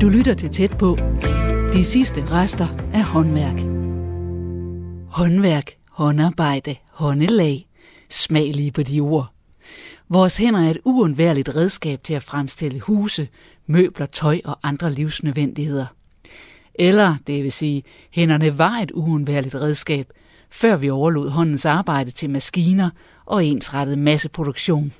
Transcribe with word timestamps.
Du 0.00 0.08
lytter 0.08 0.34
til 0.34 0.50
tæt 0.50 0.78
på. 0.78 0.98
De 1.72 1.84
sidste 1.84 2.30
rester 2.30 2.66
af 2.94 3.04
håndværk. 3.04 3.60
Håndværk, 5.10 5.70
håndarbejde, 5.90 6.76
håndelag. 6.90 7.68
Smag 8.10 8.52
lige 8.54 8.72
på 8.72 8.82
de 8.82 9.00
ord. 9.00 9.32
Vores 10.08 10.36
hænder 10.36 10.60
er 10.60 10.70
et 10.70 10.78
uundværligt 10.84 11.56
redskab 11.56 12.02
til 12.04 12.14
at 12.14 12.22
fremstille 12.22 12.80
huse, 12.80 13.28
møbler, 13.66 14.06
tøj 14.06 14.40
og 14.44 14.58
andre 14.62 14.92
livsnødvendigheder. 14.92 15.86
Eller, 16.74 17.16
det 17.26 17.42
vil 17.42 17.52
sige, 17.52 17.82
hænderne 18.10 18.58
var 18.58 18.72
et 18.82 18.90
uundværligt 18.90 19.54
redskab, 19.54 20.06
før 20.50 20.76
vi 20.76 20.90
overlod 20.90 21.30
håndens 21.30 21.64
arbejde 21.64 22.10
til 22.10 22.30
maskiner 22.30 22.90
og 23.26 23.44
ensrettet 23.44 23.98
masseproduktion. 23.98 24.92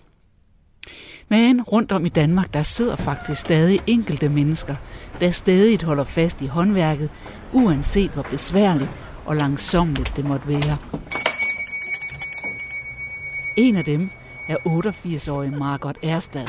Men 1.30 1.62
rundt 1.62 1.92
om 1.92 2.06
i 2.06 2.09
Danmark, 2.09 2.55
der 2.55 2.62
sidder 2.62 2.96
faktisk 2.96 3.41
stadig 3.41 3.80
enkelte 3.87 4.28
mennesker, 4.28 4.74
der 5.20 5.30
stadig 5.30 5.82
holder 5.82 6.04
fast 6.04 6.42
i 6.42 6.46
håndværket, 6.46 7.10
uanset 7.52 8.10
hvor 8.10 8.23
besværligt 8.23 8.98
og 9.24 9.37
langsomligt 9.37 10.12
det 10.16 10.24
måtte 10.24 10.48
være. 10.48 10.77
En 13.56 13.77
af 13.77 13.84
dem 13.84 14.10
er 14.48 14.56
88-årige 14.56 15.51
Margot 15.51 15.96
Erstad. 16.02 16.46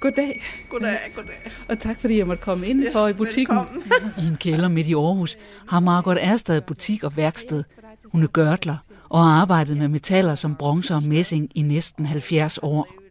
Goddag. 0.00 0.42
Goddag, 0.70 0.98
goddag. 1.16 1.34
Og 1.68 1.78
tak 1.78 2.00
fordi 2.00 2.18
jeg 2.18 2.26
måtte 2.26 2.42
komme 2.42 2.66
ind 2.66 2.84
for 2.92 3.00
ja, 3.00 3.06
i 3.06 3.12
butikken. 3.12 3.56
Velkommen. 3.56 3.82
I 4.18 4.26
en 4.26 4.36
kælder 4.36 4.68
midt 4.68 4.88
i 4.88 4.94
Aarhus 4.94 5.36
har 5.68 5.80
Margot 5.80 6.16
Erstad 6.20 6.60
butik 6.60 7.04
og 7.04 7.16
værksted. 7.16 7.64
Hun 8.12 8.22
er 8.22 8.26
gørtler 8.26 8.76
og 9.08 9.24
har 9.24 9.40
arbejdet 9.40 9.76
med 9.76 9.88
metaller 9.88 10.34
som 10.34 10.54
bronze 10.54 10.94
og 10.94 11.02
messing 11.02 11.50
i 11.54 11.62
næsten 11.62 12.06
70 12.06 12.58
år. 12.62 13.03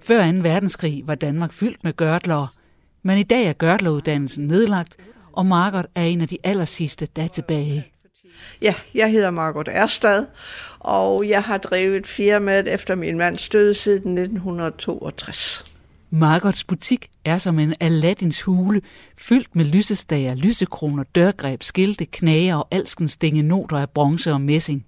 Før 0.00 0.32
2. 0.32 0.38
verdenskrig 0.38 1.02
var 1.06 1.14
Danmark 1.14 1.52
fyldt 1.52 1.84
med 1.84 1.96
gørtlere, 1.96 2.48
men 3.02 3.18
i 3.18 3.22
dag 3.22 3.46
er 3.46 3.52
gørtleruddannelsen 3.52 4.46
nedlagt, 4.46 4.96
og 5.32 5.46
Margot 5.46 5.86
er 5.94 6.02
en 6.02 6.20
af 6.20 6.28
de 6.28 6.38
aller 6.44 6.64
sidste, 6.64 7.08
der 7.16 7.22
er 7.22 7.28
tilbage. 7.28 7.92
Ja, 8.62 8.74
jeg 8.94 9.10
hedder 9.10 9.30
Margot 9.30 9.68
Erstad, 9.68 10.26
og 10.78 11.28
jeg 11.28 11.42
har 11.42 11.58
drevet 11.58 12.06
firmaet 12.06 12.68
efter 12.68 12.94
min 12.94 13.18
mands 13.18 13.48
død 13.48 13.74
siden 13.74 14.18
1962. 14.18 15.64
Margots 16.10 16.64
butik 16.64 17.10
er 17.24 17.38
som 17.38 17.58
en 17.58 17.74
Aladdins 17.80 18.42
hule, 18.42 18.82
fyldt 19.18 19.56
med 19.56 19.64
lysestager, 19.64 20.34
lysekroner, 20.34 21.04
dørgreb, 21.14 21.62
skilte, 21.62 22.04
knager 22.06 22.56
og 22.56 22.68
alskens 22.70 23.18
noter 23.22 23.78
af 23.78 23.90
bronze 23.90 24.32
og 24.32 24.40
messing. 24.40 24.86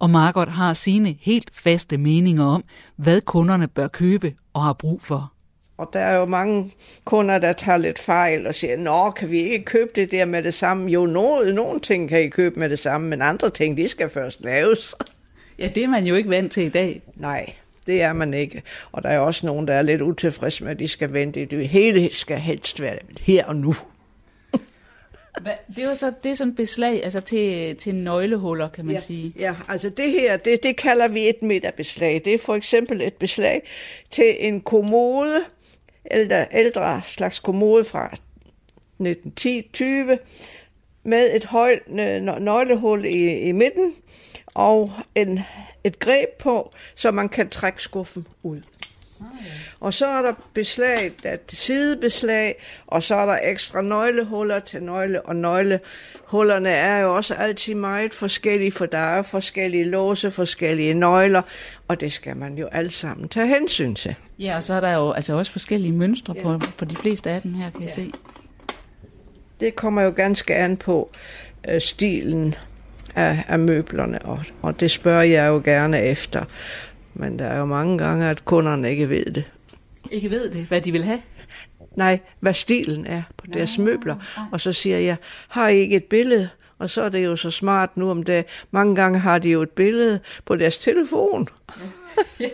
Og 0.00 0.10
Margot 0.10 0.48
har 0.48 0.74
sine 0.74 1.16
helt 1.20 1.50
faste 1.52 1.98
meninger 1.98 2.44
om, 2.44 2.64
hvad 2.96 3.20
kunderne 3.20 3.68
bør 3.68 3.88
købe 3.88 4.34
og 4.54 4.62
har 4.62 4.72
brug 4.72 5.02
for. 5.02 5.32
Og 5.78 5.90
der 5.92 6.00
er 6.00 6.16
jo 6.16 6.26
mange 6.26 6.72
kunder, 7.04 7.38
der 7.38 7.52
tager 7.52 7.78
lidt 7.78 7.98
fejl 7.98 8.46
og 8.46 8.54
siger, 8.54 8.76
nå, 8.76 9.10
kan 9.10 9.30
vi 9.30 9.38
ikke 9.38 9.64
købe 9.64 9.90
det 9.94 10.10
der 10.10 10.24
med 10.24 10.42
det 10.42 10.54
samme? 10.54 10.90
Jo, 10.90 11.06
nogle, 11.06 11.54
nogle 11.54 11.80
ting 11.80 12.08
kan 12.08 12.22
I 12.22 12.28
købe 12.28 12.60
med 12.60 12.68
det 12.68 12.78
samme, 12.78 13.08
men 13.08 13.22
andre 13.22 13.50
ting, 13.50 13.76
de 13.76 13.88
skal 13.88 14.10
først 14.10 14.40
laves. 14.40 14.94
Ja, 15.58 15.68
det 15.74 15.82
er 15.82 15.88
man 15.88 16.06
jo 16.06 16.14
ikke 16.14 16.30
vant 16.30 16.52
til 16.52 16.62
i 16.62 16.68
dag. 16.68 17.02
Nej, 17.16 17.52
det 17.86 18.02
er 18.02 18.12
man 18.12 18.34
ikke. 18.34 18.62
Og 18.92 19.02
der 19.02 19.08
er 19.08 19.18
også 19.18 19.46
nogen, 19.46 19.68
der 19.68 19.74
er 19.74 19.82
lidt 19.82 20.02
utilfredse 20.02 20.64
med, 20.64 20.70
at 20.70 20.78
de 20.78 20.88
skal 20.88 21.12
vente. 21.12 21.44
Det 21.44 21.68
hele 21.68 22.14
skal 22.14 22.38
helst 22.38 22.80
være 22.80 22.98
her 23.20 23.44
og 23.44 23.56
nu. 23.56 23.74
Det 25.44 25.78
er 25.78 25.88
jo 25.88 25.94
så 25.94 26.12
det 26.22 26.30
er 26.30 26.34
sådan 26.34 26.54
beslag 26.54 27.04
altså 27.04 27.20
til, 27.20 27.76
til 27.76 27.94
nøglehuller, 27.94 28.68
kan 28.68 28.84
man 28.84 28.94
ja, 28.94 29.00
sige. 29.00 29.32
Ja, 29.38 29.54
altså 29.68 29.88
det 29.88 30.10
her, 30.10 30.36
det, 30.36 30.62
det 30.62 30.76
kalder 30.76 31.08
vi 31.08 31.28
et 31.28 31.42
midterbeslag. 31.42 32.22
Det 32.24 32.34
er 32.34 32.38
for 32.38 32.54
eksempel 32.54 33.02
et 33.02 33.14
beslag 33.14 33.62
til 34.10 34.36
en 34.38 34.60
kommode, 34.60 35.44
ældre, 36.10 36.46
ældre 36.52 37.02
slags 37.06 37.38
kommode 37.38 37.84
fra 37.84 38.10
1910-20, 39.02 40.16
med 41.02 41.36
et 41.36 41.44
højt 41.44 41.88
nøglehul 42.40 43.04
i, 43.04 43.34
i 43.34 43.52
midten, 43.52 43.94
og 44.46 44.92
en, 45.14 45.40
et 45.84 45.98
greb 45.98 46.28
på, 46.38 46.72
så 46.94 47.10
man 47.10 47.28
kan 47.28 47.48
trække 47.48 47.82
skuffen 47.82 48.26
ud. 48.42 48.60
Og 49.80 49.94
så 49.94 50.06
er 50.06 50.22
der 50.22 50.32
beslag, 50.54 51.12
der 51.22 51.30
er 51.30 51.36
sidebeslag, 51.48 52.54
og 52.86 53.02
så 53.02 53.14
er 53.14 53.26
der 53.26 53.38
ekstra 53.42 53.82
nøglehuller 53.82 54.58
til 54.58 54.82
nøgle, 54.82 55.22
og 55.22 55.36
nøglehullerne 55.36 56.70
er 56.70 56.98
jo 56.98 57.16
også 57.16 57.34
altid 57.34 57.74
meget 57.74 58.14
forskellige, 58.14 58.72
for 58.72 58.86
der 58.86 58.98
er 58.98 59.22
forskellige 59.22 59.84
låse, 59.84 60.30
forskellige 60.30 60.94
nøgler, 60.94 61.42
og 61.88 62.00
det 62.00 62.12
skal 62.12 62.36
man 62.36 62.58
jo 62.58 62.66
alle 62.66 62.90
sammen 62.90 63.28
tage 63.28 63.46
hensyn 63.46 63.94
til. 63.94 64.14
Ja, 64.38 64.56
og 64.56 64.62
så 64.62 64.74
er 64.74 64.80
der 64.80 64.92
jo 64.92 65.12
altså 65.12 65.34
også 65.34 65.52
forskellige 65.52 65.92
mønstre 65.92 66.34
ja. 66.36 66.42
på, 66.42 66.60
på 66.78 66.84
de 66.84 66.96
fleste 66.96 67.30
af 67.30 67.42
dem 67.42 67.54
her, 67.54 67.70
kan 67.70 67.80
ja. 67.80 67.86
jeg 67.86 67.94
se. 67.94 68.12
Det 69.60 69.76
kommer 69.76 70.02
jo 70.02 70.12
ganske 70.16 70.54
an 70.54 70.76
på 70.76 71.10
øh, 71.68 71.80
stilen 71.80 72.54
af, 73.14 73.44
af 73.48 73.58
møblerne, 73.58 74.18
og, 74.22 74.44
og 74.62 74.80
det 74.80 74.90
spørger 74.90 75.22
jeg 75.22 75.48
jo 75.48 75.62
gerne 75.64 76.02
efter. 76.02 76.44
Men 77.18 77.38
der 77.38 77.44
er 77.44 77.58
jo 77.58 77.64
mange 77.64 77.98
gange, 77.98 78.26
at 78.26 78.44
kunderne 78.44 78.90
ikke 78.90 79.08
ved 79.08 79.24
det. 79.24 79.44
Ikke 80.10 80.30
ved 80.30 80.50
det, 80.50 80.66
hvad 80.66 80.80
de 80.80 80.92
vil 80.92 81.04
have? 81.04 81.22
Nej, 81.96 82.20
hvad 82.40 82.54
stilen 82.54 83.06
er 83.06 83.22
på 83.36 83.46
Nå, 83.46 83.52
deres 83.54 83.78
møbler. 83.78 84.14
Nej. 84.14 84.46
Og 84.52 84.60
så 84.60 84.72
siger 84.72 84.98
jeg, 84.98 85.16
har 85.48 85.68
I 85.68 85.76
ikke 85.76 85.96
et 85.96 86.04
billede? 86.04 86.48
Og 86.78 86.90
så 86.90 87.02
er 87.02 87.08
det 87.08 87.24
jo 87.24 87.36
så 87.36 87.50
smart 87.50 87.96
nu 87.96 88.10
om 88.10 88.22
det. 88.22 88.44
Mange 88.70 88.94
gange 88.94 89.18
har 89.18 89.38
de 89.38 89.50
jo 89.50 89.62
et 89.62 89.70
billede 89.70 90.20
på 90.44 90.56
deres 90.56 90.78
telefon. 90.78 91.48
ja. 92.40 92.48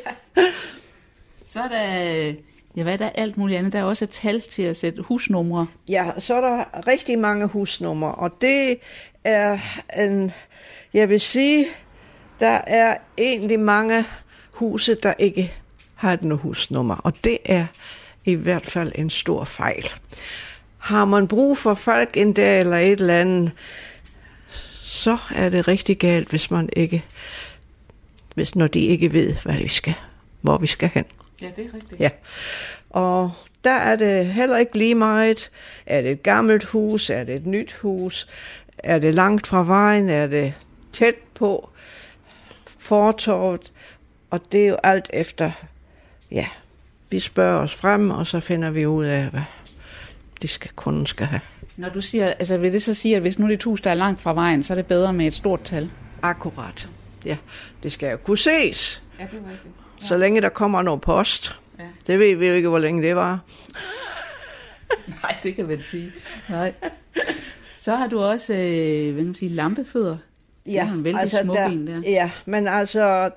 Så 1.47 1.61
er 1.61 1.69
der, 1.69 2.35
ja, 2.77 2.83
hvad 2.83 2.93
er 2.93 2.97
der 2.97 3.11
alt 3.11 3.37
muligt 3.37 3.59
andet? 3.59 3.73
Der 3.73 3.79
er 3.79 3.85
også 3.85 4.05
et 4.05 4.11
tal 4.11 4.41
til 4.41 4.63
at 4.63 4.77
sætte 4.77 5.03
husnumre. 5.03 5.67
Ja, 5.89 6.11
så 6.19 6.35
er 6.35 6.41
der 6.41 6.87
rigtig 6.87 7.19
mange 7.19 7.47
husnumre, 7.47 8.15
og 8.15 8.31
det 8.41 8.77
er 9.25 9.59
en, 9.99 10.33
jeg 10.95 11.09
vil 11.09 11.21
sige, 11.21 11.67
der 12.41 12.61
er 12.67 12.97
egentlig 13.19 13.61
mange 13.61 14.05
huse, 14.55 14.95
der 14.95 15.15
ikke 15.19 15.53
har 15.95 16.13
et 16.13 16.39
husnummer, 16.39 16.95
og 16.95 17.25
det 17.25 17.39
er 17.45 17.67
i 18.25 18.35
hvert 18.35 18.67
fald 18.67 18.93
en 18.95 19.11
stor 19.11 19.45
fejl. 19.45 19.89
Har 20.79 21.05
man 21.05 21.29
brug 21.29 21.59
for 21.59 21.75
folk 21.75 22.17
en 22.17 22.33
dag 22.33 22.61
eller 22.61 22.77
et 22.77 23.01
eller 23.01 23.21
andet, 23.21 23.53
så 24.83 25.19
er 25.35 25.49
det 25.49 25.69
rigtig 25.69 25.99
galt, 25.99 26.29
hvis 26.29 26.51
man 26.51 26.69
ikke, 26.73 27.05
hvis 28.35 28.55
når 28.55 28.67
de 28.67 28.81
ikke 28.81 29.13
ved, 29.13 29.35
hvad 29.43 29.55
vi 29.55 29.69
skal, 29.69 29.95
hvor 30.41 30.59
vi 30.59 30.67
skal 30.67 30.91
hen. 30.95 31.05
Ja, 31.41 31.51
det 31.57 31.65
er 31.65 31.75
rigtigt. 31.75 32.01
Ja. 32.01 32.11
Og 32.91 33.33
der 33.65 33.75
er 33.75 33.97
det 33.97 34.27
heller 34.27 34.57
ikke 34.57 34.79
lige 34.79 34.95
meget. 34.95 35.51
Er 35.87 36.03
det 36.03 36.11
et 36.11 36.23
gammelt 36.23 36.65
hus? 36.65 37.11
Er 37.11 37.25
det 37.25 37.35
et 37.35 37.47
nyt 37.47 37.73
hus? 37.73 38.29
Er 38.79 38.99
det 38.99 39.15
langt 39.15 39.47
fra 39.47 39.65
vejen? 39.65 40.09
Er 40.09 40.27
det 40.27 40.55
tæt 40.93 41.15
på 41.35 41.69
fortorvet? 42.79 43.73
Og 44.34 44.41
det 44.53 44.65
er 44.65 44.69
jo 44.69 44.77
alt 44.83 45.11
efter, 45.12 45.50
ja, 46.31 46.47
vi 47.11 47.21
spørger 47.21 47.61
os 47.61 47.75
frem, 47.75 48.11
og 48.11 48.27
så 48.27 48.41
finder 48.41 48.71
vi 48.71 48.87
ud 48.87 49.05
af, 49.05 49.27
hvad 49.27 49.43
de 50.43 50.49
skal, 50.49 50.71
kunden 50.77 51.06
skal 51.06 51.27
have. 51.27 51.41
Når 51.77 51.89
du 51.89 52.00
siger, 52.00 52.27
altså 52.27 52.59
vil 52.59 52.73
det 52.73 52.83
så 52.83 52.94
sige, 52.94 53.17
at 53.17 53.23
hvis 53.23 53.39
nu 53.39 53.47
det 53.47 53.55
et 53.55 53.62
hus, 53.62 53.81
der 53.81 53.91
er 53.91 53.94
langt 53.94 54.21
fra 54.21 54.34
vejen, 54.34 54.62
så 54.62 54.73
er 54.73 54.75
det 54.75 54.87
bedre 54.87 55.12
med 55.12 55.27
et 55.27 55.34
stort 55.34 55.61
tal? 55.62 55.91
Akkurat. 56.23 56.89
Ja, 57.25 57.37
det 57.83 57.93
skal 57.93 58.11
jo 58.11 58.17
kunne 58.17 58.39
ses. 58.39 59.03
Ja, 59.19 59.25
det 59.25 59.41
er 59.47 59.50
rigtigt. 59.50 59.75
Ja. 60.03 60.06
Så 60.06 60.17
længe 60.17 60.41
der 60.41 60.49
kommer 60.49 60.83
noget 60.83 61.00
post. 61.00 61.61
Ja. 61.78 61.84
Det 62.06 62.19
ved 62.19 62.37
vi 62.37 62.47
jo 62.47 62.55
ikke, 62.55 62.69
hvor 62.69 62.78
længe 62.78 63.03
det 63.03 63.17
var. 63.17 63.41
Nej, 65.23 65.37
det 65.43 65.55
kan 65.55 65.67
man 65.67 65.83
sige. 65.83 66.12
Nej. 66.49 66.73
Så 67.78 67.94
har 67.94 68.06
du 68.06 68.21
også, 68.21 68.55
øh, 68.55 69.12
hvad 69.12 69.23
kan 69.23 69.25
man 69.25 69.34
sige, 69.34 69.49
lampefødder. 69.49 70.17
Ja, 70.67 70.91
det 71.05 71.15
er 71.15 71.19
altså 71.19 71.41
smuk 71.43 71.57
der, 71.57 71.67
en 71.67 71.87
der. 71.87 72.01
Ja, 72.01 72.31
men 72.45 72.69
altså, 72.69 73.31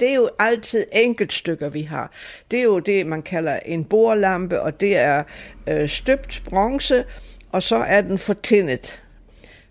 det 0.00 0.10
er 0.10 0.14
jo 0.14 0.30
altid 0.38 0.84
enkeltstykker, 0.92 1.68
vi 1.68 1.82
har. 1.82 2.10
Det 2.50 2.58
er 2.58 2.62
jo 2.62 2.78
det, 2.78 3.06
man 3.06 3.22
kalder 3.22 3.56
en 3.56 3.84
bordlampe, 3.84 4.60
og 4.60 4.80
det 4.80 4.96
er 4.96 5.22
øh, 5.66 5.88
støbt 5.88 6.42
bronze, 6.44 7.04
og 7.52 7.62
så 7.62 7.76
er 7.76 8.00
den 8.00 8.18
fortindet. 8.18 9.02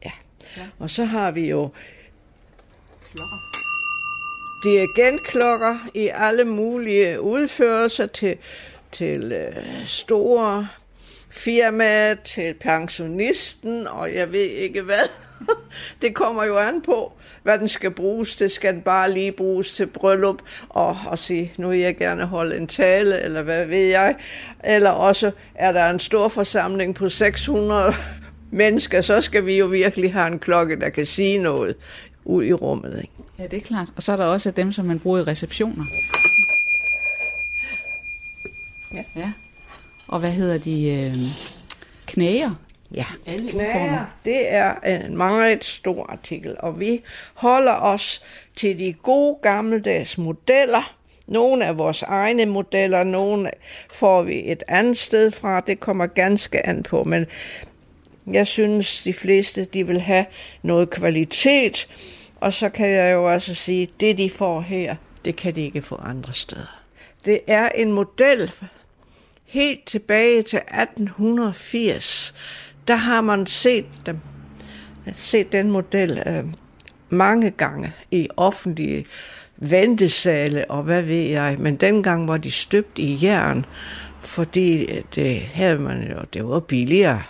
Ja. 0.05 0.11
ja. 0.57 0.63
Og 0.79 0.89
så 0.89 1.05
har 1.05 1.31
vi 1.31 1.49
jo 1.49 1.69
klokker. 3.11 3.37
Dirigentklokker 4.63 5.89
i 5.93 6.09
alle 6.13 6.43
mulige 6.43 7.21
udførelser 7.21 8.05
til, 8.05 8.37
til 8.91 9.31
øh, 9.31 9.85
store 9.85 10.67
firmaer, 11.29 12.15
til 12.15 12.53
pensionisten, 12.53 13.87
og 13.87 14.13
jeg 14.15 14.31
ved 14.31 14.39
ikke 14.49 14.81
hvad. 14.81 15.09
det 16.01 16.15
kommer 16.15 16.43
jo 16.43 16.57
an 16.57 16.81
på, 16.81 17.13
hvad 17.43 17.59
den 17.59 17.67
skal 17.67 17.91
bruges 17.91 18.35
til. 18.35 18.49
Skal 18.49 18.73
den 18.73 18.81
bare 18.81 19.11
lige 19.11 19.31
bruges 19.31 19.73
til 19.73 19.87
bryllup 19.87 20.41
og, 20.69 20.97
og 21.07 21.19
sige, 21.19 21.53
nu 21.57 21.69
vil 21.69 21.79
jeg 21.79 21.97
gerne 21.97 22.25
holde 22.25 22.57
en 22.57 22.67
tale, 22.67 23.21
eller 23.21 23.41
hvad 23.41 23.65
ved 23.65 23.85
jeg. 23.89 24.15
Eller 24.63 24.89
også 24.89 25.31
er 25.55 25.71
der 25.71 25.89
en 25.89 25.99
stor 25.99 26.27
forsamling 26.27 26.95
på 26.95 27.09
600 27.09 27.93
mennesker, 28.51 29.01
så 29.01 29.21
skal 29.21 29.45
vi 29.45 29.57
jo 29.57 29.65
virkelig 29.65 30.13
have 30.13 30.27
en 30.27 30.39
klokke, 30.39 30.79
der 30.79 30.89
kan 30.89 31.05
sige 31.05 31.37
noget 31.37 31.75
ud 32.25 32.43
i 32.43 32.53
rummet. 32.53 32.99
Ikke? 33.01 33.13
Ja, 33.39 33.43
det 33.43 33.57
er 33.57 33.61
klart. 33.61 33.87
Og 33.95 34.03
så 34.03 34.11
er 34.11 34.15
der 34.15 34.25
også 34.25 34.51
dem, 34.51 34.71
som 34.71 34.85
man 34.85 34.99
bruger 34.99 35.19
i 35.19 35.23
receptioner. 35.23 35.85
Ja. 38.93 39.03
ja. 39.15 39.31
Og 40.07 40.19
hvad 40.19 40.31
hedder 40.31 40.57
de? 40.57 40.87
Øh, 40.89 41.15
knager? 42.05 42.51
Ja, 42.93 43.05
Alle 43.25 43.51
knager, 43.51 44.05
det 44.25 44.53
er 44.53 44.75
en 44.79 45.17
meget 45.17 45.65
stor 45.65 46.05
artikel, 46.11 46.55
og 46.59 46.79
vi 46.79 47.01
holder 47.33 47.73
os 47.73 48.23
til 48.55 48.79
de 48.79 48.93
gode 48.93 49.37
gammeldags 49.41 50.17
modeller. 50.17 50.95
Nogle 51.27 51.65
af 51.65 51.77
vores 51.77 52.01
egne 52.01 52.45
modeller, 52.45 53.03
nogle 53.03 53.51
får 53.93 54.21
vi 54.21 54.51
et 54.51 54.63
andet 54.67 54.97
sted 54.97 55.31
fra. 55.31 55.59
Det 55.59 55.79
kommer 55.79 56.05
ganske 56.05 56.65
an 56.65 56.83
på, 56.83 57.03
men 57.03 57.25
jeg 58.31 58.47
synes, 58.47 59.03
de 59.03 59.13
fleste 59.13 59.65
de 59.65 59.87
vil 59.87 60.01
have 60.01 60.25
noget 60.61 60.89
kvalitet. 60.89 61.87
Og 62.35 62.53
så 62.53 62.69
kan 62.69 62.89
jeg 62.89 63.13
jo 63.13 63.33
også 63.33 63.55
sige, 63.55 63.87
det 63.99 64.17
de 64.17 64.29
får 64.29 64.61
her, 64.61 64.95
det 65.25 65.35
kan 65.35 65.55
de 65.55 65.61
ikke 65.61 65.81
få 65.81 65.95
andre 65.95 66.33
steder. 66.33 66.83
Det 67.25 67.39
er 67.47 67.69
en 67.69 67.91
model 67.91 68.51
helt 69.45 69.85
tilbage 69.85 70.41
til 70.41 70.57
1880. 70.57 72.35
Der 72.87 72.95
har 72.95 73.21
man 73.21 73.47
set, 73.47 73.85
dem, 74.05 74.17
set 75.13 75.51
den 75.51 75.71
model 75.71 76.23
øh, 76.25 76.43
mange 77.09 77.51
gange 77.51 77.93
i 78.11 78.27
offentlige 78.37 79.05
ventesale 79.57 80.71
og 80.71 80.83
hvad 80.83 81.01
ved 81.01 81.21
jeg. 81.21 81.55
Men 81.59 81.75
dengang 81.75 82.27
var 82.27 82.37
de 82.37 82.51
støbt 82.51 82.99
i 82.99 83.19
jern, 83.21 83.65
fordi 84.21 84.87
det 85.15 85.41
havde 85.41 85.79
man 85.79 86.07
jo, 86.11 86.17
det 86.33 86.47
var 86.47 86.59
billigere. 86.59 87.23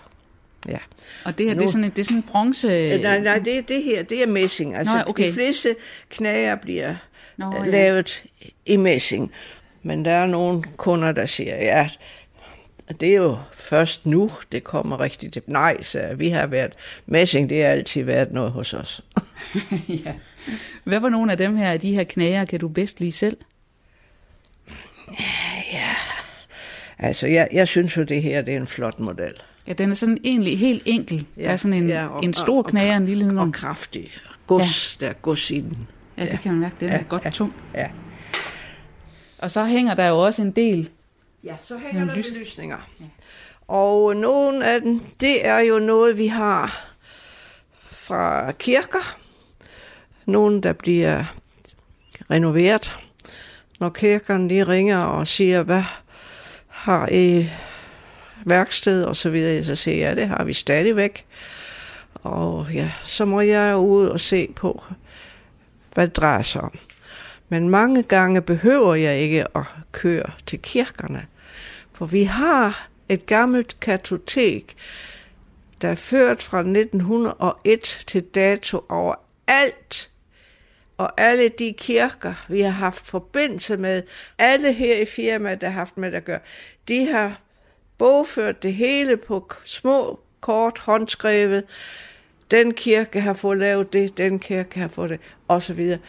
Ja. 0.68 0.78
Og 1.26 1.38
det 1.38 1.46
her, 1.46 1.54
det 1.54 1.62
er 1.62 1.66
Nu- 1.66 1.72
sådan 1.72 1.84
en, 1.84 1.90
det 1.92 2.00
er 2.00 2.04
sådan 2.04 2.18
en 2.18 2.24
bronze... 2.24 2.68
Øh, 2.68 3.02
Nej, 3.02 3.20
nej, 3.20 3.40
det, 3.40 3.70
det 3.70 3.84
her, 3.84 4.04
det 4.04 4.24
er 4.24 4.28
messing. 4.28 4.76
Altså, 4.76 4.94
Nå, 4.94 5.02
okay. 5.08 5.28
de 5.28 5.34
fleste 5.34 5.76
knager 6.10 6.56
bliver 6.56 6.96
Nå, 7.38 7.50
Nå, 7.50 7.64
ja. 7.66 7.70
lavet 7.72 8.24
i 8.66 8.78
messing. 8.78 9.32
Men 9.84 10.06
der 10.06 10.12
er 10.12 10.26
nogle 10.28 10.64
kunder, 10.78 11.12
der 11.12 11.26
siger, 11.26 11.56
ja, 11.56 11.90
det 13.00 13.10
er 13.10 13.16
jo 13.16 13.38
først 13.54 14.06
nu, 14.06 14.32
det 14.52 14.64
kommer 14.64 15.00
rigtigt 15.00 15.34
til. 15.34 15.42
Nej, 15.48 15.82
så 15.82 16.10
vi 16.18 16.30
har 16.30 16.48
været 16.48 16.74
messing, 17.06 17.50
det 17.50 17.64
har 17.64 17.70
altid 17.70 18.04
været 18.04 18.32
noget 18.32 18.52
hos 18.52 18.74
os. 18.74 19.02
ja. 20.06 20.14
Hvad 20.84 21.00
var 21.00 21.10
nogle 21.10 21.32
af 21.32 21.38
dem 21.38 21.58
her, 21.58 21.78
de 21.78 21.96
her 21.96 22.04
knager, 22.04 22.46
kan 22.46 22.60
du 22.60 22.68
bedst 22.68 23.00
lide 23.00 23.12
selv? 23.12 23.38
Altså, 27.00 27.28
jeg, 27.28 27.48
jeg 27.54 27.68
synes 27.68 27.98
jo, 27.98 28.04
det 28.04 28.22
her 28.22 28.42
det 28.42 28.54
er 28.54 28.58
en 28.58 28.68
flot 28.68 29.00
model. 29.00 29.34
Ja, 29.68 29.74
den 29.74 29.92
er 29.92 29.96
sådan 29.96 30.18
egentlig 30.24 30.60
helt 30.60 30.84
enkel. 30.86 31.26
Ja, 31.38 31.44
der 31.44 31.50
er 31.50 31.56
sådan 31.56 31.74
en, 31.78 31.88
ja, 31.90 32.08
og- 32.08 32.24
en 32.24 32.34
stor 32.34 32.58
og- 32.58 32.66
knager, 32.66 32.98
en 32.98 33.06
lille 33.06 33.26
Og 33.26 33.34
nogle. 33.34 33.54
kraftig. 33.54 34.12
Gods, 34.48 34.98
ja. 35.02 35.06
der 35.06 35.12
er 35.12 35.16
gods 35.16 35.52
i 35.52 35.60
den. 35.60 35.88
Ja, 36.18 36.26
det 36.26 36.40
kan 36.40 36.52
man 36.52 36.62
mærke, 36.62 36.76
den 36.80 36.90
Ja, 36.90 36.96
er 37.00 37.04
godt 37.04 37.26
ja. 37.26 37.30
tung. 37.30 37.54
Ja. 37.76 37.88
Og 39.38 39.52
så 39.52 39.66
hænger 39.66 39.94
der 39.94 40.08
jo 40.08 40.20
også 40.20 40.42
en 40.42 40.52
del. 40.52 40.90
Ja, 41.44 41.56
så 41.62 41.78
hænger 41.78 42.06
der 42.06 42.16
lys- 42.16 42.34
belysninger. 42.34 42.78
Og 43.68 44.16
nogle 44.16 44.66
af 44.66 44.82
dem, 44.82 45.02
det 45.20 45.46
er 45.46 45.60
jo 45.60 45.80
noget, 45.80 46.18
vi 46.18 46.28
har 46.28 46.88
fra 47.82 48.52
kirker. 48.52 49.18
Nogle, 50.26 50.62
der 50.62 50.74
bliver 50.74 51.24
renoveret. 52.32 53.00
Når 53.80 53.90
kirkerne 53.90 54.50
de 54.50 54.64
ringer 54.64 55.00
og 55.00 55.28
siger, 55.28 55.64
hvad 55.64 55.84
har 56.68 57.10
I 57.12 57.50
værksted 58.46 59.04
og 59.04 59.16
så 59.16 59.30
videre, 59.30 59.64
så 59.64 59.76
siger 59.76 59.98
jeg, 59.98 60.18
ja, 60.18 60.22
det 60.22 60.30
har 60.30 60.44
vi 60.44 60.54
stadigvæk. 60.54 61.26
Og 62.14 62.68
ja, 62.74 62.92
så 63.04 63.26
må 63.26 63.42
jeg 63.42 63.78
ud 63.78 64.08
og 64.08 64.20
se 64.20 64.48
på, 64.56 64.84
hvad 65.94 66.08
det 66.08 66.16
drejer 66.16 66.42
sig 66.42 66.62
om. 66.62 66.78
Men 67.50 67.70
mange 67.70 68.04
gange 68.04 68.42
behøver 68.42 68.96
jeg 68.96 69.18
ikke 69.20 69.58
at 69.58 69.64
køre 69.92 70.32
til 70.48 70.60
kirkerne, 70.60 71.26
for 71.94 72.06
vi 72.06 72.24
har 72.24 72.90
et 73.10 73.26
gammelt 73.26 73.80
kartotek, 73.80 74.76
der 75.82 75.90
er 75.90 75.96
ført 75.96 76.44
fra 76.44 76.60
1901 76.60 78.04
til 78.08 78.24
dato 78.24 78.86
over 78.90 79.16
alt. 79.48 80.10
Og 80.98 81.22
alle 81.22 81.50
de 81.50 81.74
kirker, 81.78 82.46
vi 82.50 82.62
har 82.62 82.70
haft 82.70 83.08
forbindelse 83.08 83.78
med, 83.78 84.04
alle 84.38 84.74
her 84.74 85.02
i 85.02 85.06
firmaet, 85.06 85.62
der 85.62 85.70
har 85.70 85.80
haft 85.80 85.98
med 85.98 86.14
at 86.14 86.26
gøre, 86.26 86.40
de 86.88 87.06
har 87.06 87.42
bogført 87.98 88.64
det 88.64 88.74
hele 88.74 89.18
på 89.18 89.52
små, 89.64 90.20
kort, 90.42 90.80
håndskrevet. 90.80 91.64
Den 92.52 92.74
kirke 92.74 93.22
har 93.22 93.34
fået 93.34 93.58
lavet 93.58 93.94
det, 93.94 94.18
den 94.18 94.40
kirke 94.40 94.80
har 94.80 94.88
fået 94.88 95.10
det, 95.10 95.20
og 95.48 95.62
så 95.62 95.74
videre. 95.74 96.00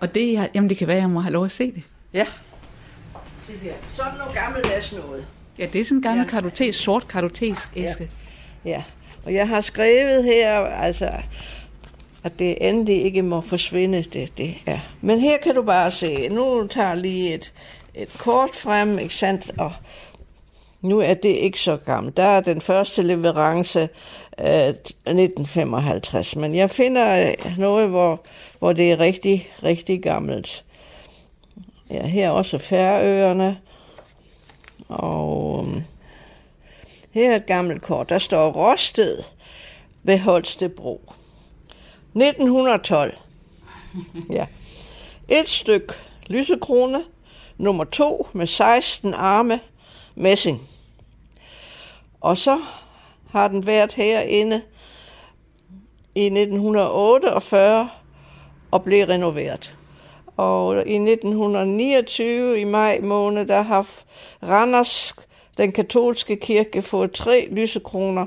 Og 0.00 0.14
det, 0.14 0.50
jamen, 0.54 0.70
det 0.70 0.76
kan 0.76 0.86
være, 0.86 0.96
at 0.96 1.02
jeg 1.02 1.10
må 1.10 1.20
have 1.20 1.32
lov 1.32 1.44
at 1.44 1.50
se 1.50 1.72
det. 1.72 1.82
Ja. 2.12 2.26
Se 3.52 3.58
her. 3.58 3.72
Sådan 3.96 4.12
noget 4.18 4.34
gammeldags 4.34 4.92
noget. 4.92 5.26
Ja, 5.58 5.66
det 5.72 5.80
er 5.80 5.84
sådan 5.84 5.96
en 5.98 6.02
gammel 6.02 6.22
Ja. 6.24 6.28
kartotes, 6.30 6.76
sort 6.76 7.08
kartotesæske. 7.08 8.10
Ja. 8.64 8.82
Og 9.24 9.34
jeg 9.34 9.48
har 9.48 9.60
skrevet 9.60 10.24
her, 10.24 10.58
altså, 10.60 11.10
at 12.24 12.38
det 12.38 12.68
endelig 12.68 13.02
ikke 13.04 13.22
må 13.22 13.40
forsvinde, 13.40 14.02
det, 14.02 14.38
det 14.38 14.54
er. 14.66 14.78
Men 15.00 15.20
her 15.20 15.38
kan 15.38 15.54
du 15.54 15.62
bare 15.62 15.90
se, 15.90 16.28
nu 16.28 16.66
tager 16.66 16.88
jeg 16.88 16.96
lige 16.96 17.34
et, 17.34 17.52
et 17.94 18.08
kort 18.18 18.50
frem, 18.54 18.98
ikke 18.98 19.14
sandt, 19.14 19.50
og 19.58 19.72
nu 20.80 20.98
er 21.00 21.14
det 21.14 21.28
ikke 21.28 21.60
så 21.60 21.76
gammelt. 21.76 22.16
Der 22.16 22.24
er 22.24 22.40
den 22.40 22.60
første 22.60 23.02
leverance 23.02 23.88
øh, 24.40 24.46
1955, 24.46 26.36
men 26.36 26.54
jeg 26.54 26.70
finder 26.70 27.28
øh, 27.28 27.58
noget, 27.58 27.88
hvor, 27.88 28.24
hvor 28.58 28.72
det 28.72 28.92
er 28.92 29.00
rigtig, 29.00 29.50
rigtig 29.64 30.02
gammelt. 30.02 30.64
Ja, 31.92 32.06
her 32.06 32.26
er 32.26 32.30
også 32.30 32.58
Færøerne, 32.58 33.58
og 34.88 35.64
øhm, 35.66 35.82
her 37.10 37.32
er 37.32 37.36
et 37.36 37.46
gammelt 37.46 37.82
kort. 37.82 38.08
Der 38.08 38.18
står 38.18 38.52
Rosted 38.52 39.18
ved 40.02 40.18
Holstebro. 40.18 41.12
1912. 42.14 43.16
Ja. 44.30 44.46
Et 45.28 45.48
stykke 45.48 45.94
lysekrone. 46.26 47.04
Nummer 47.58 47.84
to 47.84 48.28
med 48.32 48.46
16 48.46 49.14
arme 49.14 49.60
messing. 50.14 50.68
Og 52.20 52.38
så 52.38 52.60
har 53.30 53.48
den 53.48 53.66
været 53.66 53.92
herinde 53.92 54.62
i 56.14 56.24
1948 56.24 57.90
og 58.70 58.82
blev 58.82 59.04
renoveret. 59.06 59.76
Og 60.36 60.76
i 60.86 60.94
1929 60.94 62.60
i 62.60 62.64
maj 62.64 63.00
måned, 63.02 63.46
der 63.46 63.62
har 63.62 63.86
Randers, 64.42 65.14
den 65.58 65.72
katolske 65.72 66.36
kirke, 66.36 66.82
fået 66.82 67.12
tre 67.12 67.48
lysekroner, 67.50 68.26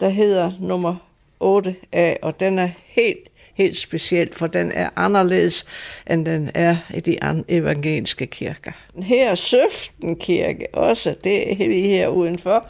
der 0.00 0.08
hedder 0.08 0.52
nummer 0.60 0.96
8A, 1.44 2.16
og 2.22 2.40
den 2.40 2.58
er 2.58 2.68
helt, 2.86 3.28
helt 3.54 3.76
speciel, 3.76 4.34
for 4.34 4.46
den 4.46 4.72
er 4.72 4.90
anderledes, 4.96 5.66
end 6.10 6.26
den 6.26 6.50
er 6.54 6.76
i 6.94 7.00
de 7.00 7.18
evangeliske 7.48 8.26
kirker. 8.26 8.72
Her 9.02 9.30
er 9.30 9.34
Søften 9.34 10.16
Kirke 10.16 10.66
også, 10.72 11.14
det 11.24 11.52
er 11.52 11.68
vi 11.68 11.80
her 11.80 12.08
udenfor. 12.08 12.66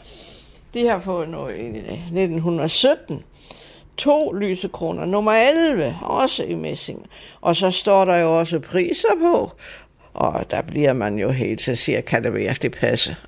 De 0.73 0.87
har 0.87 0.99
fået 0.99 1.29
noget 1.29 1.57
i 1.57 1.65
1917 1.65 3.23
to 3.99 4.31
lysekroner. 4.31 5.05
Nummer 5.05 5.31
11, 5.31 5.97
også 6.01 6.43
i 6.43 6.55
messing. 6.55 7.07
Og 7.41 7.55
så 7.55 7.71
står 7.71 8.05
der 8.05 8.15
jo 8.15 8.39
også 8.39 8.59
priser 8.59 9.15
på. 9.21 9.51
Og 10.13 10.51
der 10.51 10.61
bliver 10.61 10.93
man 10.93 11.19
jo 11.19 11.31
helt 11.31 11.61
så 11.61 11.75
siger, 11.75 12.01
kan 12.01 12.23
det 12.23 12.33
virkelig 12.33 12.71
passe? 12.71 13.15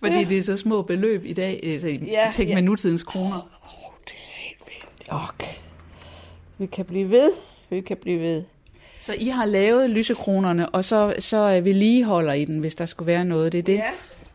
Fordi 0.00 0.24
det 0.24 0.38
er 0.38 0.42
så 0.42 0.56
små 0.56 0.82
beløb 0.82 1.24
i 1.24 1.32
dag, 1.32 1.60
altså, 1.62 1.88
Ja, 1.88 1.98
ja, 2.06 2.30
tænk 2.32 2.48
ja. 2.48 2.54
med 2.54 2.62
nutidens 2.62 3.02
kroner. 3.02 3.48
Det 4.04 4.12
er 4.12 4.42
helt 4.42 4.58
vildt. 4.66 5.08
Ok. 5.08 5.44
Vi 6.58 6.66
kan 6.66 6.84
blive 6.84 7.10
ved. 7.10 7.32
Vi 7.70 7.80
kan 7.80 7.96
blive 7.96 8.20
ved. 8.20 8.42
Så 9.00 9.14
I 9.18 9.28
har 9.28 9.44
lavet 9.44 9.90
lysekronerne, 9.90 10.68
og 10.68 10.84
så, 10.84 11.14
så 11.18 11.36
øh, 11.56 11.64
vedligeholder 11.64 12.32
I 12.32 12.44
den, 12.44 12.58
hvis 12.58 12.74
der 12.74 12.86
skulle 12.86 13.06
være 13.06 13.24
noget. 13.24 13.52
Det 13.52 13.58
er 13.58 13.62
det? 13.62 13.74
Ja, 13.74 13.90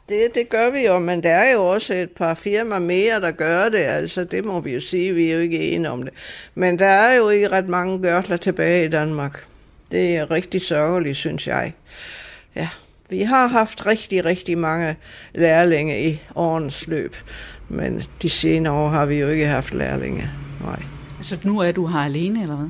det, 0.10 0.36
det 0.36 0.50
gør 0.50 0.70
vi 0.70 0.86
jo, 0.86 1.00
men 1.00 1.24
der 1.24 1.34
er 1.34 1.52
jo 1.52 1.66
også 1.66 1.94
et 1.94 2.12
par 2.12 2.34
firmaer 2.34 2.80
mere, 2.80 3.22
der 3.22 3.32
gør 3.32 3.70
det. 3.70 3.78
Altså, 3.78 4.24
det 4.24 4.46
må 4.46 4.60
vi 4.60 4.74
jo 4.74 4.80
sige, 4.80 5.14
vi 5.14 5.30
er 5.30 5.36
jo 5.36 5.40
ikke 5.40 5.72
enige 5.72 5.90
om 5.90 6.04
det. 6.04 6.14
Men 6.56 6.80
der 6.80 6.86
er 6.86 7.14
jo 7.14 7.30
ikke 7.30 7.48
ret 7.48 7.68
mange 7.68 8.00
gørtler 8.00 8.38
tilbage 8.38 8.86
i 8.86 8.90
Danmark. 8.90 9.46
Det 9.92 10.18
er 10.18 10.32
rigtig 10.32 10.62
sørgeligt, 10.62 11.18
synes 11.18 11.48
jeg. 11.48 11.74
Ja, 12.56 12.70
vi 13.10 13.22
har 13.22 13.48
haft 13.48 13.86
rigtig, 13.86 14.26
rigtig 14.26 14.58
mange 14.58 14.96
lærlinge 15.36 16.10
i 16.10 16.22
årens 16.36 16.88
løb. 16.88 17.16
Men 17.70 18.04
de 18.22 18.30
senere 18.30 18.74
år 18.74 18.90
har 18.90 19.06
vi 19.06 19.20
jo 19.20 19.30
ikke 19.30 19.48
haft 19.48 19.74
lærlinge. 19.74 20.30
Nej. 20.62 20.80
Så 21.22 21.38
nu 21.44 21.60
er 21.60 21.72
du 21.72 21.88
her 21.88 22.00
alene, 22.00 22.42
eller 22.42 22.56
hvad? 22.56 22.70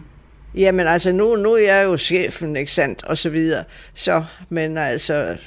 Jamen 0.55 0.87
altså, 0.87 1.11
nu, 1.11 1.35
nu 1.35 1.53
er 1.53 1.73
jeg 1.73 1.83
jo 1.83 1.97
chefen, 1.97 2.55
ikke 2.55 2.71
sandt, 2.71 3.03
og 3.03 3.17
så 3.17 3.29
videre. 3.29 3.63
Så, 3.93 4.23
men 4.49 4.77
altså, 4.77 5.37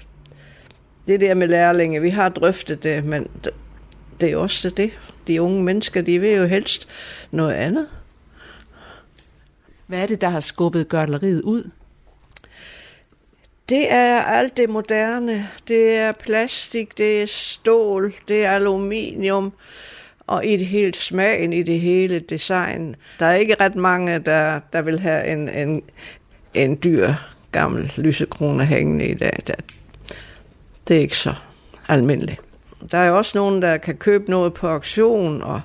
det 1.08 1.20
der 1.20 1.34
med 1.34 1.48
lærlinge, 1.48 2.02
vi 2.02 2.10
har 2.10 2.28
drøftet 2.28 2.82
det, 2.82 3.04
men 3.04 3.26
det 4.20 4.32
er 4.32 4.36
også 4.36 4.70
det. 4.70 4.90
De 5.26 5.42
unge 5.42 5.62
mennesker, 5.62 6.02
de 6.02 6.18
vil 6.18 6.30
jo 6.30 6.46
helst 6.46 6.88
noget 7.30 7.54
andet. 7.54 7.88
Hvad 9.86 9.98
er 9.98 10.06
det, 10.06 10.20
der 10.20 10.28
har 10.28 10.40
skubbet 10.40 10.88
gørtleriet 10.88 11.42
ud? 11.42 11.70
Det 13.68 13.92
er 13.92 14.22
alt 14.22 14.56
det 14.56 14.70
moderne. 14.70 15.48
Det 15.68 15.96
er 15.96 16.12
plastik, 16.12 16.98
det 16.98 17.22
er 17.22 17.26
stål, 17.26 18.14
det 18.28 18.44
er 18.44 18.50
aluminium, 18.50 19.52
og 20.26 20.46
i 20.46 20.56
det 20.56 20.66
hele 20.66 20.94
smagen, 20.94 21.52
i 21.52 21.62
det 21.62 21.80
hele 21.80 22.18
design. 22.18 22.96
Der 23.18 23.26
er 23.26 23.34
ikke 23.34 23.56
ret 23.60 23.76
mange, 23.76 24.18
der, 24.18 24.60
der 24.72 24.82
vil 24.82 25.00
have 25.00 25.26
en, 25.26 25.48
en, 25.48 25.82
en 26.54 26.78
dyr 26.84 27.14
gammel 27.52 27.92
lysekrone 27.96 28.66
hængende 28.66 29.06
i 29.06 29.14
dag. 29.14 29.38
Det 30.88 30.96
er 30.96 31.00
ikke 31.00 31.16
så 31.16 31.34
almindeligt. 31.88 32.40
Der 32.90 32.98
er 32.98 33.10
også 33.10 33.32
nogen, 33.34 33.62
der 33.62 33.76
kan 33.76 33.96
købe 33.96 34.30
noget 34.30 34.54
på 34.54 34.68
auktion, 34.68 35.42
og, 35.42 35.60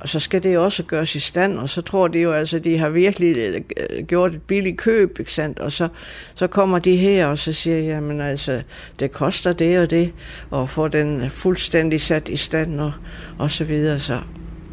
og 0.00 0.08
så 0.08 0.20
skal 0.20 0.42
det 0.42 0.58
også 0.58 0.82
gøres 0.82 1.14
i 1.14 1.20
stand, 1.20 1.58
og 1.58 1.68
så 1.68 1.82
tror 1.82 2.08
de 2.08 2.18
jo 2.18 2.32
altså, 2.32 2.58
de 2.58 2.78
har 2.78 2.88
virkelig 2.88 3.36
øh, 3.36 4.06
gjort 4.06 4.34
et 4.34 4.42
billigt 4.42 4.78
køb, 4.78 5.18
ikke 5.18 5.32
sandt? 5.32 5.58
og 5.58 5.72
så, 5.72 5.88
så 6.34 6.46
kommer 6.46 6.78
de 6.78 6.96
her, 6.96 7.26
og 7.26 7.38
så 7.38 7.52
siger 7.52 7.76
jeg, 7.76 7.84
jamen 7.84 8.20
altså, 8.20 8.62
det 8.98 9.12
koster 9.12 9.52
det 9.52 9.78
og 9.78 9.90
det, 9.90 10.12
og 10.50 10.68
få 10.68 10.88
den 10.88 11.30
fuldstændig 11.30 12.00
sat 12.00 12.28
i 12.28 12.36
stand, 12.36 12.80
og, 12.80 12.92
og 13.38 13.50
så 13.50 13.64
videre, 13.64 13.98
så 13.98 14.20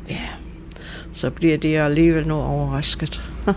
ja, 0.10 0.28
så 1.14 1.30
bliver 1.30 1.58
de 1.58 1.82
alligevel 1.82 2.28
nu 2.28 2.36
overrasket. 2.36 3.22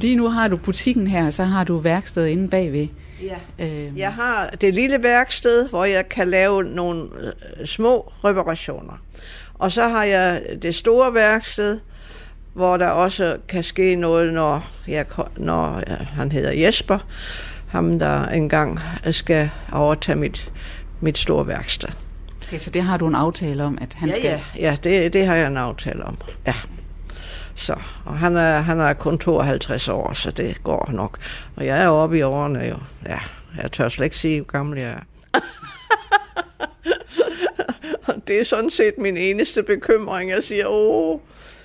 Lige 0.00 0.16
nu 0.16 0.28
har 0.28 0.48
du 0.48 0.56
butikken 0.56 1.06
her, 1.06 1.30
så 1.30 1.44
har 1.44 1.64
du 1.64 1.78
værkstedet 1.78 2.28
inde 2.28 2.48
bagved. 2.48 2.88
Ja. 3.22 3.64
Øhm. 3.64 3.96
Jeg 3.96 4.12
har 4.12 4.46
det 4.60 4.74
lille 4.74 5.02
værksted, 5.02 5.68
hvor 5.68 5.84
jeg 5.84 6.08
kan 6.08 6.28
lave 6.28 6.64
nogle 6.64 7.08
øh, 7.20 7.66
små 7.66 8.12
reparationer. 8.24 9.02
Og 9.54 9.72
så 9.72 9.88
har 9.88 10.04
jeg 10.04 10.42
det 10.62 10.74
store 10.74 11.14
værksted, 11.14 11.80
hvor 12.54 12.76
der 12.76 12.88
også 12.88 13.36
kan 13.48 13.62
ske 13.62 13.96
noget, 13.96 14.32
når, 14.32 14.70
jeg, 14.88 15.06
når 15.36 15.82
ja, 15.88 15.94
han 15.94 16.32
hedder 16.32 16.52
Jesper, 16.52 16.98
ham 17.68 17.98
der 17.98 18.26
engang 18.26 18.80
skal 19.10 19.50
overtage 19.72 20.18
mit, 20.18 20.52
mit 21.00 21.18
store 21.18 21.46
værksted. 21.46 21.88
Okay, 22.46 22.58
så 22.58 22.70
det 22.70 22.82
har 22.82 22.96
du 22.96 23.06
en 23.06 23.14
aftale 23.14 23.64
om, 23.64 23.78
at 23.80 23.94
han 23.94 24.08
ja, 24.08 24.14
skal... 24.14 24.30
Ja, 24.30 24.40
ja 24.70 24.76
det, 24.84 25.12
det 25.12 25.26
har 25.26 25.34
jeg 25.34 25.46
en 25.46 25.56
aftale 25.56 26.04
om, 26.04 26.16
ja. 26.46 26.54
Så, 27.54 27.76
og 28.04 28.18
han 28.18 28.36
er, 28.36 28.60
han 28.60 28.80
er 28.80 28.92
kun 28.92 29.18
52 29.18 29.88
år, 29.88 30.12
så 30.12 30.30
det 30.30 30.62
går 30.64 30.90
nok. 30.92 31.18
Og 31.56 31.66
jeg 31.66 31.82
er 31.82 31.88
oppe 31.88 32.18
i 32.18 32.22
årene 32.22 32.60
jo. 32.60 32.76
Ja, 33.06 33.18
jeg 33.62 33.72
tør 33.72 33.88
slet 33.88 34.04
ikke 34.04 34.16
sige, 34.16 34.40
hvor 34.40 34.52
gammel 34.52 34.78
jeg 34.82 34.90
er. 34.90 35.00
det 38.28 38.40
er 38.40 38.44
sådan 38.44 38.70
set 38.70 38.98
min 38.98 39.16
eneste 39.16 39.62
bekymring. 39.62 40.30
Jeg 40.30 40.42
siger, 40.42 40.66
åh, 40.68 41.20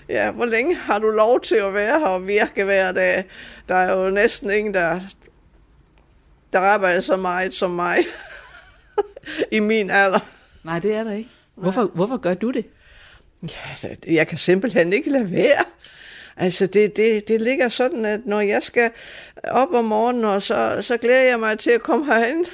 ja, 0.10 0.32
hvor 0.32 0.46
længe 0.46 0.76
har 0.76 1.00
du 1.00 1.10
lov 1.10 1.42
til 1.42 1.56
at 1.56 1.74
være 1.74 2.00
her 2.00 2.08
og 2.08 2.28
virke 2.28 2.64
hver 2.64 2.92
dag? 2.92 3.26
Der 3.70 3.76
er 3.76 4.04
jo 4.04 4.10
næsten 4.10 4.52
ingen, 4.52 4.74
der, 4.74 5.00
der 6.54 6.60
arbejder 6.60 7.02
så 7.02 7.18
meget 7.18 7.54
som 7.54 7.72
mig 7.72 7.98
i 9.52 9.60
min 9.60 9.90
alder. 9.90 10.20
Nej, 10.64 10.80
det 10.80 10.94
er 10.96 11.04
der 11.04 11.12
ikke. 11.12 11.30
Hvorfor, 11.56 11.84
hvorfor 11.84 12.18
gør 12.18 12.34
du 12.34 12.52
det? 12.52 12.66
Ja, 13.44 13.88
jeg 14.08 14.28
kan 14.28 14.38
simpelthen 14.38 14.94
ikke 14.94 15.10
lade 15.10 15.32
være. 15.32 15.66
Altså, 16.38 16.68
det, 16.68 16.96
det, 16.96 17.28
det 17.28 17.42
ligger 17.42 17.70
sådan, 17.70 18.06
at 18.06 18.26
når 18.26 18.42
jeg 18.42 18.64
skal 18.64 18.92
op 19.44 19.74
om 19.74 19.86
morgenen, 19.86 20.26
og 20.26 20.42
så, 20.42 20.78
så 20.82 20.98
glæder 20.98 21.30
jeg 21.30 21.40
mig 21.40 21.60
til 21.60 21.72
at 21.72 21.82
komme 21.82 22.06
herind 22.06 22.46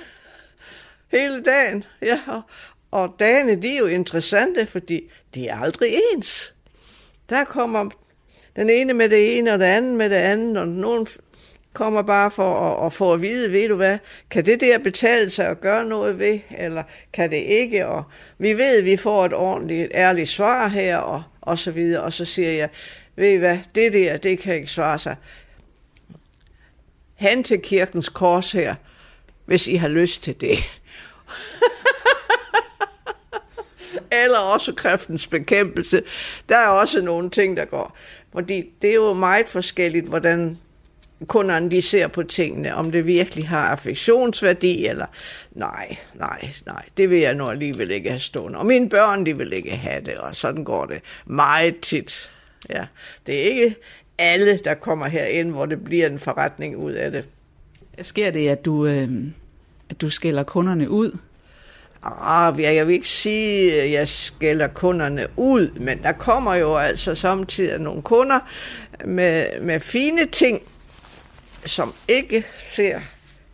hele 1.12 1.44
dagen. 1.44 1.84
Ja, 2.02 2.20
og, 2.28 2.42
og 2.92 3.16
dagene, 3.20 3.62
de 3.62 3.74
er 3.74 3.78
jo 3.78 3.86
interessante, 3.86 4.66
fordi 4.66 5.12
de 5.36 5.48
er 5.48 5.60
aldrig 5.60 5.94
ens. 6.14 6.56
Der 7.30 7.44
kommer 7.44 7.90
den 8.56 8.70
ene 8.70 8.94
med 8.94 9.10
det 9.10 9.38
ene, 9.38 9.54
og 9.54 9.60
den 9.60 9.68
anden 9.68 9.98
med 9.98 10.10
det 10.10 10.16
andet, 10.16 10.58
og 10.58 10.68
nogen 10.68 11.08
kommer 11.76 12.02
bare 12.02 12.32
for 12.32 12.60
at, 12.60 12.86
at 12.86 12.94
få 12.94 13.14
at 13.14 13.22
vide, 13.22 13.52
ved 13.52 13.68
du 13.68 13.76
hvad, 13.76 13.98
kan 14.30 14.46
det 14.46 14.62
der 14.62 14.78
betale 14.78 15.30
sig 15.30 15.48
at 15.48 15.62
gøre 15.62 15.86
noget 15.86 16.20
ved, 16.20 16.40
eller 16.58 16.84
kan 17.14 17.32
det 17.32 17.38
ikke? 17.38 17.88
Og 17.88 18.04
vi 18.38 18.54
ved, 18.54 18.78
at 18.78 18.86
vi 18.86 18.98
får 18.98 19.26
et 19.26 19.34
ordentligt, 19.34 19.92
ærligt 19.94 20.30
svar 20.30 20.68
her, 20.68 20.98
og, 20.98 21.24
og 21.42 21.58
så 21.58 21.72
videre. 21.72 22.04
Og 22.04 22.14
så 22.14 22.26
siger 22.26 22.52
jeg, 22.52 22.70
ved 23.16 23.30
I 23.30 23.36
hvad, 23.36 23.60
det 23.76 23.94
der, 23.94 24.18
det 24.18 24.40
kan 24.40 24.56
ikke 24.56 24.68
svare 24.68 25.00
sig. 25.00 25.16
Hen 27.16 27.44
til 27.44 27.62
kirkens 27.62 28.10
kors 28.10 28.52
her, 28.52 28.76
hvis 29.46 29.68
I 29.68 29.76
har 29.76 29.88
lyst 29.88 30.24
til 30.24 30.42
det. 30.42 30.58
Eller 34.24 34.38
også 34.38 34.74
kræftens 34.74 35.28
bekæmpelse. 35.28 36.04
Der 36.50 36.58
er 36.58 36.68
også 36.68 37.02
nogle 37.02 37.30
ting, 37.30 37.58
der 37.58 37.66
går. 37.66 37.98
Fordi 38.34 38.74
det 38.82 38.90
er 38.90 38.96
jo 38.96 39.14
meget 39.14 39.50
forskelligt, 39.50 40.06
hvordan 40.06 40.58
kunderne 41.28 41.72
de 41.72 41.82
ser 41.82 42.08
på 42.08 42.24
tingene, 42.24 42.76
om 42.76 42.92
det 42.92 43.06
virkelig 43.06 43.48
har 43.48 43.68
affektionsværdi, 43.68 44.88
eller 44.88 45.06
nej, 45.52 45.98
nej, 46.14 46.50
nej, 46.66 46.86
det 46.98 47.10
vil 47.10 47.20
jeg 47.20 47.34
nu 47.34 47.48
alligevel 47.48 47.92
ikke 47.92 48.10
have 48.10 48.20
stående. 48.20 48.60
Og 48.60 48.66
mine 48.66 48.90
børn, 48.90 49.26
de 49.26 49.38
vil 49.38 49.54
ikke 49.54 49.76
have 49.76 50.02
det, 50.06 50.16
og 50.16 50.36
sådan 50.36 50.64
går 50.64 50.86
det 50.86 51.02
meget 51.26 51.80
tit. 51.80 52.32
Ja, 52.70 52.86
det 53.28 53.36
er 53.36 53.44
ikke 53.44 53.76
alle, 54.18 54.58
der 54.58 54.74
kommer 54.74 55.08
herind, 55.08 55.52
hvor 55.52 55.66
det 55.66 55.84
bliver 55.84 56.08
en 56.08 56.20
forretning 56.20 56.78
ud 56.78 56.92
af 56.92 57.12
det. 57.12 57.26
Sker 58.02 58.32
det, 58.32 58.50
at 58.50 58.66
du, 58.66 58.86
øh, 58.86 59.10
at 59.90 60.02
du 60.02 60.10
skælder 60.10 60.44
kunderne 60.44 60.90
ud? 60.90 61.18
Ah, 62.22 62.62
jeg 62.62 62.88
vil 62.88 62.94
ikke 62.94 63.08
sige, 63.08 63.82
at 63.82 63.92
jeg 63.92 64.08
skælder 64.08 64.68
kunderne 64.68 65.28
ud, 65.38 65.70
men 65.80 66.04
der 66.04 66.12
kommer 66.12 66.56
jo 66.56 66.76
altså 66.76 67.16
samtidig 67.16 67.80
nogle 67.80 68.02
kunder 68.02 68.40
med, 69.06 69.62
med 69.62 69.80
fine 69.80 70.26
ting, 70.26 70.62
som 71.66 71.94
ikke 72.08 72.46
ser 72.76 73.00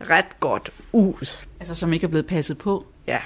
ret 0.10 0.40
godt 0.40 0.70
ud. 0.92 1.38
Altså 1.60 1.76
som 1.76 1.94
ikke 1.94 2.04
er 2.04 2.10
blevet 2.10 2.28
passet 2.28 2.58
på? 2.58 2.86
Ja. 3.08 3.20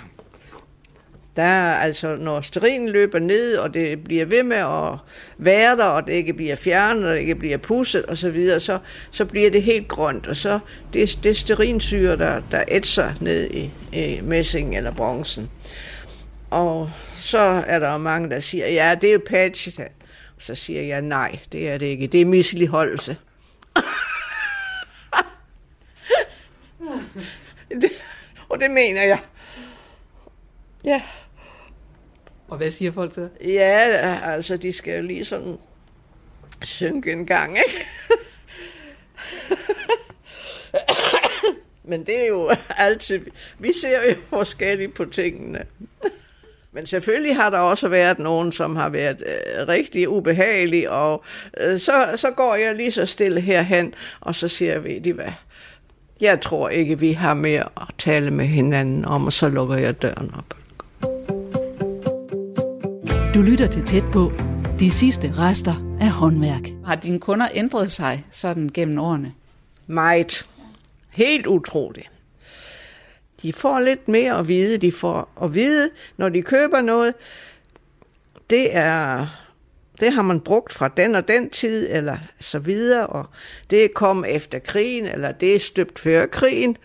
Der 1.36 1.44
er 1.44 1.76
altså, 1.76 2.16
når 2.16 2.42
sterinen 2.42 2.90
løber 2.90 3.20
ned, 3.20 3.58
og 3.58 3.74
det 3.74 4.04
bliver 4.04 4.26
ved 4.26 4.44
med 4.44 4.58
at 4.58 4.98
være 5.38 5.78
der, 5.78 5.86
og 5.86 6.08
det 6.08 6.14
ikke 6.14 6.34
bliver 6.34 6.56
fjernet, 6.56 7.06
og 7.06 7.14
det 7.14 7.20
ikke 7.20 7.36
bliver 7.36 7.58
pusset 7.58 8.06
og 8.06 8.18
så 8.18 8.30
videre, 8.30 8.60
så, 8.60 8.80
så 9.12 9.26
bliver 9.26 9.52
det 9.52 9.64
helt 9.64 9.88
grønt, 9.88 10.28
og 10.28 10.36
så 10.36 10.60
det, 10.94 11.20
det 11.24 11.38
sterinsyre, 11.38 12.18
der, 12.18 12.42
der 12.52 12.64
ætser 12.68 13.14
ned 13.22 13.52
i, 13.52 13.72
i 13.94 14.22
messing 14.24 14.78
eller 14.78 14.92
bronzen. 14.92 15.50
Og 16.50 16.92
så 17.18 17.64
er 17.68 17.80
der 17.80 17.98
mange, 17.98 18.30
der 18.30 18.40
siger, 18.40 18.68
ja, 18.68 18.96
det 19.02 19.10
er 19.10 19.14
jo 19.14 19.22
patch. 19.28 19.80
Så 20.38 20.56
siger 20.56 20.82
jeg, 20.82 21.02
nej, 21.02 21.40
det 21.52 21.70
er 21.70 21.78
det 21.78 21.86
ikke. 21.86 22.08
Det 22.08 22.22
er 22.22 22.26
misligeholdelse. 22.26 23.18
det, 27.82 27.92
og 28.50 28.60
det 28.60 28.72
mener 28.72 29.04
jeg. 29.04 29.20
Ja. 30.86 31.02
Og 32.48 32.58
hvad 32.58 32.72
siger 32.72 32.92
folk 32.92 33.14
så? 33.14 33.30
Ja, 33.42 34.20
altså, 34.24 34.58
de 34.58 34.74
skal 34.74 34.96
jo 34.96 35.02
lige 35.02 35.26
sådan 35.26 35.58
synke 36.62 37.12
en 37.12 37.26
gang, 37.26 37.58
ikke? 37.58 37.86
Men 41.84 42.06
det 42.06 42.22
er 42.24 42.28
jo 42.28 42.50
altid... 42.78 43.20
Vi 43.60 43.74
ser 43.82 44.04
jo 44.10 44.16
forskelligt 44.30 44.94
på 44.94 45.06
tingene. 45.06 45.66
Men 46.72 46.88
selvfølgelig 46.88 47.36
har 47.36 47.50
der 47.50 47.60
også 47.60 47.88
været 47.88 48.20
nogen, 48.20 48.52
som 48.52 48.76
har 48.76 48.90
været 48.90 49.24
øh, 49.26 49.68
rigtig 49.68 50.10
ubehagelige, 50.10 50.92
og 50.92 51.24
øh, 51.58 51.80
så, 51.80 52.12
så 52.16 52.32
går 52.32 52.56
jeg 52.56 52.76
lige 52.76 52.92
så 52.92 53.06
stille 53.06 53.42
herhen, 53.42 53.94
og 54.20 54.36
så 54.36 54.48
siger 54.48 54.80
vi, 54.80 55.00
de 55.00 55.14
hvad, 55.14 55.32
jeg 56.22 56.42
tror 56.42 56.70
ikke, 56.70 57.00
vi 57.00 57.12
har 57.12 57.34
mere 57.34 57.64
at 57.64 57.88
tale 57.98 58.32
med 58.32 58.46
hinanden 58.46 59.06
om, 59.06 59.26
og 59.26 59.34
så 59.34 59.50
lukker 59.50 59.76
jeg 59.76 60.02
døren 60.02 60.32
op. 60.38 60.58
Du 63.34 63.42
lytter 63.42 63.68
til 63.68 63.84
tæt 63.84 64.04
på 64.14 64.32
de 64.80 64.92
sidste 64.92 65.34
rester 65.38 65.98
af 66.02 66.10
håndværk. 66.10 66.70
Har 66.86 66.96
dine 66.96 67.20
kunder 67.20 67.48
ændret 67.54 67.92
sig 67.92 68.26
sådan 68.32 68.70
gennem 68.74 69.00
årene? 69.00 69.34
Meget. 69.88 70.48
Helt 71.10 71.48
utroligt. 71.48 72.12
De 73.42 73.54
får 73.54 73.80
lidt 73.80 74.08
mere 74.08 74.38
at 74.38 74.48
vide. 74.48 74.78
De 74.78 74.92
får 74.92 75.30
at 75.42 75.56
vide, 75.56 75.90
når 76.18 76.30
de 76.30 76.42
køber 76.42 76.82
noget, 76.82 77.14
det 78.50 78.76
er 78.76 79.28
det 80.00 80.14
har 80.14 80.22
man 80.22 80.40
brugt 80.40 80.74
fra 80.74 80.88
den 80.88 81.16
og 81.16 81.28
den 81.28 81.50
tid, 81.50 81.88
eller 81.92 82.18
så 82.40 82.60
videre, 82.60 83.08
og 83.08 83.26
det 83.70 83.94
kom 83.94 84.26
efter 84.28 84.60
krigen, 84.60 85.06
eller 85.06 85.32
det 85.32 85.56
er 85.56 85.60
støbt 85.60 86.00
før 86.00 86.26
krigen, 86.26 86.78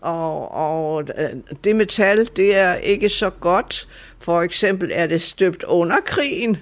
og, 0.00 0.50
og 0.52 1.08
øh, 1.18 1.30
det 1.64 1.76
metal, 1.76 2.30
det 2.36 2.56
er 2.56 2.74
ikke 2.74 3.08
så 3.08 3.30
godt. 3.30 3.88
For 4.18 4.42
eksempel 4.42 4.90
er 4.94 5.06
det 5.06 5.22
støbt 5.22 5.64
under 5.64 5.96
krigen. 6.06 6.56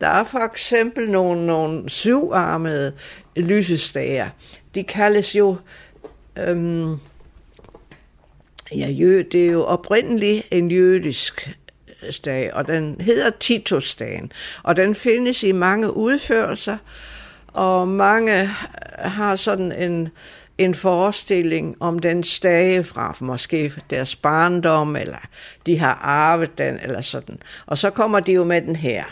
Der 0.00 0.08
er 0.08 0.24
for 0.24 0.38
eksempel 0.38 1.10
nogle, 1.10 1.46
nogle 1.46 1.90
syvarmede 1.90 2.92
lysestager. 3.36 4.28
De 4.74 4.84
kaldes 4.84 5.36
jo 5.36 5.56
øhm, 6.38 6.98
Ja, 8.76 8.88
jø, 8.88 9.22
det 9.32 9.46
er 9.46 9.50
jo 9.50 9.64
oprindeligt 9.64 10.48
en 10.50 10.70
jødisk 10.70 11.56
dag, 12.24 12.54
og 12.54 12.66
den 12.66 12.96
hedder 13.00 13.30
Titusdagen, 13.30 14.32
og 14.62 14.76
den 14.76 14.94
findes 14.94 15.42
i 15.42 15.52
mange 15.52 15.96
udførelser, 15.96 16.76
og 17.46 17.88
mange 17.88 18.42
øh, 18.42 18.48
har 18.98 19.36
sådan 19.36 19.72
en, 19.72 20.08
en 20.58 20.74
forestilling 20.74 21.76
om 21.80 21.98
den 21.98 22.24
stage 22.24 22.84
fra 22.84 23.16
måske 23.20 23.72
deres 23.90 24.16
barndom, 24.16 24.96
eller 24.96 25.28
de 25.66 25.78
har 25.78 25.94
arvet 26.02 26.58
den, 26.58 26.78
eller 26.82 27.00
sådan. 27.00 27.38
Og 27.66 27.78
så 27.78 27.90
kommer 27.90 28.20
de 28.20 28.32
jo 28.32 28.44
med 28.44 28.62
den 28.62 28.76
her. 28.76 29.04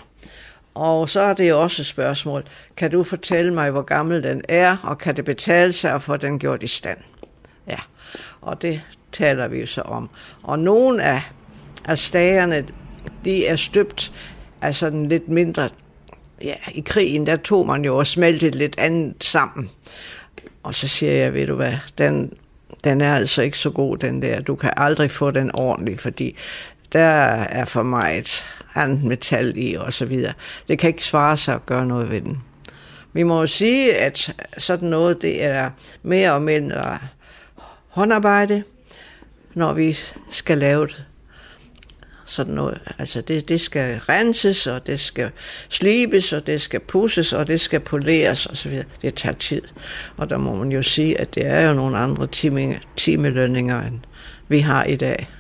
Og 0.74 1.08
så 1.08 1.20
er 1.20 1.34
det 1.34 1.48
jo 1.48 1.62
også 1.62 1.82
et 1.82 1.86
spørgsmål, 1.86 2.44
kan 2.76 2.90
du 2.90 3.04
fortælle 3.04 3.54
mig, 3.54 3.70
hvor 3.70 3.82
gammel 3.82 4.22
den 4.22 4.42
er, 4.48 4.76
og 4.82 4.98
kan 4.98 5.16
det 5.16 5.24
betale 5.24 5.72
sig 5.72 5.92
at 5.92 6.02
få 6.02 6.16
den 6.16 6.38
gjort 6.38 6.62
i 6.62 6.66
stand? 6.66 6.98
Ja, 7.66 7.78
og 8.40 8.62
det 8.62 8.82
taler 9.12 9.48
vi 9.48 9.60
jo 9.60 9.66
så 9.66 9.80
om. 9.82 10.10
Og 10.42 10.58
nogle 10.58 11.02
af, 11.02 11.22
at 11.84 11.98
stagerne, 11.98 12.64
de 13.24 13.46
er 13.46 13.56
støbt 13.56 14.12
af 14.62 14.74
sådan 14.74 15.06
lidt 15.06 15.28
mindre... 15.28 15.68
Ja, 16.42 16.54
i 16.72 16.80
krigen, 16.80 17.26
der 17.26 17.36
tog 17.36 17.66
man 17.66 17.84
jo 17.84 17.96
og 17.96 18.06
smeltede 18.06 18.58
lidt 18.58 18.78
andet 18.78 19.24
sammen. 19.24 19.70
Og 20.62 20.74
så 20.74 20.88
siger 20.88 21.12
jeg, 21.12 21.34
ved 21.34 21.46
du 21.46 21.54
hvad, 21.54 21.74
den, 21.98 22.32
den 22.84 23.00
er 23.00 23.14
altså 23.14 23.42
ikke 23.42 23.58
så 23.58 23.70
god, 23.70 23.96
den 23.96 24.22
der. 24.22 24.40
Du 24.40 24.54
kan 24.54 24.72
aldrig 24.76 25.10
få 25.10 25.30
den 25.30 25.50
ordentlig, 25.54 25.98
fordi 25.98 26.36
der 26.92 27.00
er 27.00 27.64
for 27.64 27.82
mig 27.82 28.18
et 28.18 28.44
andet 28.74 29.04
metal 29.04 29.52
i 29.56 29.74
og 29.74 29.92
så 29.92 30.06
videre. 30.06 30.32
Det 30.68 30.78
kan 30.78 30.88
ikke 30.88 31.04
svare 31.04 31.36
sig 31.36 31.54
at 31.54 31.66
gøre 31.66 31.86
noget 31.86 32.10
ved 32.10 32.20
den. 32.20 32.42
Vi 33.12 33.22
må 33.22 33.40
jo 33.40 33.46
sige, 33.46 33.96
at 33.96 34.34
sådan 34.58 34.88
noget, 34.88 35.22
det 35.22 35.44
er 35.44 35.70
mere 36.02 36.32
og 36.32 36.42
mindre 36.42 36.98
håndarbejde, 37.88 38.62
når 39.54 39.72
vi 39.72 39.96
skal 40.30 40.58
lave 40.58 40.86
det 40.86 41.04
sådan 42.30 42.54
noget. 42.54 42.78
Altså 42.98 43.20
det, 43.20 43.48
det 43.48 43.60
skal 43.60 43.98
renses, 43.98 44.66
og 44.66 44.86
det 44.86 45.00
skal 45.00 45.30
slibes, 45.68 46.32
og 46.32 46.46
det 46.46 46.60
skal 46.60 46.80
pusses, 46.80 47.32
og 47.32 47.46
det 47.46 47.60
skal 47.60 47.80
poleres 47.80 48.46
osv. 48.46 48.82
Det 49.02 49.14
tager 49.14 49.34
tid. 49.34 49.62
Og 50.16 50.30
der 50.30 50.38
må 50.38 50.54
man 50.54 50.72
jo 50.72 50.82
sige, 50.82 51.20
at 51.20 51.34
det 51.34 51.46
er 51.46 51.60
jo 51.60 51.74
nogle 51.74 51.98
andre 51.98 52.26
time, 52.26 52.80
timelønninger, 52.96 53.82
end 53.82 53.98
vi 54.48 54.58
har 54.58 54.84
i 54.84 54.96
dag. 54.96 55.30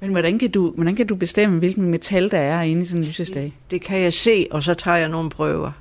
Men 0.00 0.10
hvordan 0.10 0.38
kan, 0.38 0.50
du, 0.50 0.72
hvordan 0.74 0.96
kan 0.96 1.06
du 1.06 1.14
bestemme, 1.14 1.58
hvilken 1.58 1.90
metal 1.90 2.30
der 2.30 2.38
er 2.38 2.62
inde 2.62 2.82
i 2.82 2.84
sådan 2.84 3.00
en 3.00 3.06
lysestage? 3.06 3.44
Det, 3.44 3.70
det 3.70 3.82
kan 3.82 4.00
jeg 4.00 4.12
se, 4.12 4.46
og 4.50 4.62
så 4.62 4.74
tager 4.74 4.96
jeg 4.96 5.08
nogle 5.08 5.30
prøver. 5.30 5.72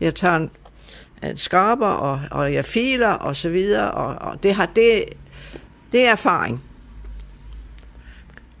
Jeg 0.00 0.14
tager 0.14 0.36
en, 0.36 0.50
en 1.22 1.36
skarper, 1.36 1.86
og, 1.86 2.20
og 2.30 2.54
jeg 2.54 2.64
filer, 2.64 3.12
og 3.12 3.36
så 3.36 3.48
videre, 3.48 3.90
og, 3.90 4.30
og 4.30 4.42
det, 4.42 4.54
har, 4.54 4.66
det, 4.66 5.04
det 5.92 6.06
er 6.06 6.10
erfaring 6.10 6.62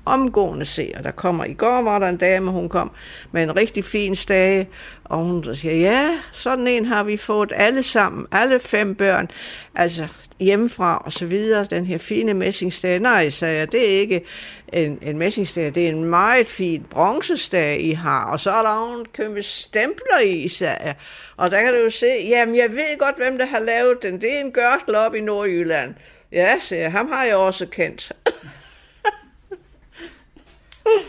omgående 0.06 0.64
se, 0.64 0.92
og 0.96 1.04
der 1.04 1.10
kommer, 1.10 1.44
i 1.44 1.52
går 1.52 1.82
var 1.82 1.98
der 1.98 2.08
en 2.08 2.16
dame, 2.16 2.50
hun 2.50 2.68
kom 2.68 2.90
med 3.32 3.42
en 3.42 3.56
rigtig 3.56 3.84
fin 3.84 4.14
stage, 4.14 4.68
og 5.04 5.18
hun 5.18 5.54
siger, 5.54 5.74
ja, 5.74 6.10
sådan 6.32 6.66
en 6.66 6.84
har 6.84 7.04
vi 7.04 7.16
fået 7.16 7.52
alle 7.54 7.82
sammen, 7.82 8.26
alle 8.32 8.60
fem 8.60 8.94
børn, 8.94 9.30
altså 9.74 10.08
hjemmefra 10.40 11.02
og 11.04 11.12
så 11.12 11.26
videre, 11.26 11.64
den 11.64 11.86
her 11.86 11.98
fine 11.98 12.34
messingstage. 12.34 12.98
Nej, 12.98 13.30
sagde 13.30 13.58
jeg, 13.58 13.72
det 13.72 13.80
er 13.80 14.00
ikke 14.00 14.24
en, 14.72 14.98
en 15.02 15.18
messingstage, 15.18 15.70
det 15.70 15.84
er 15.84 15.88
en 15.88 16.04
meget 16.04 16.46
fin 16.46 16.86
bronzestage, 16.90 17.80
I 17.80 17.92
har, 17.92 18.24
og 18.24 18.40
så 18.40 18.50
er 18.50 18.62
der 18.62 18.86
nogle 18.86 19.04
kæmpe 19.14 19.42
stempler 19.42 20.20
i, 20.24 20.48
sagde 20.48 20.76
jeg. 20.84 20.94
Og 21.36 21.50
der 21.50 21.60
kan 21.60 21.72
du 21.72 21.78
jo 21.78 21.90
se, 21.90 22.06
jamen 22.28 22.56
jeg 22.56 22.70
ved 22.70 22.98
godt, 22.98 23.16
hvem 23.16 23.38
der 23.38 23.46
har 23.46 23.60
lavet 23.60 24.02
den, 24.02 24.20
det 24.20 24.36
er 24.36 24.40
en 24.40 24.52
gørtel 24.52 24.94
op 24.94 25.14
i 25.14 25.20
Nordjylland. 25.20 25.94
Ja, 26.32 26.58
sagde 26.60 26.82
jeg, 26.82 26.92
ham 26.92 27.12
har 27.12 27.24
jeg 27.24 27.36
også 27.36 27.66
kendt. 27.66 28.12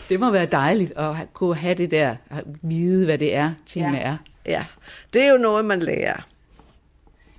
Det 0.08 0.20
må 0.20 0.30
være 0.30 0.46
dejligt 0.46 0.92
at 0.96 1.14
kunne 1.32 1.56
have 1.56 1.74
det 1.74 1.90
der, 1.90 2.16
at 2.30 2.44
vide, 2.62 3.04
hvad 3.04 3.18
det 3.18 3.34
er, 3.34 3.52
tingene 3.66 3.98
ja. 3.98 4.02
er. 4.02 4.16
Ja, 4.46 4.64
det 5.12 5.22
er 5.22 5.32
jo 5.32 5.38
noget, 5.38 5.64
man 5.64 5.80
lærer. 5.80 6.26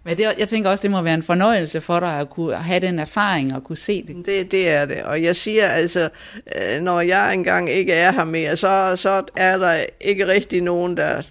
Men 0.03 0.17
det, 0.17 0.34
jeg 0.38 0.50
tænker 0.50 0.70
også, 0.70 0.82
det 0.82 0.91
må 0.91 1.01
være 1.01 1.13
en 1.13 1.24
fornøjelse 1.24 1.82
for 1.82 2.00
dig 2.00 2.20
at 2.20 2.29
kunne 2.29 2.56
have 2.56 2.79
den 2.79 3.00
erfaring 3.00 3.56
og 3.56 3.63
kunne 3.63 3.77
se 3.77 4.03
det. 4.08 4.26
Det, 4.26 4.52
det 4.52 4.69
er 4.69 4.86
det, 4.86 5.04
og 5.04 5.23
jeg 5.23 5.36
siger 5.36 5.67
altså, 5.67 6.10
øh, 6.56 6.82
når 6.82 7.02
jeg 7.02 7.34
engang 7.34 7.69
ikke 7.69 7.93
er 7.93 8.12
her 8.12 8.23
mere, 8.23 8.58
så, 8.58 8.95
så 8.95 9.23
er 9.36 9.58
der 9.58 9.86
ikke 10.02 10.28
rigtig 10.28 10.62
nogen, 10.62 10.97
der, 10.97 11.21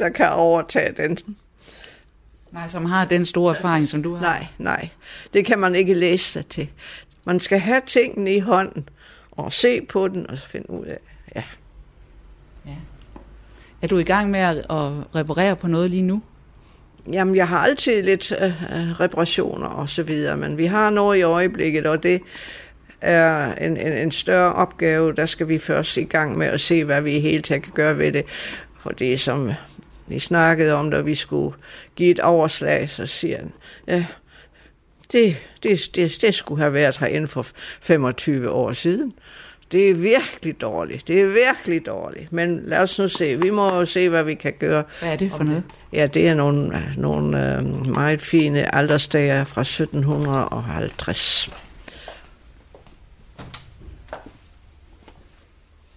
der 0.00 0.08
kan 0.08 0.30
overtage 0.30 0.94
den. 0.96 1.18
Nej, 2.52 2.68
som 2.68 2.84
har 2.84 3.04
den 3.04 3.26
store 3.26 3.56
erfaring, 3.56 3.88
som 3.88 4.02
du 4.02 4.14
har. 4.14 4.22
Nej, 4.22 4.46
nej. 4.58 4.88
Det 5.34 5.44
kan 5.44 5.58
man 5.58 5.74
ikke 5.74 5.94
læse 5.94 6.24
sig 6.24 6.46
til. 6.46 6.68
Man 7.24 7.40
skal 7.40 7.58
have 7.58 7.80
tingene 7.86 8.34
i 8.34 8.38
hånden, 8.38 8.88
og 9.38 9.52
se 9.52 9.80
på 9.82 10.08
den, 10.08 10.30
og 10.30 10.38
finde 10.38 10.70
ud 10.70 10.86
af, 10.86 10.98
ja. 11.34 11.42
ja. 12.66 12.74
Er 13.82 13.86
du 13.86 13.98
i 13.98 14.04
gang 14.04 14.30
med 14.30 14.40
at, 14.40 14.64
reparere 15.14 15.56
på 15.56 15.68
noget 15.68 15.90
lige 15.90 16.02
nu? 16.02 16.22
Jamen, 17.12 17.36
jeg 17.36 17.48
har 17.48 17.58
altid 17.58 18.02
lidt 18.02 18.32
øh, 18.32 18.46
øh, 18.48 19.00
reparationer 19.00 19.66
og 19.66 19.88
så 19.88 20.02
videre, 20.02 20.36
men 20.36 20.58
vi 20.58 20.66
har 20.66 20.90
noget 20.90 21.18
i 21.18 21.22
øjeblikket, 21.22 21.86
og 21.86 22.02
det 22.02 22.20
er 23.00 23.54
en, 23.54 23.76
en, 23.76 23.92
en 23.92 24.10
større 24.10 24.52
opgave. 24.52 25.14
Der 25.14 25.26
skal 25.26 25.48
vi 25.48 25.58
først 25.58 25.96
i 25.96 26.04
gang 26.04 26.38
med 26.38 26.46
at 26.46 26.60
se, 26.60 26.84
hvad 26.84 27.02
vi 27.02 27.20
helt 27.20 27.44
taget 27.44 27.62
kan 27.62 27.72
gøre 27.72 27.98
ved 27.98 28.12
det. 28.12 28.24
For 28.78 28.90
det 28.90 29.20
som 29.20 29.52
vi 30.06 30.18
snakkede 30.18 30.72
om, 30.72 30.90
da 30.90 31.00
vi 31.00 31.14
skulle 31.14 31.56
give 31.96 32.10
et 32.10 32.20
overslag, 32.20 32.88
så 32.88 33.06
siger 33.06 33.36
han, 33.36 33.52
ja, 33.86 34.06
det, 35.12 35.36
det, 35.62 35.90
det, 35.94 36.18
det 36.20 36.34
skulle 36.34 36.60
have 36.60 36.72
været 36.72 36.98
her 36.98 37.06
inden 37.06 37.28
for 37.28 37.46
25 37.80 38.50
år 38.50 38.72
siden. 38.72 39.12
Det 39.72 39.90
er 39.90 39.94
virkelig 39.94 40.60
dårligt. 40.60 41.08
Det 41.08 41.20
er 41.20 41.26
virkelig 41.26 41.86
dårligt. 41.86 42.32
Men 42.32 42.62
lad 42.64 42.78
os 42.78 42.98
nu 42.98 43.08
se. 43.08 43.36
Vi 43.36 43.50
må 43.50 43.84
se, 43.84 44.08
hvad 44.08 44.24
vi 44.24 44.34
kan 44.34 44.52
gøre. 44.58 44.84
Hvad 45.00 45.12
er 45.12 45.16
det 45.16 45.32
for 45.32 45.44
noget? 45.44 45.64
Ja, 45.92 46.06
det 46.06 46.28
er 46.28 46.34
nogle, 46.34 46.92
nogle 46.96 47.56
øh, 47.56 47.86
meget 47.86 48.20
fine 48.20 48.74
aldersdager 48.74 49.44
fra 49.44 49.60
1750. 49.60 51.50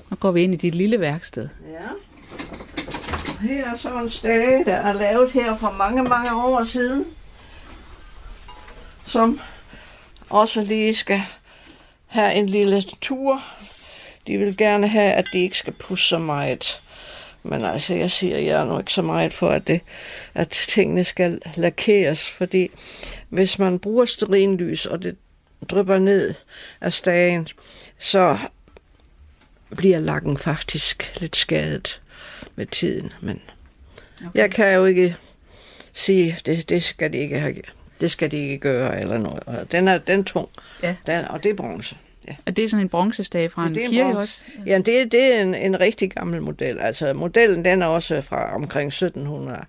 Nu 0.09 0.15
går 0.15 0.31
vi 0.31 0.43
ind 0.43 0.53
i 0.53 0.57
dit 0.57 0.75
lille 0.75 0.99
værksted. 0.99 1.49
Ja. 1.71 1.77
Her 3.47 3.71
er 3.73 3.77
så 3.77 4.01
en 4.03 4.09
stage, 4.09 4.65
der 4.65 4.75
er 4.75 4.93
lavet 4.93 5.31
her 5.31 5.57
for 5.57 5.75
mange, 5.77 6.03
mange 6.03 6.35
år 6.35 6.63
siden 6.63 7.05
som 9.11 9.39
også 10.29 10.61
lige 10.61 10.95
skal 10.95 11.21
have 12.11 12.33
en 12.33 12.49
lille 12.49 12.83
tur. 13.01 13.43
De 14.27 14.37
vil 14.37 14.57
gerne 14.57 14.87
have, 14.87 15.11
at 15.11 15.25
de 15.33 15.39
ikke 15.39 15.57
skal 15.57 15.73
pusse 15.73 16.07
så 16.07 16.17
meget. 16.17 16.81
Men 17.43 17.61
altså, 17.61 17.93
jeg 17.93 18.11
siger, 18.11 18.37
jeg 18.37 18.61
er 18.61 18.65
nu 18.65 18.79
ikke 18.79 18.93
så 18.93 19.01
meget 19.01 19.33
for, 19.33 19.49
at, 19.49 19.67
det, 19.67 19.81
at 20.33 20.49
tingene 20.49 21.03
skal 21.03 21.41
lakeres, 21.55 22.29
fordi 22.29 22.69
hvis 23.29 23.59
man 23.59 23.79
bruger 23.79 24.05
sterinlys, 24.05 24.85
og 24.85 25.03
det 25.03 25.15
drypper 25.69 25.99
ned 25.99 26.33
af 26.81 26.93
stagen, 26.93 27.47
så 27.99 28.37
bliver 29.77 29.99
lakken 29.99 30.37
faktisk 30.37 31.19
lidt 31.21 31.35
skadet 31.35 32.01
med 32.55 32.65
tiden. 32.65 33.13
Men 33.21 33.41
okay. 34.19 34.39
jeg 34.39 34.51
kan 34.51 34.73
jo 34.73 34.85
ikke 34.85 35.15
sige, 35.93 36.37
det, 36.45 36.69
det 36.69 36.83
skal 36.83 37.13
de 37.13 37.17
ikke 37.17 37.39
have 37.39 37.61
det 38.01 38.11
skal 38.11 38.31
de 38.31 38.37
ikke 38.37 38.57
gøre, 38.57 39.01
eller 39.01 39.17
noget. 39.17 39.43
Og 39.45 39.71
den 39.71 39.87
er 39.87 39.97
den 39.97 40.23
tung, 40.23 40.49
ja. 40.83 40.95
den, 41.07 41.25
og 41.25 41.43
det 41.43 41.49
er 41.49 41.55
bronze. 41.55 41.95
Ja. 42.27 42.35
Er 42.45 42.51
det 42.51 42.69
sådan 42.69 42.85
en 42.85 42.89
bronzestage 42.89 43.49
fra 43.49 43.67
en, 43.67 43.79
en 43.79 43.89
kirke 43.89 44.17
også? 44.17 44.41
Ja, 44.65 44.77
det, 44.77 45.11
det 45.11 45.35
er 45.35 45.41
en, 45.41 45.55
en 45.55 45.79
rigtig 45.79 46.11
gammel 46.11 46.41
model. 46.41 46.79
Altså, 46.79 47.13
modellen 47.13 47.65
den 47.65 47.81
er 47.81 47.85
også 47.85 48.21
fra 48.21 48.55
omkring 48.55 48.87
1700. 48.87 49.65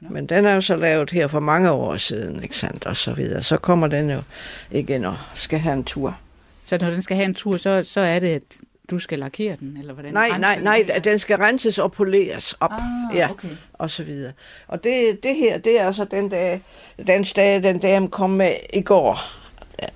Nå. 0.00 0.08
Men 0.08 0.26
den 0.26 0.46
er 0.46 0.54
jo 0.54 0.60
så 0.60 0.76
lavet 0.76 1.10
her 1.10 1.26
for 1.26 1.40
mange 1.40 1.70
år 1.70 1.96
siden, 1.96 2.42
ikke 2.42 2.56
sandt, 2.56 2.86
og 2.86 2.96
så 2.96 3.12
videre. 3.12 3.42
Så 3.42 3.56
kommer 3.56 3.86
den 3.86 4.10
jo 4.10 4.22
igen 4.70 5.04
og 5.04 5.16
skal 5.34 5.58
have 5.58 5.72
en 5.72 5.84
tur. 5.84 6.18
Så 6.64 6.78
når 6.80 6.90
den 6.90 7.02
skal 7.02 7.16
have 7.16 7.24
en 7.24 7.34
tur, 7.34 7.56
så, 7.56 7.84
så 7.84 8.00
er 8.00 8.18
det, 8.18 8.42
du 8.90 8.98
skal 8.98 9.18
lakere 9.18 9.56
den, 9.60 9.76
eller 9.76 9.94
hvordan? 9.94 10.12
Nej, 10.12 10.38
nej, 10.38 10.60
nej, 10.62 10.84
den, 10.94 11.04
den 11.04 11.18
skal 11.18 11.36
renses 11.36 11.78
og 11.78 11.92
poleres 11.92 12.54
op, 12.60 12.72
ah, 12.72 13.16
ja, 13.16 13.30
okay. 13.30 13.48
og 13.72 13.90
så 13.90 14.04
videre. 14.04 14.32
Og 14.68 14.84
det, 14.84 15.22
det 15.22 15.36
her, 15.36 15.58
det 15.58 15.80
er 15.80 15.86
altså 15.86 16.04
den 16.04 16.28
dag, 16.28 16.60
den 17.06 17.24
dag, 17.36 17.62
den 17.62 17.78
dame 17.78 18.08
kom 18.08 18.30
med 18.30 18.52
i 18.74 18.80
går, 18.80 19.18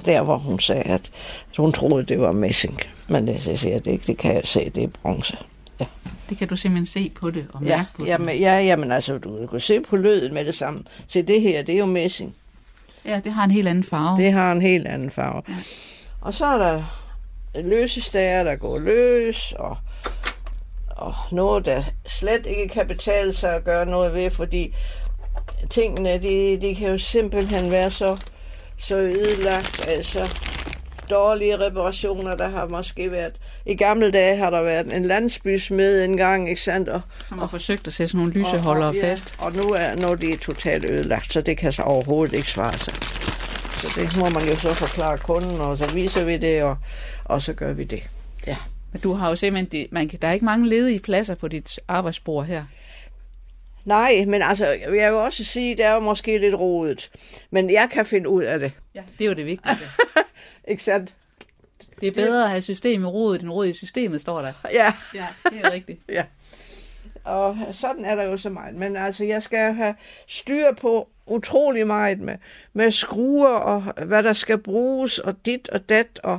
der 0.04 0.22
hvor 0.22 0.36
hun 0.36 0.60
sagde, 0.60 0.82
at 0.82 1.10
hun 1.58 1.72
troede, 1.72 2.04
det 2.04 2.20
var 2.20 2.32
messing. 2.32 2.80
Men 3.08 3.26
det, 3.26 3.46
jeg 3.46 3.58
siger, 3.58 3.78
det, 3.78 4.06
det 4.06 4.18
kan 4.18 4.34
jeg 4.34 4.42
se, 4.44 4.70
det 4.70 4.82
er 4.82 4.88
bronze. 4.88 5.36
Ja. 5.80 5.86
Det 6.28 6.38
kan 6.38 6.48
du 6.48 6.56
simpelthen 6.56 6.86
se 6.86 7.12
på 7.14 7.30
det 7.30 7.46
og 7.52 7.62
mærke 7.62 7.74
ja, 7.74 7.84
på 7.98 8.04
jamen, 8.04 8.28
det. 8.28 8.40
Ja, 8.40 8.58
jamen 8.60 8.92
altså, 8.92 9.18
du 9.18 9.46
kan 9.46 9.60
se 9.60 9.80
på 9.80 9.96
løden 9.96 10.34
med 10.34 10.44
det 10.44 10.54
samme. 10.54 10.82
Se, 11.08 11.22
det 11.22 11.40
her, 11.40 11.62
det 11.62 11.74
er 11.74 11.78
jo 11.78 11.86
messing. 11.86 12.34
Ja, 13.04 13.20
det 13.24 13.32
har 13.32 13.44
en 13.44 13.50
helt 13.50 13.68
anden 13.68 13.84
farve. 13.84 14.22
Det 14.22 14.32
har 14.32 14.52
en 14.52 14.62
helt 14.62 14.86
anden 14.86 15.10
farve. 15.10 15.42
Ja. 15.48 15.54
Og 16.20 16.34
så 16.34 16.46
er 16.46 16.58
der 16.58 17.03
løsestager, 17.54 18.44
der 18.44 18.56
går 18.56 18.78
løs, 18.78 19.54
og, 19.58 19.76
og 20.90 21.14
noget, 21.32 21.66
der 21.66 21.82
slet 22.06 22.46
ikke 22.46 22.68
kan 22.68 22.86
betale 22.86 23.32
sig 23.32 23.54
at 23.54 23.64
gøre 23.64 23.86
noget 23.86 24.14
ved, 24.14 24.30
fordi 24.30 24.74
tingene, 25.70 26.18
de, 26.18 26.58
de 26.60 26.74
kan 26.74 26.90
jo 26.90 26.98
simpelthen 26.98 27.70
være 27.70 27.90
så, 27.90 28.16
så 28.78 28.96
ødelagt. 28.96 29.88
Altså, 29.88 30.36
dårlige 31.10 31.60
reparationer. 31.60 32.36
Der 32.36 32.48
har 32.48 32.66
måske 32.66 33.10
været... 33.10 33.32
I 33.66 33.74
gamle 33.74 34.10
dage 34.10 34.36
har 34.36 34.50
der 34.50 34.62
været 34.62 34.96
en 34.96 35.04
landsbysmed 35.04 36.04
engang, 36.04 36.48
ikke 36.48 36.62
sandt? 36.62 36.88
Og, 36.88 37.00
Som 37.28 37.38
har 37.38 37.46
forsøgt 37.46 37.86
at 37.86 37.92
sætte 37.92 38.10
sådan 38.10 38.26
nogle 38.26 38.32
lyseholdere 38.32 38.88
og, 38.88 38.94
fast. 39.02 39.36
Ja, 39.40 39.46
og 39.46 39.52
nu 39.52 39.62
er, 39.62 39.94
nu 39.94 40.06
er 40.06 40.14
de 40.14 40.36
totalt 40.36 40.90
ødelagt, 40.90 41.32
så 41.32 41.40
det 41.40 41.58
kan 41.58 41.72
så 41.72 41.82
overhovedet 41.82 42.34
ikke 42.34 42.50
svare 42.50 42.78
sig. 42.78 42.94
Så 43.74 44.00
det 44.00 44.18
må 44.18 44.28
man 44.28 44.42
jo 44.48 44.56
så 44.56 44.74
forklare 44.74 45.18
kunden, 45.18 45.60
og 45.60 45.78
så 45.78 45.94
viser 45.94 46.24
vi 46.24 46.36
det, 46.36 46.62
og, 46.62 46.76
og 47.24 47.42
så 47.42 47.52
gør 47.52 47.72
vi 47.72 47.84
det. 47.84 48.02
Ja. 48.46 48.56
Men 48.92 49.00
du 49.00 49.12
har 49.12 49.28
jo 49.28 49.36
simpelthen, 49.36 49.82
de- 49.82 49.88
man 49.90 50.08
kan, 50.08 50.18
der 50.22 50.28
er 50.28 50.32
ikke 50.32 50.44
mange 50.44 50.68
ledige 50.68 50.98
pladser 51.00 51.34
på 51.34 51.48
dit 51.48 51.80
arbejdsbord 51.88 52.44
her. 52.46 52.64
Nej, 53.84 54.24
men 54.26 54.42
altså, 54.42 54.66
jeg 54.66 55.12
vil 55.12 55.18
også 55.20 55.44
sige, 55.44 55.76
det 55.76 55.84
er 55.84 55.94
jo 55.94 56.00
måske 56.00 56.38
lidt 56.38 56.54
rodet. 56.54 57.10
Men 57.50 57.70
jeg 57.70 57.88
kan 57.92 58.06
finde 58.06 58.28
ud 58.28 58.42
af 58.42 58.58
det. 58.58 58.72
Ja, 58.94 59.02
det 59.18 59.24
er 59.24 59.28
jo 59.28 59.34
det 59.34 59.46
vigtigste. 59.46 59.84
Ikke 60.68 60.82
sandt? 60.82 61.14
Det 62.00 62.06
er 62.08 62.12
bedre 62.12 62.44
at 62.44 62.50
have 62.50 62.62
system 62.62 63.02
i 63.02 63.06
rodet, 63.06 63.42
end 63.42 63.50
rod 63.50 63.66
i 63.66 63.72
systemet, 63.72 64.20
står 64.20 64.42
der. 64.42 64.52
Ja. 64.72 64.92
Ja, 65.14 65.26
det 65.50 65.60
er 65.64 65.72
rigtigt. 65.72 66.00
Ja. 66.08 66.24
Og 67.24 67.58
sådan 67.70 68.04
er 68.04 68.14
der 68.14 68.22
jo 68.22 68.36
så 68.36 68.50
meget. 68.50 68.74
Men 68.74 68.96
altså, 68.96 69.24
jeg 69.24 69.42
skal 69.42 69.74
have 69.74 69.94
styr 70.26 70.72
på 70.80 71.08
utrolig 71.26 71.86
meget 71.86 72.20
med, 72.20 72.34
med 72.72 72.90
skruer 72.90 73.48
og 73.48 74.04
hvad 74.04 74.22
der 74.22 74.32
skal 74.32 74.58
bruges, 74.58 75.18
og 75.18 75.34
dit 75.46 75.68
og 75.68 75.88
dat, 75.88 76.20
og, 76.22 76.38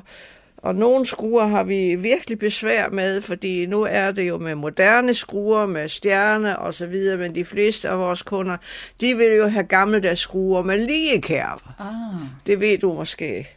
og 0.66 0.76
nogle 0.76 1.06
skruer 1.06 1.46
har 1.46 1.64
vi 1.64 1.96
virkelig 1.96 2.40
besvær 2.40 2.90
med, 2.90 3.22
fordi 3.22 3.66
nu 3.66 3.82
er 3.90 4.12
det 4.12 4.28
jo 4.28 4.38
med 4.38 4.56
moderne 4.56 5.14
skruer, 5.14 5.66
med 5.66 5.90
stjerne 5.90 6.60
og 6.60 6.74
så 6.74 6.86
videre, 6.86 7.18
men 7.18 7.36
de 7.36 7.46
fleste 7.46 7.90
af 7.90 8.00
vores 8.00 8.22
kunder, 8.22 8.58
de 9.02 9.18
vil 9.18 9.28
jo 9.36 9.48
have 9.48 9.64
gammeldags 9.66 10.22
skruer 10.22 10.64
med 10.64 10.78
ligekærper. 10.78 11.74
Ah. 11.80 12.28
Det 12.48 12.60
ved 12.60 12.78
du 12.78 12.94
måske 12.94 13.48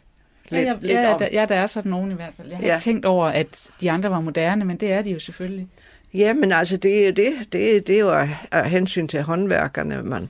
lidt, 0.49 0.65
ja, 0.67 0.73
lidt 0.81 0.91
ja, 0.91 1.13
om. 1.13 1.19
der, 1.19 1.27
ja, 1.31 1.45
der 1.45 1.55
er 1.55 1.67
sådan 1.67 1.89
nogen 1.89 2.11
i 2.11 2.15
hvert 2.15 2.33
fald. 2.37 2.47
Jeg 2.49 2.57
har 2.57 2.65
Ja. 2.65 2.73
ikke 2.75 2.83
tænkt 2.83 3.05
over, 3.05 3.25
at 3.25 3.69
de 3.81 3.91
andre 3.91 4.11
var 4.11 4.21
moderne, 4.21 4.65
men 4.65 4.77
det 4.77 4.91
er 4.91 5.01
de 5.01 5.09
jo 5.11 5.19
selvfølgelig. 5.19 5.67
Ja, 6.13 6.33
men 6.33 6.51
altså, 6.51 6.77
det 6.77 7.01
er 7.01 7.05
jo, 7.05 7.11
det, 7.11 7.33
det, 7.51 7.87
det 7.87 7.95
er 7.95 7.99
jo 7.99 8.11
af 8.51 8.69
hensyn 8.69 9.07
til 9.07 9.21
håndværkerne, 9.21 10.03
man, 10.03 10.29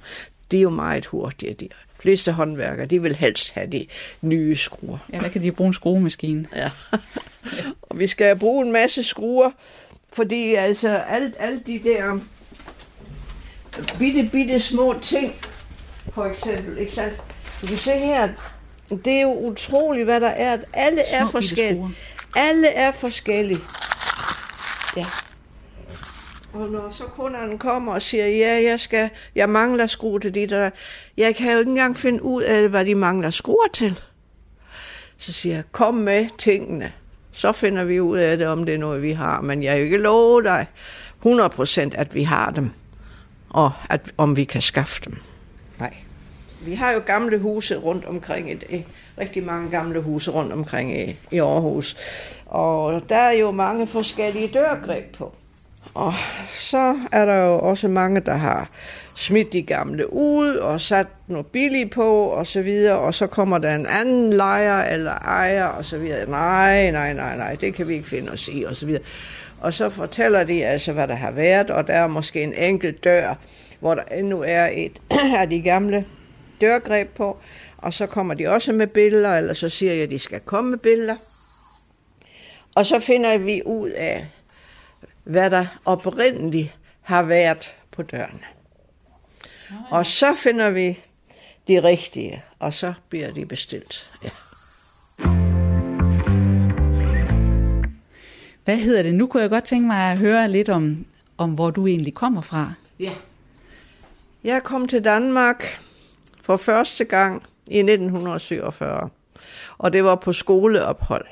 de 0.52 0.58
er 0.58 0.62
jo 0.62 0.70
meget 0.70 1.06
hurtige. 1.06 1.54
De 1.54 1.68
fleste 2.00 2.32
håndværkere, 2.32 2.86
de 2.86 3.02
vil 3.02 3.16
helst 3.16 3.52
have 3.52 3.68
de 3.68 3.88
nye 4.22 4.56
skruer. 4.56 4.98
Ja, 5.14 5.20
der 5.20 5.30
kan 5.30 5.42
de 5.42 5.52
bruge 5.52 5.68
en 5.68 5.74
skruemaskine. 5.74 6.48
Ja. 6.56 6.70
og 7.82 8.00
vi 8.00 8.08
skal 8.08 8.36
bruge 8.36 8.66
en 8.66 8.72
masse 8.72 9.04
skruer, 9.04 9.52
fordi 10.14 10.56
altså, 10.56 10.90
alt, 10.90 11.36
alt 11.40 11.68
de 11.68 11.80
der 11.84 12.20
bitte, 14.00 14.30
bitte 14.32 14.60
små 14.60 14.96
ting, 15.02 15.34
for 16.14 16.26
eksempel, 16.26 16.78
ikke 16.78 16.92
sandt? 16.92 17.22
Du 17.62 17.68
kan 17.68 17.78
se 17.78 17.92
her, 17.92 18.30
det 18.90 19.14
er 19.14 19.22
jo 19.22 19.34
utroligt, 19.34 20.06
hvad 20.06 20.22
der 20.22 20.28
er. 20.28 20.58
Alle 20.74 21.02
er 21.02 21.20
Små 21.20 21.40
bitte 21.40 21.48
forskellige. 21.48 21.88
Alle 22.36 22.68
er 22.68 22.92
forskellige. 22.92 23.62
Ja. 24.98 25.06
Og 26.54 26.70
når 26.70 26.90
så 26.90 27.04
kunderne 27.04 27.58
kommer 27.58 27.94
og 27.94 28.02
siger, 28.02 28.28
ja, 28.28 28.62
jeg, 28.64 28.80
skal, 28.80 29.10
jeg 29.36 29.50
mangler 29.50 29.88
skruer 29.88 30.20
til 30.20 30.36
dit, 30.36 30.54
og 30.54 30.72
jeg 31.18 31.36
kan 31.36 31.52
jo 31.54 31.60
ikke 31.60 31.70
engang 31.70 31.98
finde 31.98 32.24
ud 32.24 32.42
af, 32.42 32.70
hvad 32.70 32.86
de 32.86 32.96
mangler 32.96 33.30
skruer 33.30 33.68
til. 33.74 34.00
Så 35.18 35.34
siger 35.34 35.56
jeg, 35.56 35.64
kom 35.72 35.94
med 35.94 36.28
tingene. 36.38 36.94
Så 37.32 37.52
finder 37.52 37.84
vi 37.84 38.00
ud 38.00 38.18
af 38.18 38.38
det, 38.38 38.48
om 38.48 38.66
det 38.66 38.74
er 38.76 38.80
noget, 38.80 39.02
vi 39.02 39.12
har. 39.12 39.42
Men 39.42 39.64
jeg 39.64 39.74
er 39.74 39.78
jo 39.78 39.84
ikke 39.84 39.98
lovet 39.98 40.46
dig 40.46 40.68
100% 41.26 41.90
at 41.94 42.16
vi 42.16 42.24
har 42.24 42.52
dem, 42.52 42.72
og 43.50 43.72
at, 43.90 44.12
om 44.18 44.36
vi 44.36 44.44
kan 44.44 44.62
skaffe 44.62 45.02
dem. 45.06 45.18
Nej. 45.80 45.96
Vi 46.62 46.74
har 46.74 46.92
jo 46.92 47.02
gamle 47.06 47.38
huse 47.38 47.78
rundt 47.78 48.06
omkring, 48.06 48.52
et, 48.52 48.86
rigtig 49.18 49.44
mange 49.44 49.70
gamle 49.70 50.00
huse 50.00 50.32
rundt 50.32 50.54
omkring 50.54 51.00
i, 51.00 51.18
i 51.32 51.40
Aarhus. 51.40 51.98
Og 52.46 53.10
der 53.10 53.16
er 53.16 53.32
jo 53.32 53.52
mange 53.52 53.88
forskellige 53.88 54.48
dørgreb 54.48 55.16
på. 55.16 55.34
Og 55.94 56.14
så 56.50 57.00
er 57.12 57.26
der 57.26 57.36
jo 57.36 57.60
også 57.60 57.88
mange, 57.88 58.20
der 58.20 58.36
har 58.36 58.70
smidt 59.16 59.54
de 59.54 59.62
gamle 59.62 60.14
ud 60.14 60.56
og 60.56 60.82
sat 60.82 61.08
noget 61.28 61.46
billigt 61.48 61.92
på 61.92 62.24
og 62.24 62.48
så 62.48 62.62
videre, 62.62 63.00
og 63.00 63.14
så 63.14 63.28
kommer 63.28 63.58
der 63.58 63.76
en 63.76 63.86
anden 63.86 64.34
lejer 64.34 64.84
eller 64.94 65.12
ejer 65.12 65.66
og 65.66 65.86
så 65.86 65.98
videre. 65.98 66.30
Nej, 66.30 66.92
nej, 66.92 67.14
nej, 67.14 67.38
nej, 67.38 67.56
det 67.56 67.74
kan 67.74 67.88
vi 67.88 67.94
ikke 67.94 68.08
finde 68.08 68.32
os 68.32 68.50
i 68.54 68.64
og 68.64 68.76
så 68.76 68.86
videre. 68.86 69.04
Og 69.62 69.74
så 69.74 69.90
fortæller 69.90 70.44
de 70.44 70.66
altså, 70.66 70.94
hvad 70.94 71.08
der 71.08 71.16
har 71.16 71.32
været, 71.32 71.70
og 71.72 71.88
der 71.88 71.94
er 71.94 72.08
måske 72.08 72.44
en 72.44 72.54
enkelt 72.54 73.04
dør, 73.04 73.36
hvor 73.80 73.96
der 73.96 74.04
endnu 74.04 74.42
er 74.42 74.70
et 74.74 75.02
af 75.40 75.50
de 75.50 75.62
gamle 75.62 76.06
dørgreb 76.62 77.10
på, 77.16 77.38
og 77.78 77.94
så 77.94 78.06
kommer 78.06 78.34
de 78.34 78.48
også 78.48 78.74
med 78.74 78.88
billeder, 78.88 79.38
eller 79.38 79.54
så 79.54 79.70
siger 79.70 79.94
jeg, 79.94 80.04
at 80.04 80.10
de 80.10 80.20
skal 80.20 80.40
komme 80.40 80.70
med 80.70 80.78
billeder. 80.78 81.16
Og 82.76 82.86
så 82.86 83.00
finder 83.00 83.38
vi 83.38 83.62
ud 83.66 83.90
af, 83.90 84.28
hvad 85.30 85.50
der 85.50 85.66
oprindeligt 85.86 86.78
har 87.02 87.24
været 87.24 87.76
på 87.92 88.04
dørene. 88.04 88.44
Og 89.90 90.06
så 90.06 90.36
finder 90.36 90.70
vi 90.70 91.00
de 91.68 91.84
rigtige, 91.84 92.44
og 92.60 92.74
så 92.74 92.94
bliver 93.10 93.32
de 93.32 93.46
bestilt. 93.46 94.12
Ja. 94.24 94.30
Hvad 98.64 98.78
hedder 98.78 99.04
det? 99.04 99.16
Nu 99.16 99.28
kunne 99.28 99.42
jeg 99.42 99.50
godt 99.50 99.64
tænke 99.64 99.88
mig 99.88 100.12
at 100.12 100.20
høre 100.20 100.52
lidt 100.52 100.70
om, 100.70 101.06
om 101.38 101.52
hvor 101.52 101.72
du 101.72 101.88
egentlig 101.88 102.14
kommer 102.14 102.42
fra. 102.42 102.74
ja. 103.00 103.12
Jeg 104.44 104.64
kom 104.64 104.88
til 104.88 105.04
Danmark 105.04 105.80
for 106.42 106.56
første 106.56 107.06
gang 107.06 107.44
i 107.68 107.78
1947, 107.78 109.10
og 109.78 109.94
det 109.94 110.04
var 110.04 110.16
på 110.16 110.34
skoleophold. 110.34 111.26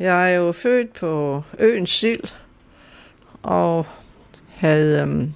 Jeg 0.00 0.32
er 0.32 0.36
jo 0.36 0.52
født 0.52 0.92
på 0.92 1.42
øen 1.58 1.86
Sild, 1.86 2.34
og 3.42 3.86
havde 4.48 5.02
øhm, 5.02 5.34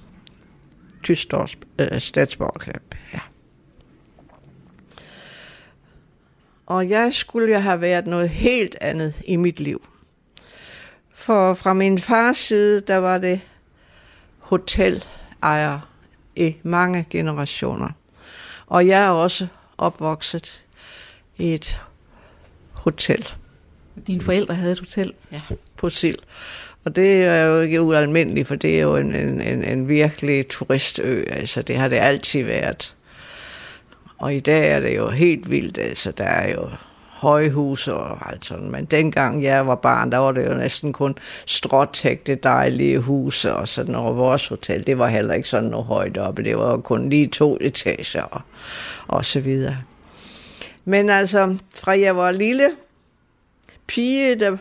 tysk 1.03 1.33
øh, 1.79 2.01
statsborgerskab. 2.01 2.95
Ja. 3.13 3.19
Og 6.65 6.89
jeg 6.89 7.13
skulle 7.13 7.53
jo 7.53 7.59
have 7.59 7.81
været 7.81 8.07
noget 8.07 8.29
helt 8.29 8.77
andet 8.81 9.21
i 9.25 9.35
mit 9.35 9.59
liv. 9.59 9.87
For 11.13 11.53
fra 11.53 11.73
min 11.73 11.99
fars 11.99 12.37
side, 12.37 12.81
der 12.81 12.97
var 12.97 13.17
det 13.17 13.41
hotelejer 14.39 15.79
i 16.35 16.55
mange 16.63 17.05
generationer. 17.09 17.89
Og 18.67 18.87
jeg 18.87 19.05
er 19.05 19.09
også 19.09 19.47
opvokset 19.77 20.65
i 21.37 21.53
et 21.53 21.81
hotel. 22.71 23.27
Dine 24.07 24.21
forældre 24.21 24.55
havde 24.55 24.71
et 24.71 24.79
hotel. 24.79 25.13
Ja, 25.31 25.41
på 25.77 25.89
Sild. 25.89 26.17
Og 26.85 26.95
det 26.95 27.23
er 27.23 27.43
jo 27.43 27.61
ikke 27.61 27.81
ualmindeligt, 27.81 28.47
for 28.47 28.55
det 28.55 28.75
er 28.75 28.81
jo 28.81 28.95
en, 28.95 29.15
en, 29.15 29.41
en, 29.41 29.63
en 29.63 29.87
virkelig 29.87 30.47
turistø. 30.47 31.23
Altså, 31.27 31.61
det 31.61 31.77
har 31.77 31.87
det 31.87 31.95
altid 31.95 32.43
været. 32.43 32.95
Og 34.17 34.35
i 34.35 34.39
dag 34.39 34.71
er 34.71 34.79
det 34.79 34.95
jo 34.95 35.09
helt 35.09 35.49
vildt. 35.49 35.77
Altså, 35.77 36.11
der 36.11 36.23
er 36.23 36.51
jo 36.51 36.69
højhuse 37.09 37.93
og 37.93 38.31
alt 38.31 38.45
sådan. 38.45 38.71
Men 38.71 38.85
dengang 38.85 39.43
jeg 39.43 39.67
var 39.67 39.75
barn, 39.75 40.11
der 40.11 40.17
var 40.17 40.31
det 40.31 40.45
jo 40.45 40.53
næsten 40.53 40.93
kun 40.93 41.15
stråtægte 41.45 42.35
dejlige 42.35 42.99
huse 42.99 43.53
og 43.53 43.67
sådan. 43.67 43.95
Og 43.95 44.17
vores 44.17 44.47
hotel, 44.47 44.87
det 44.87 44.97
var 44.97 45.07
heller 45.07 45.33
ikke 45.33 45.49
sådan 45.49 45.69
noget 45.69 45.85
højt 45.85 46.17
oppe. 46.17 46.43
Det 46.43 46.57
var 46.57 46.77
kun 46.77 47.09
lige 47.09 47.27
to 47.27 47.57
etager 47.61 48.23
og, 48.23 48.41
og 49.07 49.25
så 49.25 49.39
videre. 49.39 49.77
Men 50.85 51.09
altså, 51.09 51.57
fra 51.75 51.99
jeg 51.99 52.15
var 52.15 52.31
lille 52.31 52.71
pige, 53.87 54.39
der, 54.39 54.57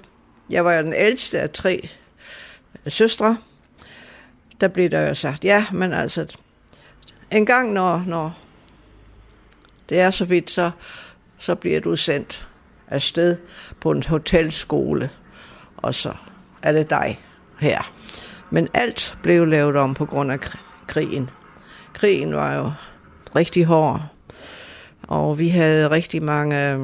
jeg 0.50 0.64
var 0.64 0.74
jo 0.74 0.82
den 0.82 0.94
ældste 0.94 1.40
af 1.40 1.50
tre 1.50 1.88
søstre, 2.88 3.36
der 4.60 4.68
blev 4.68 4.90
der 4.90 5.08
jo 5.08 5.14
sagt, 5.14 5.44
ja, 5.44 5.66
men 5.72 5.92
altså, 5.92 6.36
en 7.30 7.46
gang 7.46 7.72
når, 7.72 8.04
når 8.06 8.38
det 9.88 10.00
er 10.00 10.10
så 10.10 10.24
vidt, 10.24 10.50
så, 10.50 10.70
så 11.38 11.54
bliver 11.54 11.80
du 11.80 11.96
sendt 11.96 12.48
afsted 12.88 13.36
på 13.80 13.90
en 13.90 14.02
hotelskole, 14.02 15.10
og 15.76 15.94
så 15.94 16.12
er 16.62 16.72
det 16.72 16.90
dig 16.90 17.20
her. 17.60 17.92
Men 18.50 18.68
alt 18.74 19.18
blev 19.22 19.46
lavet 19.46 19.76
om 19.76 19.94
på 19.94 20.06
grund 20.06 20.32
af 20.32 20.38
krigen. 20.86 21.30
Krigen 21.92 22.34
var 22.34 22.54
jo 22.54 22.72
rigtig 23.36 23.64
hård, 23.64 24.02
og 25.02 25.38
vi 25.38 25.48
havde 25.48 25.90
rigtig 25.90 26.22
mange 26.22 26.70
øh, 26.70 26.80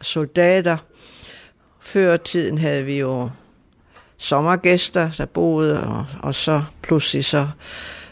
soldater. 0.00 0.76
Før 1.82 2.16
tiden 2.16 2.58
havde 2.58 2.84
vi 2.84 2.98
jo 2.98 3.30
sommergæster, 4.16 5.10
der 5.18 5.26
boede, 5.26 5.86
og, 5.86 6.06
og 6.22 6.34
så 6.34 6.62
pludselig 6.82 7.24
så 7.24 7.48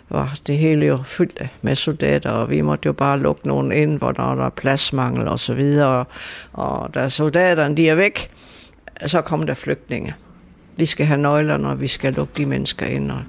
var 0.09 0.39
det 0.47 0.59
hele 0.59 0.87
jo 0.87 0.99
fyldt 1.05 1.43
med 1.63 1.77
soldater, 1.77 2.31
og 2.31 2.51
vi 2.51 2.61
måtte 2.61 2.87
jo 2.87 2.93
bare 2.93 3.21
lukke 3.21 3.49
nogen 3.49 3.73
ind, 3.73 3.99
hvor 3.99 4.13
der 4.13 4.35
var 4.35 4.51
pladsmangel 4.51 5.29
og 5.29 5.39
så 5.39 5.55
videre. 5.55 5.89
Og, 5.89 6.07
og 6.53 6.95
da 6.95 7.09
soldaterne 7.09 7.77
de 7.77 7.89
er 7.89 7.95
væk, 7.95 8.31
så 9.07 9.21
kom 9.21 9.47
der 9.47 9.55
flygtninge. 9.55 10.15
Vi 10.77 10.87
skal 10.87 11.07
have 11.07 11.21
nøglerne, 11.21 11.69
og 11.69 11.81
vi 11.81 11.89
skal 11.89 12.15
lukke 12.15 12.33
de 12.37 12.47
mennesker 12.47 12.87
ind. 12.87 13.11
Og, 13.11 13.23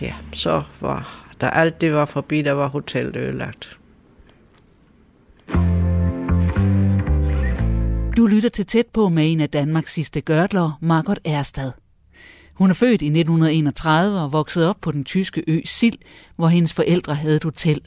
ja, 0.00 0.12
så 0.32 0.62
var 0.80 1.24
der 1.40 1.50
alt 1.50 1.80
det 1.80 1.94
var 1.94 2.04
forbi, 2.04 2.42
der 2.42 2.52
var 2.52 2.68
hotellet 2.68 3.16
ødelagt. 3.16 3.77
Du 8.18 8.26
lytter 8.26 8.48
til 8.48 8.66
tæt 8.66 8.86
på 8.86 9.08
med 9.08 9.32
en 9.32 9.40
af 9.40 9.50
Danmarks 9.50 9.92
sidste 9.92 10.20
gørtler, 10.20 10.78
Margot 10.80 11.18
Erstad. 11.24 11.72
Hun 12.54 12.70
er 12.70 12.74
født 12.74 13.02
i 13.02 13.06
1931 13.06 14.20
og 14.20 14.32
voksede 14.32 14.70
op 14.70 14.76
på 14.80 14.92
den 14.92 15.04
tyske 15.04 15.44
ø 15.46 15.60
Sild, 15.64 15.98
hvor 16.36 16.48
hendes 16.48 16.74
forældre 16.74 17.14
havde 17.14 17.36
et 17.36 17.44
hotel. 17.44 17.80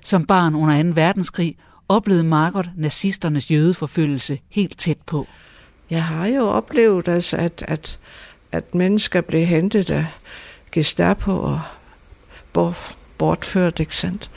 Som 0.00 0.24
barn 0.24 0.54
under 0.54 0.82
2. 0.82 0.88
verdenskrig 0.94 1.56
oplevede 1.88 2.24
Margot 2.24 2.70
nazisternes 2.76 3.50
jødeforfølgelse 3.50 4.40
helt 4.48 4.78
tæt 4.78 4.98
på. 5.06 5.26
Jeg 5.90 6.04
har 6.04 6.26
jo 6.26 6.48
oplevet, 6.48 7.08
altså, 7.08 7.36
at, 7.36 7.64
at, 7.68 7.98
at 8.52 8.74
mennesker 8.74 9.20
blev 9.20 9.46
hentet 9.46 9.90
af 9.90 10.06
Gestapo 10.72 11.32
og 11.32 11.60
bortført, 13.18 13.80
ikke 13.80 13.96
sandt? 13.96 14.30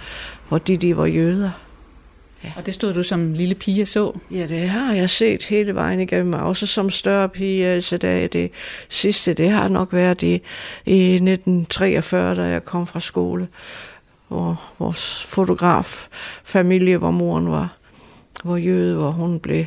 Fordi 0.46 0.76
de 0.76 0.98
var 0.98 1.06
jøder. 1.06 1.52
Ja. 2.44 2.52
Og 2.56 2.66
det 2.66 2.74
stod 2.74 2.94
du 2.94 3.04
som 3.04 3.34
lille 3.34 3.56
pige 3.56 3.86
så? 3.86 4.20
Ja, 4.32 4.48
det 4.48 4.70
har 4.70 4.94
jeg 4.94 5.10
set 5.10 5.44
hele 5.44 5.76
vejen 5.76 6.00
igennem, 6.00 6.34
også 6.34 6.68
som 6.68 6.90
større 6.90 7.30
pige. 7.30 7.68
Altså 7.68 7.98
det, 7.98 8.34
det 8.34 8.52
sidste, 8.90 9.34
det 9.34 9.50
har 9.50 9.68
nok 9.68 9.94
været 9.94 10.24
i, 10.24 10.42
i 10.86 11.14
1943, 11.14 12.36
da 12.36 12.44
jeg 12.44 12.66
kom 12.66 12.88
fra 12.88 13.00
skole, 13.00 13.48
hvor 14.28 14.62
vores 14.80 15.24
fotograf-familie, 15.24 16.98
hvor 16.98 17.12
moren 17.12 17.52
var, 17.52 17.78
hvor 18.44 18.58
jøde, 18.58 18.96
hvor 18.96 19.12
hun 19.12 19.40
blev 19.40 19.66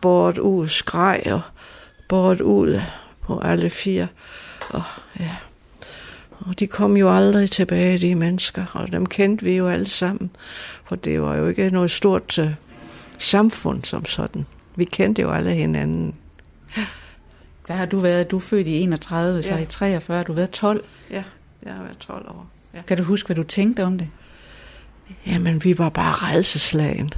båret 0.00 0.38
ud, 0.38 0.68
skreg 0.68 1.22
og 1.26 1.40
båret 2.08 2.40
ud 2.40 2.80
på 3.20 3.38
alle 3.38 3.70
fire. 3.70 4.08
Og 4.70 4.82
ja, 5.20 5.30
og 6.46 6.60
de 6.60 6.66
kom 6.66 6.96
jo 6.96 7.16
aldrig 7.16 7.50
tilbage, 7.50 7.98
de 7.98 8.14
mennesker, 8.14 8.64
og 8.72 8.92
dem 8.92 9.06
kendte 9.06 9.44
vi 9.44 9.52
jo 9.52 9.68
alle 9.68 9.88
sammen, 9.88 10.30
for 10.92 10.96
det 10.96 11.22
var 11.22 11.36
jo 11.36 11.46
ikke 11.46 11.70
noget 11.70 11.90
stort 11.90 12.38
uh, 12.38 12.46
samfund 13.18 13.84
som 13.84 14.04
sådan. 14.04 14.46
Vi 14.76 14.84
kendte 14.84 15.22
jo 15.22 15.30
alle 15.30 15.54
hinanden. 15.54 16.14
Hvad 17.66 17.76
har 17.76 17.86
du 17.86 17.98
været? 17.98 18.30
Du 18.30 18.36
er 18.36 18.40
født 18.40 18.66
i 18.66 18.80
31, 18.80 19.42
så 19.42 19.54
ja. 19.54 19.58
i 19.58 19.66
43 19.66 20.16
har 20.16 20.24
du 20.24 20.32
været 20.32 20.50
12? 20.50 20.84
Ja, 21.10 21.22
jeg 21.62 21.72
har 21.72 21.82
været 21.82 21.98
12 21.98 22.28
år. 22.28 22.46
Ja. 22.74 22.82
Kan 22.86 22.96
du 22.96 23.02
huske, 23.02 23.26
hvad 23.26 23.36
du 23.36 23.42
tænkte 23.42 23.84
om 23.84 23.98
det? 23.98 24.08
Jamen, 25.26 25.64
vi 25.64 25.78
var 25.78 25.88
bare 25.88 26.12
redselslagen. 26.12 27.10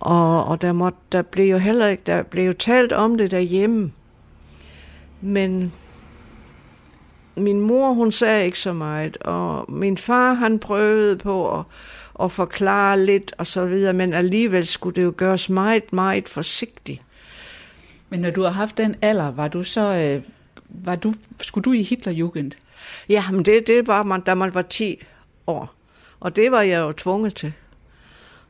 Og, 0.00 0.44
og 0.44 0.62
der, 0.62 0.72
måtte, 0.72 0.98
der 1.12 1.22
blev 1.22 1.50
jo 1.50 1.58
heller 1.58 1.86
ikke, 1.86 2.02
der 2.06 2.22
blev 2.22 2.46
jo 2.46 2.52
talt 2.52 2.92
om 2.92 3.18
det 3.18 3.30
derhjemme. 3.30 3.92
Men 5.20 5.72
min 7.36 7.60
mor, 7.60 7.92
hun 7.92 8.12
sagde 8.12 8.44
ikke 8.44 8.58
så 8.58 8.72
meget, 8.72 9.16
og 9.16 9.72
min 9.72 9.98
far, 9.98 10.34
han 10.34 10.58
prøvede 10.58 11.16
på 11.16 11.58
at, 11.58 11.64
at 12.22 12.32
forklare 12.32 13.04
lidt 13.04 13.34
og 13.38 13.46
så 13.46 13.66
videre, 13.66 13.92
men 13.92 14.14
alligevel 14.14 14.66
skulle 14.66 14.96
det 14.96 15.02
jo 15.02 15.14
gøres 15.16 15.48
meget, 15.50 15.92
meget 15.92 16.28
forsigtigt. 16.28 17.02
Men 18.08 18.20
når 18.20 18.30
du 18.30 18.42
har 18.42 18.50
haft 18.50 18.78
den 18.78 18.96
alder, 19.02 19.30
var 19.30 19.48
du 19.48 19.64
så, 19.64 19.80
øh, 19.80 20.22
var 20.68 20.96
du, 20.96 21.14
skulle 21.40 21.64
du 21.64 21.72
i 21.72 21.82
Hitlerjugend? 21.82 22.52
Ja, 23.08 23.30
men 23.30 23.44
det, 23.44 23.66
det 23.66 23.86
var 23.86 24.02
man, 24.02 24.20
da 24.20 24.34
man 24.34 24.54
var 24.54 24.62
10 24.62 25.02
år. 25.46 25.74
Og 26.20 26.36
det 26.36 26.52
var 26.52 26.62
jeg 26.62 26.78
jo 26.78 26.92
tvunget 26.92 27.34
til. 27.34 27.52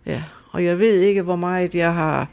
Ja, 0.07 0.22
og 0.50 0.64
jeg 0.64 0.78
ved 0.78 1.00
ikke, 1.00 1.22
hvor 1.22 1.37
meget 1.37 1.74
jeg 1.74 1.94
har, 1.94 2.26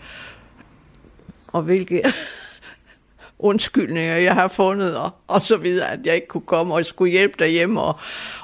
og 1.47 1.61
hvilke 1.61 2.03
undskyldninger, 3.39 4.15
jeg 4.15 4.33
har 4.33 4.47
fundet, 4.47 4.97
og, 4.97 5.11
og 5.27 5.41
så 5.41 5.57
videre, 5.57 5.91
at 5.91 5.99
jeg 6.05 6.15
ikke 6.15 6.27
kunne 6.27 6.45
komme 6.45 6.75
og 6.75 6.85
skulle 6.85 7.11
hjælpe 7.11 7.35
derhjemme. 7.39 7.81
Og 7.81 7.99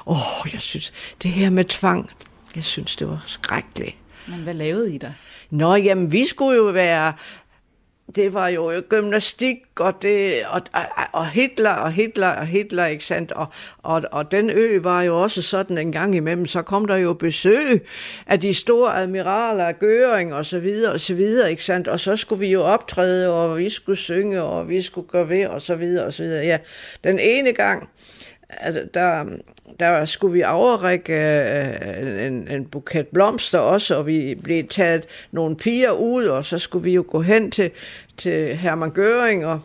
åh, 0.06 0.52
jeg 0.52 0.60
synes, 0.60 0.92
det 1.22 1.30
her 1.30 1.50
med 1.50 1.64
tvang, 1.64 2.10
jeg 2.56 2.64
synes, 2.64 2.96
det 2.96 3.08
var 3.08 3.24
skrækkeligt. 3.26 3.96
Men 4.28 4.38
hvad 4.38 4.54
lavede 4.54 4.94
I 4.94 4.98
der? 4.98 5.12
Nå, 5.50 5.74
jamen, 5.74 6.12
vi 6.12 6.26
skulle 6.26 6.56
jo 6.56 6.64
være 6.64 7.12
det 8.14 8.34
var 8.34 8.48
jo 8.48 8.82
gymnastik, 8.88 9.56
og, 9.76 10.02
det, 10.02 10.34
og, 10.46 10.60
og 11.12 11.26
Hitler, 11.26 11.70
og 11.70 11.92
Hitler, 11.92 12.28
og 12.28 12.46
Hitler, 12.46 12.86
ikke 12.86 13.04
sandt? 13.04 13.32
Og, 13.32 13.46
og, 13.78 14.02
og 14.12 14.32
den 14.32 14.50
ø 14.50 14.80
var 14.80 15.02
jo 15.02 15.22
også 15.22 15.42
sådan 15.42 15.78
en 15.78 15.92
gang 15.92 16.14
imellem, 16.14 16.46
så 16.46 16.62
kom 16.62 16.84
der 16.84 16.96
jo 16.96 17.12
besøg 17.12 17.86
af 18.26 18.40
de 18.40 18.54
store 18.54 18.96
admiraler 18.96 19.72
Gøring, 19.72 20.34
og 20.34 20.46
så 20.46 20.58
videre, 20.58 20.92
og 20.92 21.00
så 21.00 21.14
videre, 21.14 21.50
ikke 21.50 21.64
sandt? 21.64 21.88
Og 21.88 22.00
så 22.00 22.16
skulle 22.16 22.40
vi 22.40 22.48
jo 22.48 22.62
optræde, 22.62 23.32
og 23.32 23.58
vi 23.58 23.70
skulle 23.70 23.98
synge, 23.98 24.42
og 24.42 24.68
vi 24.68 24.82
skulle 24.82 25.08
gøre 25.08 25.28
ved, 25.28 25.46
og 25.46 25.62
så 25.62 25.74
videre, 25.74 26.06
og 26.06 26.12
så 26.12 26.22
videre. 26.22 26.44
Ja, 26.44 26.58
den 27.04 27.18
ene 27.18 27.52
gang, 27.52 27.88
der, 28.94 29.24
der 29.80 30.04
skulle 30.04 30.32
vi 30.32 30.44
overrække 30.44 31.14
øh, 31.14 32.26
en, 32.26 32.48
en 32.48 32.64
buket 32.64 33.06
blomster 33.06 33.58
også, 33.58 33.96
og 33.96 34.06
vi 34.06 34.34
blev 34.34 34.68
taget 34.68 35.06
nogle 35.30 35.56
piger 35.56 35.90
ud, 35.90 36.24
og 36.24 36.44
så 36.44 36.58
skulle 36.58 36.84
vi 36.84 36.94
jo 36.94 37.04
gå 37.08 37.22
hen 37.22 37.50
til, 37.50 37.70
til 38.16 38.56
Hermann 38.56 38.92
Göring 38.92 39.46
og 39.46 39.60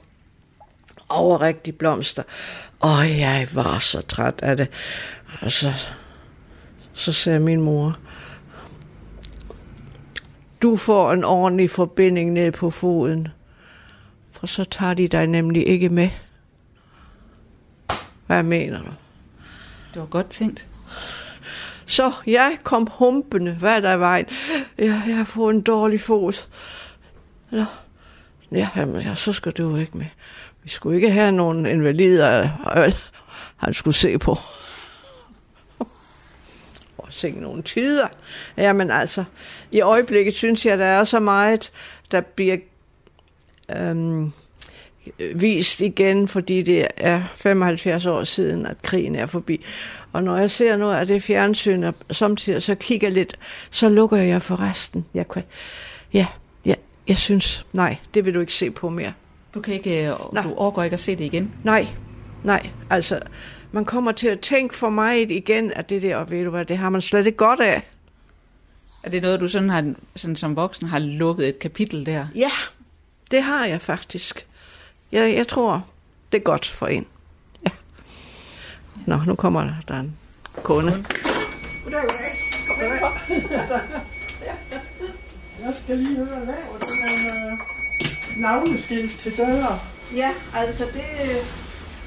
overrække 1.10 1.60
de 1.66 1.72
blomster. 1.72 2.24
Og 2.80 3.20
jeg 3.20 3.48
var 3.54 3.80
så 3.80 4.02
træt 4.02 4.40
af 4.44 4.58
det. 4.58 4.68
Og 5.42 5.52
så, 5.52 5.74
så 6.94 7.14
sagde 7.14 7.40
min 7.40 7.62
mor, 7.62 7.98
du 10.62 10.76
får 10.76 11.12
en 11.12 11.24
ordentlig 11.24 11.70
forbinding 11.70 12.32
ned 12.32 12.52
på 12.52 12.70
foden, 12.70 13.28
for 14.32 14.48
så 14.48 14.64
tager 14.64 14.94
de 14.94 15.08
dig 15.08 15.28
nemlig 15.28 15.68
ikke 15.68 15.90
med. 15.90 16.10
Hvad 18.28 18.44
mener 18.44 18.82
du? 18.82 18.92
Det 19.98 20.02
var 20.02 20.10
godt 20.10 20.30
tænkt. 20.30 20.68
Så 21.86 22.12
jeg 22.28 22.58
kom 22.64 22.88
humpende, 22.92 23.52
hvad 23.52 23.82
der 23.82 23.98
vejen. 23.98 24.26
Jeg, 24.78 25.04
jeg 25.08 25.18
har 25.18 25.24
fået 25.24 25.56
en 25.56 25.62
dårlig 25.62 26.02
fod. 26.02 26.48
Nå. 27.52 27.66
ja, 28.52 28.70
jamen, 28.76 29.02
ja, 29.02 29.16
så 29.16 29.34
skal 29.34 29.52
du 29.52 29.70
jo 29.70 29.76
ikke 29.76 29.98
med. 29.98 30.06
Vi 30.64 30.70
skulle 30.70 30.96
ikke 30.96 31.12
have 31.12 31.32
nogen 31.32 31.66
invalider, 31.66 32.50
han 33.58 33.74
skulle 33.74 33.96
se 33.96 34.18
på. 34.18 34.38
Og 36.98 37.08
se 37.10 37.32
nogle 37.32 37.64
tider. 37.64 38.08
Jamen 38.58 38.92
altså, 38.92 39.24
i 39.72 39.82
øjeblikket 39.82 40.34
synes 40.34 40.66
jeg, 40.66 40.78
der 40.78 40.86
er 40.86 41.04
så 41.04 41.20
meget, 41.20 41.72
der 42.12 42.22
bliver 42.22 42.58
øhm, 43.70 44.32
vist 45.36 45.82
igen, 45.82 46.28
fordi 46.28 46.62
det 46.62 46.88
er 46.98 47.22
75 47.36 48.06
år 48.06 48.24
siden, 48.24 48.66
at 48.66 48.82
krigen 48.82 49.16
er 49.16 49.26
forbi. 49.26 49.66
Og 50.14 50.24
når 50.24 50.38
jeg 50.38 50.52
ser 50.52 50.78
noget 50.78 50.96
af 50.96 51.08
det 51.08 51.24
fjernsyn, 51.24 51.84
og 51.84 51.94
samtidig 52.12 52.64
så 52.64 52.76
kigger 52.76 53.10
lidt, 53.10 53.36
så 53.70 53.90
lukker 53.90 54.18
jeg 54.18 54.42
for 54.42 54.62
resten. 54.62 55.06
Jeg 55.14 55.28
kan, 55.28 55.44
ja, 56.14 56.28
ja, 56.66 56.74
jeg 57.08 57.18
synes, 57.18 57.66
nej, 57.74 57.98
det 58.14 58.26
vil 58.26 58.34
du 58.34 58.40
ikke 58.40 58.54
se 58.54 58.72
på 58.72 58.90
mere. 58.90 59.14
Du 59.54 59.62
kan 59.62 59.74
ikke, 59.74 60.08
øh, 60.08 60.16
nej. 60.34 60.44
du 60.44 60.54
overgår 60.54 60.84
ikke 60.84 60.94
at 60.94 61.00
se 61.00 61.16
det 61.16 61.24
igen? 61.24 61.52
Nej, 61.64 61.88
nej, 62.44 62.70
altså, 62.90 63.20
man 63.72 63.86
kommer 63.86 64.12
til 64.12 64.28
at 64.28 64.40
tænke 64.40 64.76
for 64.76 64.90
mig 64.90 65.32
igen, 65.32 65.72
at 65.76 65.90
det 65.90 66.02
der, 66.02 66.26
ved 66.26 66.44
du 66.44 66.50
hvad, 66.50 66.66
det 66.66 66.78
har 66.78 66.90
man 66.90 67.02
slet 67.02 67.26
ikke 67.26 67.38
godt 67.38 67.60
af. 67.60 67.82
Er 69.04 69.10
det 69.10 69.22
noget, 69.22 69.40
du 69.40 69.48
sådan, 69.48 69.70
har, 69.70 69.94
sådan 70.16 70.36
som 70.36 70.56
voksen 70.56 70.88
har 70.88 71.00
lukket 71.00 71.48
et 71.48 71.60
kapitel 71.60 72.06
der? 72.06 72.28
Ja, 72.36 72.52
det 73.32 73.42
har 73.42 73.66
jeg 73.66 73.82
faktisk. 73.82 74.48
Jeg, 75.12 75.36
jeg 75.36 75.48
tror, 75.48 75.86
det 76.32 76.38
er 76.38 76.44
godt 76.44 76.66
for 76.66 76.88
en. 76.88 77.06
Ja. 77.66 77.72
Nå, 79.06 79.18
nu 79.26 79.36
kommer 79.36 79.64
der, 79.64 79.74
der 79.88 79.94
er 79.94 80.00
en 80.00 80.18
kunde. 80.64 81.06
Jeg 85.62 85.74
skal 85.84 85.98
lige 85.98 86.16
høre, 86.16 86.46
laver 86.46 86.78
du 86.82 86.88
en 86.88 87.26
øh, 87.26 88.42
navneskilt 88.42 89.20
til 89.20 89.38
døre? 89.38 89.80
Ja, 90.16 90.32
altså 90.56 90.84
det, 90.86 91.04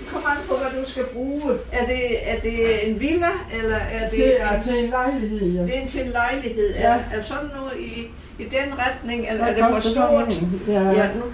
det 0.00 0.08
kommer 0.12 0.28
an 0.28 0.36
på, 0.48 0.54
hvad 0.56 0.82
du 0.82 0.90
skal 0.90 1.04
bruge. 1.04 1.52
Er 1.72 1.86
det, 1.86 2.30
er 2.30 2.40
det 2.40 2.88
en 2.90 3.00
villa, 3.00 3.30
eller 3.52 3.76
er 3.76 4.10
det... 4.10 4.18
Det 4.18 4.42
er 4.42 4.62
til 4.62 4.84
en 4.84 4.90
lejlighed, 4.90 5.52
ja. 5.52 5.62
Det 5.62 5.82
er 5.82 5.88
til 5.88 6.00
en 6.00 6.10
lejlighed, 6.10 6.74
ja. 6.74 6.80
Er, 6.80 7.02
er 7.12 7.22
sådan 7.22 7.50
noget 7.56 7.72
i 7.78 8.10
i 8.40 8.44
den 8.44 8.78
retning, 8.78 9.28
eller 9.28 9.44
er 9.44 9.54
det 9.54 9.82
for 9.82 9.88
stort? 9.88 10.42
Ja. 10.68 10.82
ja, 10.82 11.08
nu 11.14 11.24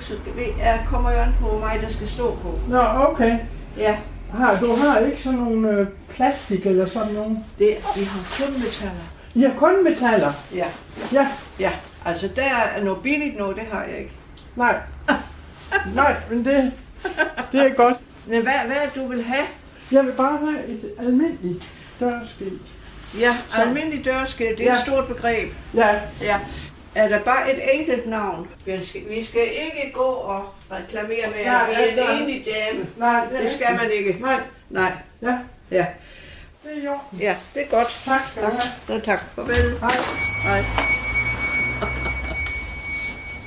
jeg 0.59 0.81
kommer 0.87 1.11
jo 1.13 1.19
an 1.19 1.35
på 1.41 1.59
mig, 1.59 1.79
der 1.83 1.89
skal 1.89 2.09
stå 2.09 2.39
på. 2.43 2.59
Nå, 2.69 2.79
okay. 2.79 3.39
Ja. 3.79 3.97
Har, 4.35 4.59
du 4.61 4.67
har 4.77 4.99
ikke 4.99 5.23
sådan 5.23 5.39
nogle 5.39 5.71
øh, 5.71 5.87
plastik 6.15 6.67
eller 6.67 6.87
sådan 6.87 7.15
nogle? 7.15 7.37
Det, 7.59 7.77
vi 7.97 8.05
har 8.05 8.45
kun 8.45 8.55
metaller. 8.55 9.05
I 9.35 9.43
har 9.43 9.53
kun 9.57 9.85
metaller? 9.85 10.33
Ja. 10.55 10.67
Ja. 11.13 11.29
Ja, 11.61 11.71
altså 12.05 12.29
der 12.37 12.43
er 12.43 12.85
noget 12.85 13.03
billigt 13.03 13.39
nu, 13.39 13.49
det 13.49 13.63
har 13.73 13.85
jeg 13.85 13.99
ikke. 13.99 14.13
Nej. 14.57 14.77
Nej, 15.95 16.17
men 16.31 16.45
det, 16.45 16.73
det 17.53 17.61
er 17.61 17.75
godt. 17.75 17.97
Men 18.27 18.43
hvad, 18.43 18.53
hvad 18.67 18.77
du 18.97 19.09
vil 19.09 19.25
have? 19.25 19.47
Jeg 19.93 20.05
vil 20.05 20.13
bare 20.13 20.39
have 20.39 20.67
et 20.67 20.91
almindeligt 20.99 21.73
dørskilt. 22.01 22.77
Ja, 23.21 23.37
Så. 23.51 23.63
almindelig 23.63 24.05
dørskilt, 24.05 24.59
det 24.59 24.67
er 24.67 24.73
ja. 24.73 24.79
et 24.79 24.87
stort 24.87 25.07
begreb. 25.07 25.49
Ja. 25.75 26.01
Ja, 26.21 26.41
er 26.97 27.09
der 27.09 27.25
bare 27.25 27.55
et 27.55 27.61
enkelt 27.75 28.07
navn. 28.07 28.49
Vi 28.67 28.85
skal, 28.85 29.03
vi 29.09 29.25
skal 29.25 29.43
ikke 29.43 29.93
gå 29.93 30.03
og 30.03 30.45
reklamere 30.71 31.27
med, 31.27 31.39
at 31.39 31.69
vi 31.69 31.99
er 31.99 32.11
en 32.11 32.23
enig 32.23 32.47
dame. 32.47 32.87
Nej, 32.97 33.25
det, 33.25 33.41
det 33.41 33.51
skal 33.51 33.77
man 33.77 33.91
ikke. 33.91 34.17
Nej. 34.21 34.41
Nej. 34.71 34.93
Ja. 35.23 35.39
Ja. 35.71 35.87
Det 36.65 36.79
er 36.79 36.85
jo. 36.85 36.99
Ja, 37.21 37.37
det 37.55 37.63
er 37.63 37.67
godt. 37.67 38.03
Tak 38.05 38.27
skal 38.27 38.43
du 38.43 38.49
have. 38.49 38.63
Så 38.87 39.01
tak. 39.05 39.35
Farvel. 39.35 39.79
Hej. 39.81 39.91
Hej. 40.43 40.63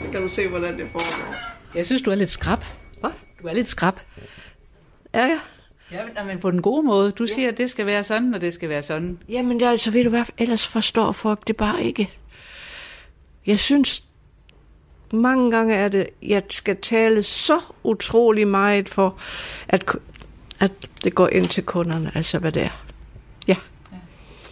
kan 0.11 0.21
du 0.21 0.29
se, 0.29 0.47
hvordan 0.47 0.79
det 0.79 0.87
foregår. 0.91 1.35
Jeg 1.75 1.85
synes, 1.85 2.01
du 2.01 2.11
er 2.11 2.15
lidt 2.15 2.29
skrab. 2.29 2.59
Hvad? 2.99 3.11
Du 3.41 3.47
er 3.47 3.53
lidt 3.53 3.67
skrab. 3.67 3.93
Ja, 5.13 5.25
ja. 5.25 5.39
Ja, 5.91 6.23
men, 6.23 6.39
på 6.39 6.51
den 6.51 6.61
gode 6.61 6.83
måde. 6.83 7.11
Du 7.11 7.27
siger, 7.27 7.47
at 7.47 7.57
det 7.57 7.69
skal 7.69 7.85
være 7.85 8.03
sådan, 8.03 8.33
og 8.33 8.41
det 8.41 8.53
skal 8.53 8.69
være 8.69 8.83
sådan. 8.83 9.19
Jamen, 9.29 9.63
altså, 9.63 9.91
ved 9.91 10.03
du 10.03 10.09
hvad, 10.09 10.25
ellers 10.37 10.67
forstår 10.67 11.11
folk 11.11 11.47
det 11.47 11.57
bare 11.57 11.83
ikke. 11.83 12.18
Jeg 13.49 13.59
synes, 13.59 14.03
mange 15.13 15.51
gange 15.51 15.75
er 15.75 15.87
det, 15.87 16.07
jeg 16.21 16.43
skal 16.49 16.77
tale 16.81 17.23
så 17.23 17.59
utrolig 17.83 18.47
meget 18.47 18.89
for, 18.89 19.15
at, 19.67 19.85
at 20.59 20.71
det 21.03 21.15
går 21.15 21.27
ind 21.27 21.47
til 21.47 21.63
kunderne, 21.63 22.11
altså 22.15 22.39
hvad 22.39 22.51
det 22.51 22.63
er. 22.63 22.85
Ja. 23.47 23.55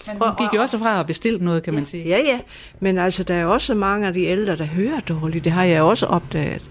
Men 0.08 0.18
hun 0.18 0.32
gik 0.38 0.58
jo 0.58 0.62
også 0.62 0.78
fra 0.78 1.00
at 1.00 1.08
bestille 1.08 1.40
noget, 1.40 1.64
kan 1.64 1.74
man 1.74 1.86
sige. 1.86 2.08
Ja, 2.08 2.18
ja. 2.18 2.40
Men 2.80 2.98
altså, 2.98 3.24
der 3.24 3.34
er 3.34 3.46
også 3.46 3.74
mange 3.74 4.08
af 4.08 4.14
de 4.14 4.24
ældre, 4.24 4.58
der 4.58 4.66
hører 4.66 5.00
dårligt. 5.00 5.44
Det 5.44 5.52
har 5.52 5.64
jeg 5.64 5.82
også 5.82 6.06
opdaget. 6.06 6.62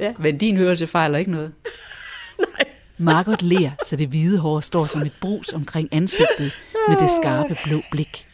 Ja, 0.00 0.14
men 0.18 0.38
din 0.38 0.56
hørelse 0.56 0.86
fejler 0.86 1.18
ikke 1.18 1.30
noget. 1.30 1.52
Nej. 2.38 2.68
Margot 2.98 3.42
ler, 3.42 3.70
så 3.88 3.96
det 3.96 4.08
hvide 4.08 4.38
hår 4.38 4.60
står 4.60 4.84
som 4.84 5.02
et 5.02 5.12
brus 5.20 5.52
omkring 5.52 5.88
ansigtet 5.92 6.52
med 6.88 6.96
det 6.96 7.10
skarpe 7.22 7.56
blå 7.64 7.78
blik. 7.90 8.26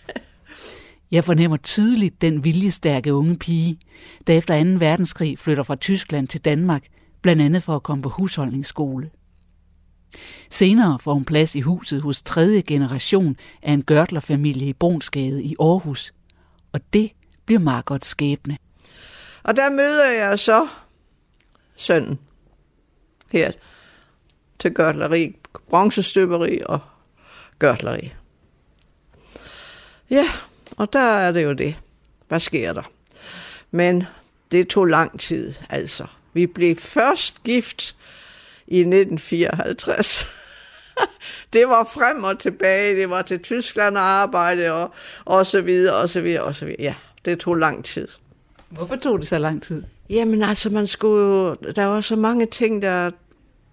Jeg 1.10 1.24
fornemmer 1.24 1.56
tydeligt 1.56 2.22
den 2.22 2.44
viljestærke 2.44 3.14
unge 3.14 3.38
pige, 3.38 3.78
der 4.26 4.34
efter 4.34 4.64
2. 4.64 4.70
verdenskrig 4.78 5.38
flytter 5.38 5.62
fra 5.62 5.76
Tyskland 5.76 6.28
til 6.28 6.40
Danmark, 6.40 6.86
blandt 7.22 7.42
andet 7.42 7.62
for 7.62 7.76
at 7.76 7.82
komme 7.82 8.02
på 8.02 8.08
husholdningsskole. 8.08 9.10
Senere 10.50 10.98
får 10.98 11.14
hun 11.14 11.24
plads 11.24 11.54
i 11.54 11.60
huset 11.60 12.02
hos 12.02 12.22
tredje 12.22 12.60
generation 12.60 13.36
af 13.62 13.72
en 13.72 13.82
gørtlerfamilie 13.82 14.68
i 14.68 14.72
Brunsgade 14.72 15.42
i 15.42 15.54
Aarhus. 15.60 16.14
Og 16.72 16.80
det 16.92 17.10
bliver 17.44 17.60
Margots 17.60 18.06
skæbne. 18.06 18.58
Og 19.42 19.56
der 19.56 19.70
møder 19.70 20.10
jeg 20.10 20.38
så 20.38 20.68
sønnen 21.76 22.18
her 23.28 23.52
til 24.58 24.74
gørtleri, 24.74 25.36
bronzestøberi 25.70 26.60
og 26.66 26.80
gørtleri. 27.58 28.12
Ja, 30.10 30.24
og 30.76 30.92
der 30.92 30.98
er 30.98 31.32
det 31.32 31.44
jo 31.44 31.52
det. 31.52 31.76
Hvad 32.28 32.40
sker 32.40 32.72
der? 32.72 32.82
Men 33.70 34.04
det 34.52 34.68
tog 34.68 34.86
lang 34.86 35.20
tid, 35.20 35.52
altså. 35.70 36.06
Vi 36.32 36.46
blev 36.46 36.76
først 36.76 37.42
gift 37.44 37.96
i 38.66 38.78
1954. 38.78 40.26
det 41.52 41.68
var 41.68 41.84
frem 41.84 42.24
og 42.24 42.38
tilbage, 42.38 42.96
det 42.96 43.10
var 43.10 43.22
til 43.22 43.42
Tyskland 43.42 43.98
at 43.98 44.02
arbejde, 44.02 44.72
og, 44.72 44.90
og 45.24 45.46
så 45.46 45.60
videre, 45.60 45.94
og 45.94 46.08
så 46.08 46.20
videre, 46.20 46.42
og 46.42 46.54
så 46.54 46.64
videre. 46.64 46.82
Ja, 46.82 46.94
det 47.24 47.38
tog 47.38 47.54
lang 47.54 47.84
tid. 47.84 48.08
Hvorfor 48.68 48.96
tog 48.96 49.18
det 49.18 49.28
så 49.28 49.38
lang 49.38 49.62
tid? 49.62 49.82
Jamen 50.10 50.42
altså, 50.42 50.70
man 50.70 50.86
skulle 50.86 51.26
jo, 51.26 51.54
der 51.54 51.84
var 51.84 52.00
så 52.00 52.16
mange 52.16 52.46
ting, 52.46 52.82
der 52.82 53.10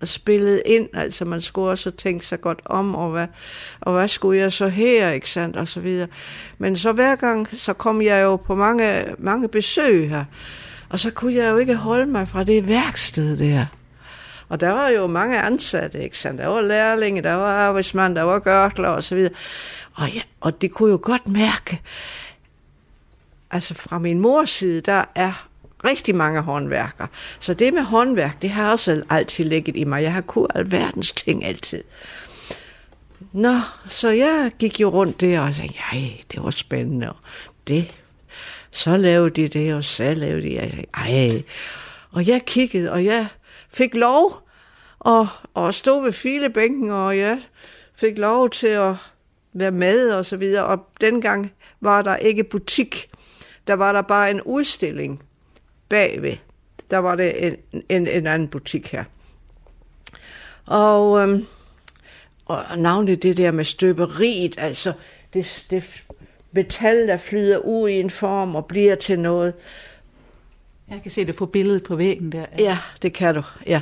spillet 0.06 0.62
ind, 0.66 0.90
altså 0.94 1.26
man 1.26 1.42
skulle 1.42 1.70
også 1.70 1.92
tænke 1.92 2.26
sig 2.26 2.42
godt 2.42 2.62
om, 2.66 2.96
og 2.96 3.12
hvad, 3.12 3.28
og 3.82 3.94
hvad 3.94 4.08
skulle 4.08 4.40
jeg 4.40 4.52
så 4.52 4.68
her, 4.68 5.10
ikke 5.10 5.30
sandt, 5.30 5.58
og 5.58 5.68
så 5.68 5.80
videre. 5.80 6.08
Men 6.58 6.78
så 6.78 6.92
hver 6.92 7.16
gang, 7.16 7.48
så 7.58 7.74
kom 7.74 8.02
jeg 8.02 8.24
jo 8.24 8.36
på 8.36 8.56
mange, 8.56 9.06
mange 9.18 9.48
besøg 9.48 10.10
her, 10.10 10.26
og 10.90 11.00
så 11.00 11.12
kunne 11.12 11.36
jeg 11.36 11.52
jo 11.52 11.58
ikke 11.58 11.76
holde 11.76 12.06
mig 12.06 12.28
fra 12.28 12.44
det 12.44 12.68
værksted 12.68 13.38
der. 13.38 13.66
Og 14.50 14.60
der 14.60 14.70
var 14.70 14.90
jo 14.90 15.08
mange 15.08 15.42
ansatte, 15.42 16.04
ikke 16.04 16.18
sandt? 16.18 16.42
Der 16.42 16.48
var 16.48 16.62
lærlinge, 16.62 17.22
der 17.22 17.34
var 17.34 17.54
arbejdsmand, 17.54 18.16
der 18.16 18.22
var 18.22 18.40
gørtler 18.40 18.90
og 18.90 19.04
så 19.04 19.16
videre. 19.16 19.34
Og, 19.94 20.10
ja, 20.10 20.22
og 20.42 20.62
det 20.62 20.72
kunne 20.72 20.92
jo 20.92 21.00
godt 21.02 21.28
mærke, 21.28 21.82
altså 23.52 23.74
fra 23.74 24.00
min 24.00 24.20
mors 24.20 24.50
side, 24.50 24.82
der 24.82 25.04
er 25.16 25.48
rigtig 25.86 26.16
mange 26.16 26.42
håndværkere. 26.42 27.08
Så 27.40 27.54
det 27.54 27.74
med 27.74 27.82
håndværk, 27.82 28.42
det 28.42 28.50
har 28.50 28.72
også 28.72 29.04
altid 29.10 29.46
ligget 29.46 29.76
i 29.76 29.84
mig. 29.84 30.04
Jeg 30.04 30.14
har 30.14 30.22
kunnet 30.22 30.52
alverdens 30.56 31.12
ting 31.12 31.46
altid. 31.46 31.84
Nå, 33.32 33.56
så 33.88 34.10
jeg 34.10 34.52
gik 34.60 34.82
jo 34.82 34.90
rundt 34.90 35.22
der 35.22 35.40
og 35.40 35.54
sagde, 35.54 35.74
ja, 35.94 36.08
det 36.32 36.44
var 36.44 36.50
spændende. 36.50 37.10
Og 37.10 37.16
det, 37.68 37.96
så 38.72 38.98
lavede 38.98 39.30
de 39.30 39.48
det, 39.48 39.74
og 39.74 39.84
så 39.84 40.14
lavede 40.14 40.42
de. 40.42 40.56
Jeg 40.56 40.72
sagde, 40.72 40.86
ej. 40.94 41.44
Og 42.12 42.28
jeg 42.28 42.46
kiggede, 42.46 42.92
og 42.92 43.06
jeg 43.06 43.28
fik 43.70 43.96
lov 43.96 44.48
at, 45.06 45.26
at 45.56 45.76
stå 45.76 46.02
ved 46.02 46.12
filebænken, 46.12 46.90
og 46.92 47.18
jeg 47.18 47.42
fik 47.96 48.18
lov 48.18 48.50
til 48.50 48.68
at 48.68 48.96
være 49.54 49.72
med 49.72 50.12
og 50.12 50.26
så 50.26 50.38
videre. 50.38 50.66
Og 50.66 50.88
dengang 51.02 51.52
var 51.82 52.02
der 52.02 52.16
ikke 52.16 52.44
butik. 52.44 53.10
Der 53.68 53.74
var 53.74 53.92
der 53.92 54.02
bare 54.02 54.32
en 54.32 54.42
udstilling 54.42 55.24
bagved. 55.94 56.38
Der 56.92 56.98
var 56.98 57.16
det 57.16 57.48
en, 57.48 57.56
en, 57.90 58.08
en 58.08 58.28
anden 58.28 58.48
butik 58.48 58.92
her. 58.92 59.04
Og, 60.66 61.20
øhm, 61.20 61.46
og 62.46 62.78
navnligt 62.78 63.24
det 63.24 63.38
der 63.38 63.52
med 63.52 63.64
støberiet, 63.64 64.56
altså 64.58 64.94
det, 65.34 65.66
det 65.70 66.06
metal, 66.52 67.08
der 67.08 67.18
flyder 67.18 67.58
ud 67.58 67.90
i 67.90 68.00
en 68.00 68.10
form 68.10 68.56
og 68.56 68.66
bliver 68.66 68.96
til 68.96 69.20
noget. 69.20 69.54
Jeg 70.90 71.00
kan 71.02 71.12
se 71.12 71.26
det 71.26 71.36
på 71.36 71.46
billedet 71.46 71.84
på 71.84 71.96
væggen 71.96 72.32
der. 72.32 72.46
Ja, 72.58 72.78
det 73.02 73.14
kan 73.14 73.36
du, 73.36 73.44
ja. 73.68 73.82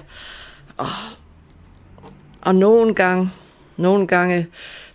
Og, 0.78 0.88
og 2.42 2.56
nogle 2.56 2.96
gange, 2.96 3.30
nogle 3.78 4.08
gange 4.08 4.48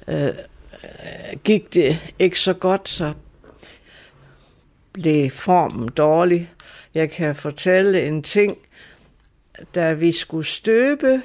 øh, 0.09 0.29
gik 1.45 1.75
det 1.75 1.99
ikke 2.19 2.41
så 2.41 2.53
godt, 2.53 2.89
så 2.89 3.13
blev 4.93 5.31
formen 5.31 5.89
dårlig. 5.89 6.51
Jeg 6.97 7.11
kan 7.11 7.35
fortælle 7.35 8.07
en 8.07 8.23
ting. 8.23 8.59
Da 9.75 9.93
vi 9.93 10.13
skulle 10.13 10.47
støbe 10.47 11.23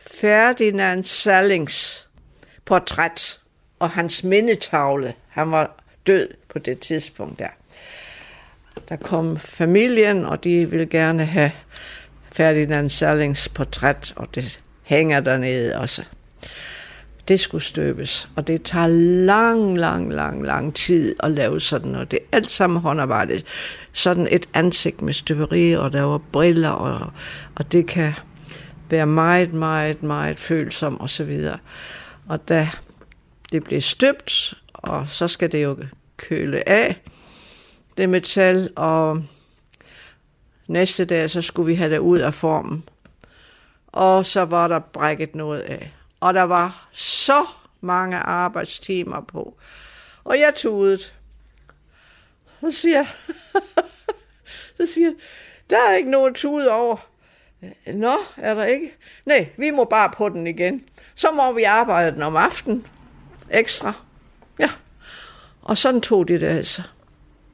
Ferdinand 0.00 1.04
Sallings 1.04 2.08
portræt 2.64 3.40
og 3.78 3.90
hans 3.90 4.24
mindetavle, 4.24 5.14
han 5.28 5.50
var 5.50 5.84
død 6.06 6.28
på 6.48 6.58
det 6.58 6.80
tidspunkt 6.80 7.38
der. 7.38 7.48
Der 8.88 8.96
kom 8.96 9.38
familien, 9.38 10.24
og 10.24 10.44
de 10.44 10.70
ville 10.70 10.86
gerne 10.86 11.24
have 11.24 11.52
Ferdinand 12.32 12.90
Sallings 12.90 13.48
portræt, 13.48 14.12
og 14.16 14.34
det 14.34 14.60
hænger 14.82 15.20
dernede 15.20 15.78
også. 15.78 16.04
Det 17.28 17.40
skulle 17.40 17.64
støbes, 17.64 18.28
og 18.36 18.46
det 18.46 18.62
tager 18.62 18.86
lang, 19.26 19.78
lang, 19.78 20.12
lang, 20.12 20.46
lang 20.46 20.74
tid 20.74 21.16
at 21.20 21.30
lave 21.30 21.60
sådan 21.60 21.90
noget. 21.90 22.10
Det 22.10 22.18
er 22.22 22.36
alt 22.36 22.50
sammen 22.50 22.80
håndarbejde. 22.80 23.42
Sådan 23.92 24.28
et 24.30 24.48
ansigt 24.54 25.02
med 25.02 25.12
støberi, 25.12 25.72
og 25.72 25.92
der 25.92 26.02
var 26.02 26.18
briller, 26.18 26.70
og, 26.70 27.12
og 27.56 27.72
det 27.72 27.86
kan 27.86 28.12
være 28.90 29.06
meget, 29.06 29.52
meget, 29.52 30.02
meget 30.02 30.38
følsom 30.38 31.00
og 31.00 31.10
så 31.10 31.24
videre. 31.24 31.58
Og 32.28 32.48
da 32.48 32.70
det 33.52 33.64
blev 33.64 33.80
støbt, 33.80 34.54
og 34.72 35.06
så 35.06 35.28
skal 35.28 35.52
det 35.52 35.62
jo 35.62 35.76
køle 36.16 36.68
af, 36.68 37.02
det 37.96 38.08
metal, 38.08 38.70
og 38.76 39.22
næste 40.68 41.04
dag, 41.04 41.30
så 41.30 41.42
skulle 41.42 41.66
vi 41.66 41.74
have 41.74 41.90
det 41.90 41.98
ud 41.98 42.18
af 42.18 42.34
formen. 42.34 42.84
Og 43.86 44.26
så 44.26 44.44
var 44.44 44.68
der 44.68 44.78
brækket 44.78 45.34
noget 45.34 45.60
af. 45.60 45.92
Og 46.26 46.34
der 46.34 46.42
var 46.42 46.88
så 46.92 47.46
mange 47.80 48.16
arbejdstimer 48.16 49.20
på. 49.20 49.58
Og 50.24 50.38
jeg 50.38 50.54
tudede. 50.56 50.98
Så 52.60 52.70
siger 52.70 53.04
så 54.76 54.86
siger 54.94 55.10
der 55.70 55.76
er 55.88 55.96
ikke 55.96 56.10
noget 56.10 56.34
tude 56.34 56.70
over. 56.70 56.96
Nå, 57.86 58.12
er 58.36 58.54
der 58.54 58.64
ikke? 58.64 58.96
Nej, 59.24 59.48
vi 59.56 59.70
må 59.70 59.84
bare 59.84 60.10
på 60.16 60.28
den 60.28 60.46
igen. 60.46 60.84
Så 61.14 61.30
må 61.30 61.52
vi 61.52 61.62
arbejde 61.62 62.12
den 62.12 62.22
om 62.22 62.36
aftenen. 62.36 62.86
Ekstra. 63.50 63.92
Ja. 64.58 64.70
Og 65.62 65.78
sådan 65.78 66.00
tog 66.00 66.28
de 66.28 66.40
det 66.40 66.46
altså. 66.46 66.82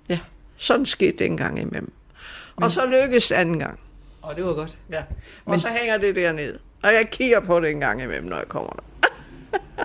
Ja, 0.08 0.18
sådan 0.56 0.86
skete 0.86 1.18
det 1.18 1.26
en 1.26 1.36
gang 1.36 1.58
imellem. 1.58 1.92
Og 2.56 2.70
så 2.70 2.86
lykkedes 2.86 3.32
anden 3.32 3.58
gang. 3.58 3.80
Og 4.22 4.36
det 4.36 4.44
var 4.44 4.54
godt. 4.54 4.78
Ja. 4.90 5.02
Og 5.44 5.50
Men... 5.50 5.60
så 5.60 5.68
hænger 5.68 5.98
det 5.98 6.16
dernede. 6.16 6.58
Og 6.82 6.92
jeg 6.92 7.08
kigger 7.10 7.40
på 7.40 7.60
det 7.60 7.70
en 7.70 7.80
gang 7.80 8.02
imellem, 8.02 8.28
når 8.28 8.36
jeg 8.36 8.48
kommer 8.48 8.70
der. 8.70 8.82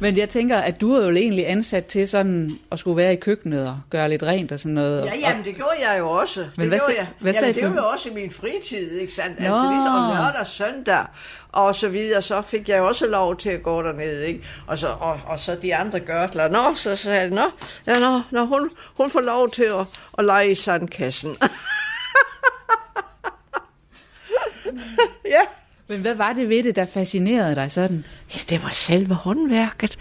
Men 0.00 0.16
jeg 0.16 0.28
tænker, 0.28 0.58
at 0.58 0.80
du 0.80 0.94
er 0.94 1.04
jo 1.04 1.10
egentlig 1.10 1.48
ansat 1.48 1.86
til 1.86 2.08
sådan 2.08 2.50
at 2.72 2.78
skulle 2.78 2.96
være 2.96 3.12
i 3.12 3.16
køkkenet 3.16 3.68
og 3.68 3.80
gøre 3.90 4.08
lidt 4.08 4.22
rent 4.22 4.52
og 4.52 4.60
sådan 4.60 4.74
noget. 4.74 5.04
Ja, 5.04 5.16
jamen 5.16 5.44
det 5.44 5.56
gjorde 5.56 5.76
jeg 5.88 5.98
jo 5.98 6.10
også. 6.10 6.40
Men 6.40 6.48
det 6.60 6.68
hvad 6.68 6.78
gjorde 6.78 6.94
jeg. 6.98 7.06
hvad 7.20 7.34
jamen, 7.34 7.54
det 7.54 7.64
var 7.64 7.74
jo 7.82 7.88
også 7.88 8.08
i 8.08 8.12
min 8.12 8.30
fritid, 8.30 8.90
ikke 8.90 9.12
sandt? 9.12 9.40
Nå. 9.40 9.46
Altså 9.46 9.70
ligesom 9.70 9.94
om 9.94 10.16
lørdag, 10.16 10.46
søndag 10.46 11.04
og 11.52 11.74
så 11.74 11.88
videre, 11.88 12.22
så 12.22 12.42
fik 12.42 12.68
jeg 12.68 12.82
også 12.82 13.06
lov 13.06 13.36
til 13.36 13.50
at 13.50 13.62
gå 13.62 13.82
derned, 13.82 14.20
ikke? 14.20 14.44
Og 14.66 14.78
så, 14.78 14.88
og, 14.88 15.20
og 15.26 15.40
så 15.40 15.54
de 15.62 15.74
andre 15.74 16.00
gørtler, 16.00 16.48
nå, 16.48 16.74
så 16.74 16.96
sagde 16.96 17.20
jeg, 17.20 17.30
nå, 17.30 17.50
ja, 17.86 17.98
nå, 17.98 18.20
nå 18.30 18.44
hun, 18.44 18.70
hun 18.96 19.10
får 19.10 19.20
lov 19.20 19.50
til 19.50 19.64
at, 19.64 19.86
at 20.18 20.24
lege 20.24 20.50
i 20.50 20.54
sandkassen. 20.54 21.36
ja. 25.24 25.40
Men 25.88 26.00
hvad 26.00 26.14
var 26.14 26.32
det 26.32 26.48
ved 26.48 26.62
det, 26.62 26.76
der 26.76 26.86
fascinerede 26.86 27.54
dig 27.54 27.70
sådan? 27.70 28.04
Ja, 28.34 28.40
det 28.48 28.62
var 28.62 28.68
selve 28.68 29.14
håndværket. 29.14 29.96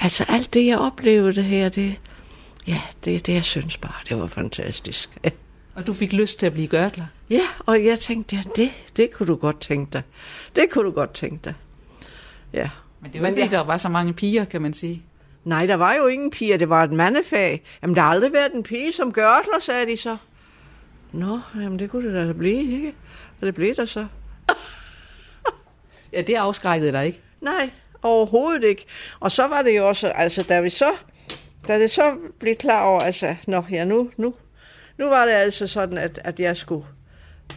Altså 0.00 0.24
alt 0.28 0.54
det, 0.54 0.66
jeg 0.66 0.78
oplevede 0.78 1.42
her, 1.42 1.68
det, 1.68 1.96
Ja, 2.66 2.80
det, 3.04 3.26
det 3.26 3.34
jeg 3.34 3.44
synes 3.44 3.76
bare, 3.76 3.94
det 4.08 4.18
var 4.18 4.26
fantastisk. 4.26 5.10
Og 5.76 5.86
du 5.86 5.92
fik 5.92 6.12
lyst 6.12 6.38
til 6.38 6.46
at 6.46 6.52
blive 6.52 6.68
gørtler? 6.68 7.04
Ja, 7.30 7.40
og 7.58 7.84
jeg 7.84 7.98
tænkte, 8.00 8.36
ja, 8.36 8.42
det, 8.56 8.70
det 8.96 9.12
kunne 9.12 9.26
du 9.26 9.34
godt 9.34 9.60
tænke 9.60 9.92
dig. 9.92 10.02
Det 10.56 10.70
kunne 10.70 10.84
du 10.84 10.90
godt 10.90 11.14
tænke 11.14 11.38
dig. 11.44 11.54
Ja. 12.52 12.70
Men 13.00 13.12
det 13.12 13.20
var 13.20 13.26
ikke, 13.28 13.40
fordi 13.40 13.54
der 13.54 13.64
var 13.64 13.78
så 13.78 13.88
mange 13.88 14.12
piger, 14.12 14.44
kan 14.44 14.62
man 14.62 14.74
sige. 14.74 15.02
Nej, 15.44 15.66
der 15.66 15.74
var 15.74 15.94
jo 15.94 16.06
ingen 16.06 16.30
piger, 16.30 16.56
det 16.56 16.68
var 16.68 16.84
et 16.84 16.92
mandefag. 16.92 17.62
Jamen, 17.82 17.96
der 17.96 18.02
har 18.02 18.10
aldrig 18.10 18.32
været 18.32 18.52
en 18.54 18.62
pige 18.62 18.92
som 18.92 19.12
gørtler, 19.12 19.60
sagde 19.60 19.86
de 19.86 19.96
så. 19.96 20.16
Nå, 21.12 21.40
jamen 21.56 21.78
det 21.78 21.90
kunne 21.90 22.14
det 22.14 22.28
da 22.28 22.32
blive, 22.32 22.72
ikke? 22.72 22.94
Og 23.40 23.46
det 23.46 23.54
blev 23.54 23.74
der 23.74 23.84
så. 23.84 24.06
Ja, 26.12 26.20
det 26.20 26.34
afskrækkede 26.34 26.92
dig 26.92 27.06
ikke? 27.06 27.20
Nej, 27.40 27.70
overhovedet 28.02 28.64
ikke. 28.64 28.86
Og 29.20 29.32
så 29.32 29.46
var 29.46 29.62
det 29.62 29.76
jo 29.76 29.88
også, 29.88 30.08
altså 30.08 30.42
da 30.42 30.60
vi 30.60 30.70
så, 30.70 30.92
da 31.68 31.78
det 31.78 31.90
så 31.90 32.16
blev 32.40 32.56
klar 32.56 32.84
over, 32.84 33.00
altså, 33.00 33.36
nå, 33.46 33.64
ja, 33.70 33.84
nu, 33.84 34.10
nu, 34.16 34.34
nu 34.98 35.06
var 35.08 35.26
det 35.26 35.32
altså 35.32 35.66
sådan, 35.66 35.98
at, 35.98 36.20
at 36.24 36.40
jeg 36.40 36.56
skulle 36.56 36.86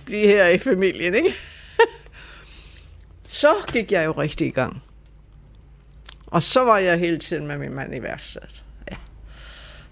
blive 0.06 0.28
her 0.28 0.48
i 0.48 0.58
familien, 0.58 1.16
ikke? 1.16 1.36
så 3.42 3.54
gik 3.74 3.92
jeg 3.92 4.06
jo 4.06 4.12
rigtig 4.12 4.48
i 4.48 4.52
gang. 4.52 4.84
Og 6.28 6.44
så 6.44 6.64
var 6.64 6.78
jeg 6.78 7.00
hele 7.00 7.20
tiden 7.20 7.48
med 7.48 7.58
min 7.58 7.74
mand 7.74 7.96
i 7.96 8.02
værkstedet. 8.02 8.64
Ja. 8.92 8.96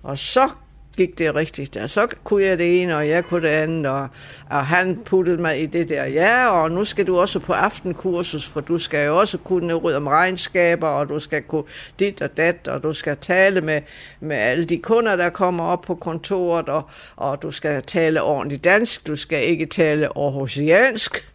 Og 0.04 0.18
så 0.18 0.50
gik 0.98 1.18
det 1.18 1.36
rigtigt. 1.36 1.78
Og 1.78 1.90
så 1.90 2.08
kunne 2.24 2.44
jeg 2.44 2.58
det 2.58 2.82
ene, 2.82 2.98
og 2.98 3.10
jeg 3.10 3.26
kunne 3.26 3.48
det 3.48 3.54
andet, 3.54 3.86
og, 3.86 4.08
og 4.50 4.66
han 4.66 5.00
puttede 5.06 5.38
mig 5.42 5.62
i 5.62 5.66
det 5.66 5.90
der. 5.90 6.06
Ja, 6.06 6.48
og 6.48 6.72
nu 6.72 6.84
skal 6.84 7.08
du 7.08 7.20
også 7.20 7.40
på 7.40 7.54
aftenkursus, 7.54 8.48
for 8.48 8.62
du 8.62 8.78
skal 8.78 9.06
jo 9.06 9.20
også 9.20 9.38
kunne 9.38 9.74
rydde 9.74 9.98
om 9.98 10.08
regnskaber, 10.08 10.88
og 10.88 11.10
du 11.10 11.20
skal 11.20 11.42
kunne 11.42 11.64
dit 12.00 12.22
og 12.22 12.38
dat, 12.38 12.68
og 12.68 12.84
du 12.84 12.94
skal 12.94 13.18
tale 13.18 13.62
med, 13.62 13.82
med 14.20 14.38
alle 14.38 14.66
de 14.66 14.78
kunder, 14.78 15.16
der 15.16 15.30
kommer 15.30 15.64
op 15.64 15.82
på 15.82 15.96
kontoret, 15.96 16.70
og, 16.70 16.90
og 17.16 17.42
du 17.42 17.52
skal 17.52 17.82
tale 17.82 18.22
ordentligt 18.22 18.64
dansk, 18.64 19.08
du 19.08 19.16
skal 19.16 19.44
ikke 19.44 19.66
tale 19.66 20.06
aarhusiansk. 20.18 21.30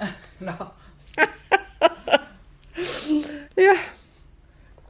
Nå. 0.40 0.52
Ja. 3.56 3.78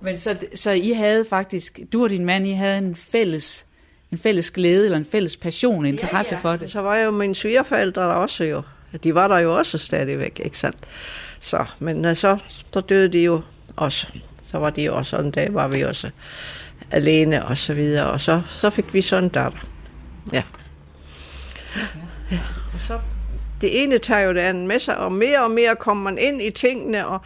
Men 0.01 0.19
så, 0.19 0.47
så 0.55 0.71
I 0.71 0.91
havde 0.91 1.25
faktisk, 1.25 1.81
du 1.93 2.03
og 2.03 2.11
din 2.11 2.25
mand, 2.25 2.47
I 2.47 2.53
havde 2.53 2.79
en 2.79 2.95
fælles, 2.95 3.67
en 4.13 4.19
fælles 4.19 4.51
glæde, 4.51 4.85
eller 4.85 4.99
en 4.99 5.05
fælles 5.05 5.37
passion, 5.37 5.87
interesse 5.87 6.37
for 6.37 6.57
det. 6.57 6.71
Så 6.71 6.81
var 6.81 6.97
jo 6.97 7.11
mine 7.11 7.35
svigerforældre 7.35 8.03
der 8.03 8.13
også 8.13 8.45
jo. 8.45 8.63
De 9.05 9.15
var 9.15 9.29
der 9.29 9.39
jo 9.39 9.57
også 9.57 9.79
stadigvæk, 9.79 10.41
ikke 10.45 10.59
sandt? 10.59 10.79
Så, 11.41 11.65
men 11.79 12.05
øh, 12.05 12.17
så, 12.17 12.39
så 12.73 12.81
døde 12.81 13.09
de 13.09 13.19
jo 13.25 13.43
også. 13.77 14.07
Så 14.45 14.59
var 14.59 14.71
de 14.71 14.85
jo 14.85 14.97
også, 14.97 15.17
og 15.17 15.25
en 15.25 15.31
dag 15.31 15.55
var 15.55 15.69
vi 15.69 15.83
også 15.83 16.11
alene 16.91 17.47
og 17.47 17.59
så 17.59 17.75
videre. 17.75 18.11
Og 18.11 18.21
så, 18.21 18.43
så 18.49 18.71
fik 18.71 18.95
vi 18.95 19.01
sådan 19.01 19.25
en 19.25 19.31
datter. 19.31 19.59
Ja. 20.33 20.43
ja. 22.31 22.39
Og 22.75 22.81
så, 22.81 22.99
det 23.61 23.83
ene 23.83 23.99
tager 23.99 24.21
jo 24.21 24.33
det 24.35 24.41
andet 24.41 24.67
med 24.67 24.79
sig, 24.79 24.97
og 24.97 25.13
mere 25.13 25.45
og 25.45 25.51
mere 25.51 25.77
kommer 25.77 26.03
man 26.03 26.19
ind 26.19 26.43
i 26.43 26.51
tingene, 26.51 27.07
og, 27.07 27.21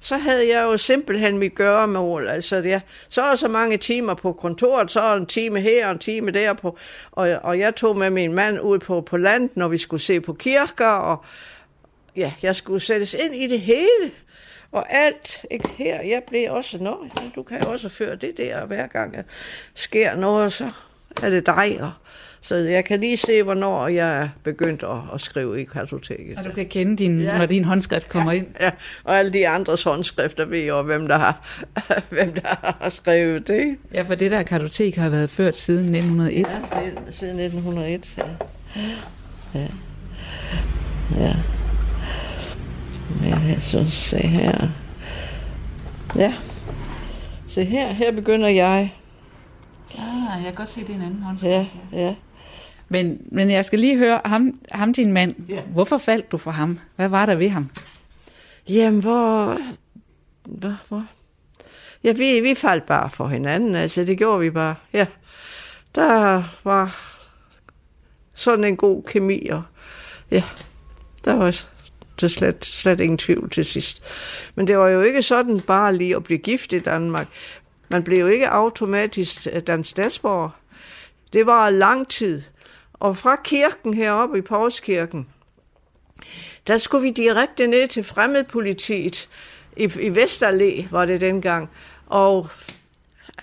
så 0.00 0.16
havde 0.16 0.48
jeg 0.48 0.62
jo 0.62 0.76
simpelthen 0.76 1.38
mit 1.38 1.54
gøremål. 1.54 2.28
Altså, 2.28 2.56
ja, 2.56 2.80
så 3.08 3.22
er 3.22 3.36
så 3.36 3.48
mange 3.48 3.76
timer 3.76 4.14
på 4.14 4.32
kontoret, 4.32 4.90
så 4.90 5.16
en 5.16 5.26
time 5.26 5.60
her 5.60 5.86
og 5.86 5.92
en 5.92 5.98
time 5.98 6.30
der. 6.30 6.52
På, 6.52 6.78
og, 7.10 7.28
og 7.42 7.58
jeg 7.58 7.74
tog 7.74 7.96
med 7.96 8.10
min 8.10 8.32
mand 8.32 8.60
ud 8.60 8.78
på, 8.78 9.00
på 9.00 9.16
land, 9.16 9.50
når 9.54 9.68
vi 9.68 9.78
skulle 9.78 10.02
se 10.02 10.20
på 10.20 10.32
kirker, 10.32 10.86
og 10.86 11.24
ja, 12.16 12.32
jeg 12.42 12.56
skulle 12.56 12.80
sættes 12.80 13.14
ind 13.14 13.34
i 13.34 13.46
det 13.46 13.60
hele. 13.60 14.12
Og 14.72 14.92
alt, 14.92 15.44
ikke 15.50 15.68
her, 15.68 16.02
jeg 16.02 16.22
blev 16.28 16.52
også, 16.52 16.78
nå, 16.78 17.06
du 17.34 17.42
kan 17.42 17.62
jo 17.62 17.70
også 17.70 17.88
føre 17.88 18.16
det 18.16 18.36
der, 18.36 18.66
hver 18.66 18.86
gang 18.86 19.14
der 19.14 19.22
sker 19.74 20.16
noget, 20.16 20.52
så 20.52 20.70
er 21.22 21.30
det 21.30 21.46
dig, 21.46 21.78
og 21.80 21.92
så 22.42 22.54
jeg 22.54 22.84
kan 22.84 23.00
lige 23.00 23.16
se, 23.16 23.42
hvornår 23.42 23.88
jeg 23.88 24.22
er 24.22 24.28
begyndt 24.42 24.82
at, 24.82 25.14
at 25.14 25.20
skrive 25.20 25.60
i 25.60 25.64
kartoteket. 25.64 26.38
Og 26.38 26.44
du 26.44 26.50
kan 26.50 26.66
kende, 26.66 26.96
din, 26.96 27.20
ja. 27.20 27.38
når 27.38 27.46
din 27.46 27.64
håndskrift 27.64 28.08
kommer 28.08 28.32
ja, 28.32 28.38
ind. 28.38 28.46
Ja, 28.60 28.70
og 29.04 29.18
alle 29.18 29.32
de 29.32 29.48
andres 29.48 29.82
håndskrifter 29.82 30.44
ved 30.44 30.66
jo, 30.66 30.82
hvem 30.82 31.08
der 31.08 31.18
har, 31.18 31.62
hvem 32.10 32.32
der 32.32 32.74
har 32.80 32.88
skrevet 32.88 33.48
det. 33.48 33.76
Ja, 33.94 34.02
for 34.02 34.14
det 34.14 34.30
der 34.30 34.42
kartotek 34.42 34.96
har 34.96 35.08
været 35.08 35.30
ført 35.30 35.56
siden 35.56 35.94
1901. 35.94 36.46
Ja, 36.72 36.80
det 37.06 37.14
siden 37.14 37.40
1901, 37.40 38.18
ja. 38.18 38.24
Ja. 39.54 39.66
Ja. 41.18 41.36
Men 43.20 43.48
jeg 43.48 43.56
synes, 43.60 43.92
se 43.92 44.16
her. 44.16 44.68
Ja. 46.16 46.34
Se 47.48 47.64
her, 47.64 47.92
her 47.92 48.12
begynder 48.12 48.48
jeg. 48.48 48.94
Ah, 49.98 50.36
jeg 50.36 50.44
kan 50.44 50.54
godt 50.54 50.68
se, 50.68 50.80
det 50.80 50.90
er 50.90 50.94
en 50.94 51.02
anden 51.02 51.22
håndskrift. 51.22 51.52
Ja, 51.52 51.66
ja. 51.92 52.14
Men, 52.92 53.18
men 53.32 53.50
jeg 53.50 53.64
skal 53.64 53.78
lige 53.78 53.96
høre, 53.98 54.20
ham, 54.24 54.60
ham 54.72 54.94
din 54.94 55.12
mand, 55.12 55.34
Ja. 55.48 55.60
hvorfor 55.62 55.98
faldt 55.98 56.32
du 56.32 56.38
for 56.38 56.50
ham? 56.50 56.78
Hvad 56.96 57.08
var 57.08 57.26
der 57.26 57.34
ved 57.34 57.48
ham? 57.48 57.70
Jamen, 58.68 59.00
hvor... 59.00 59.58
Hvor? 60.44 60.76
hvor? 60.88 61.04
Ja, 62.04 62.12
vi, 62.12 62.40
vi 62.40 62.54
faldt 62.54 62.86
bare 62.86 63.10
for 63.10 63.28
hinanden, 63.28 63.74
altså 63.74 64.04
det 64.04 64.18
gjorde 64.18 64.40
vi 64.40 64.50
bare, 64.50 64.74
ja. 64.92 65.06
Der 65.94 66.42
var 66.64 66.96
sådan 68.34 68.64
en 68.64 68.76
god 68.76 69.02
kemi, 69.02 69.46
og 69.48 69.62
ja, 70.30 70.42
der 71.24 71.34
var 71.34 71.60
til 72.18 72.30
slet, 72.30 72.64
slet 72.64 73.00
ingen 73.00 73.18
tvivl 73.18 73.50
til 73.50 73.64
sidst. 73.64 74.02
Men 74.54 74.66
det 74.66 74.78
var 74.78 74.88
jo 74.88 75.02
ikke 75.02 75.22
sådan 75.22 75.60
bare 75.60 75.96
lige 75.96 76.16
at 76.16 76.24
blive 76.24 76.38
gift 76.38 76.72
i 76.72 76.78
Danmark. 76.78 77.28
Man 77.88 78.02
blev 78.02 78.18
jo 78.18 78.26
ikke 78.26 78.48
automatisk 78.48 79.46
øh, 79.52 79.62
dansk 79.66 79.90
statsborger. 79.90 80.50
Det 81.32 81.46
var 81.46 81.70
lang 81.70 82.08
tid. 82.08 82.42
Og 83.00 83.16
fra 83.16 83.36
kirken 83.36 83.94
heroppe 83.94 84.38
i 84.38 84.40
Paulskirken, 84.40 85.28
der 86.66 86.78
skulle 86.78 87.02
vi 87.02 87.10
direkte 87.10 87.66
ned 87.66 87.88
til 87.88 88.04
fremmedpolitiet 88.04 89.28
i, 89.76 89.90
i 90.00 90.14
Vesterlæ, 90.14 90.82
var 90.90 91.04
det 91.04 91.20
dengang. 91.20 91.70
Og 92.06 92.48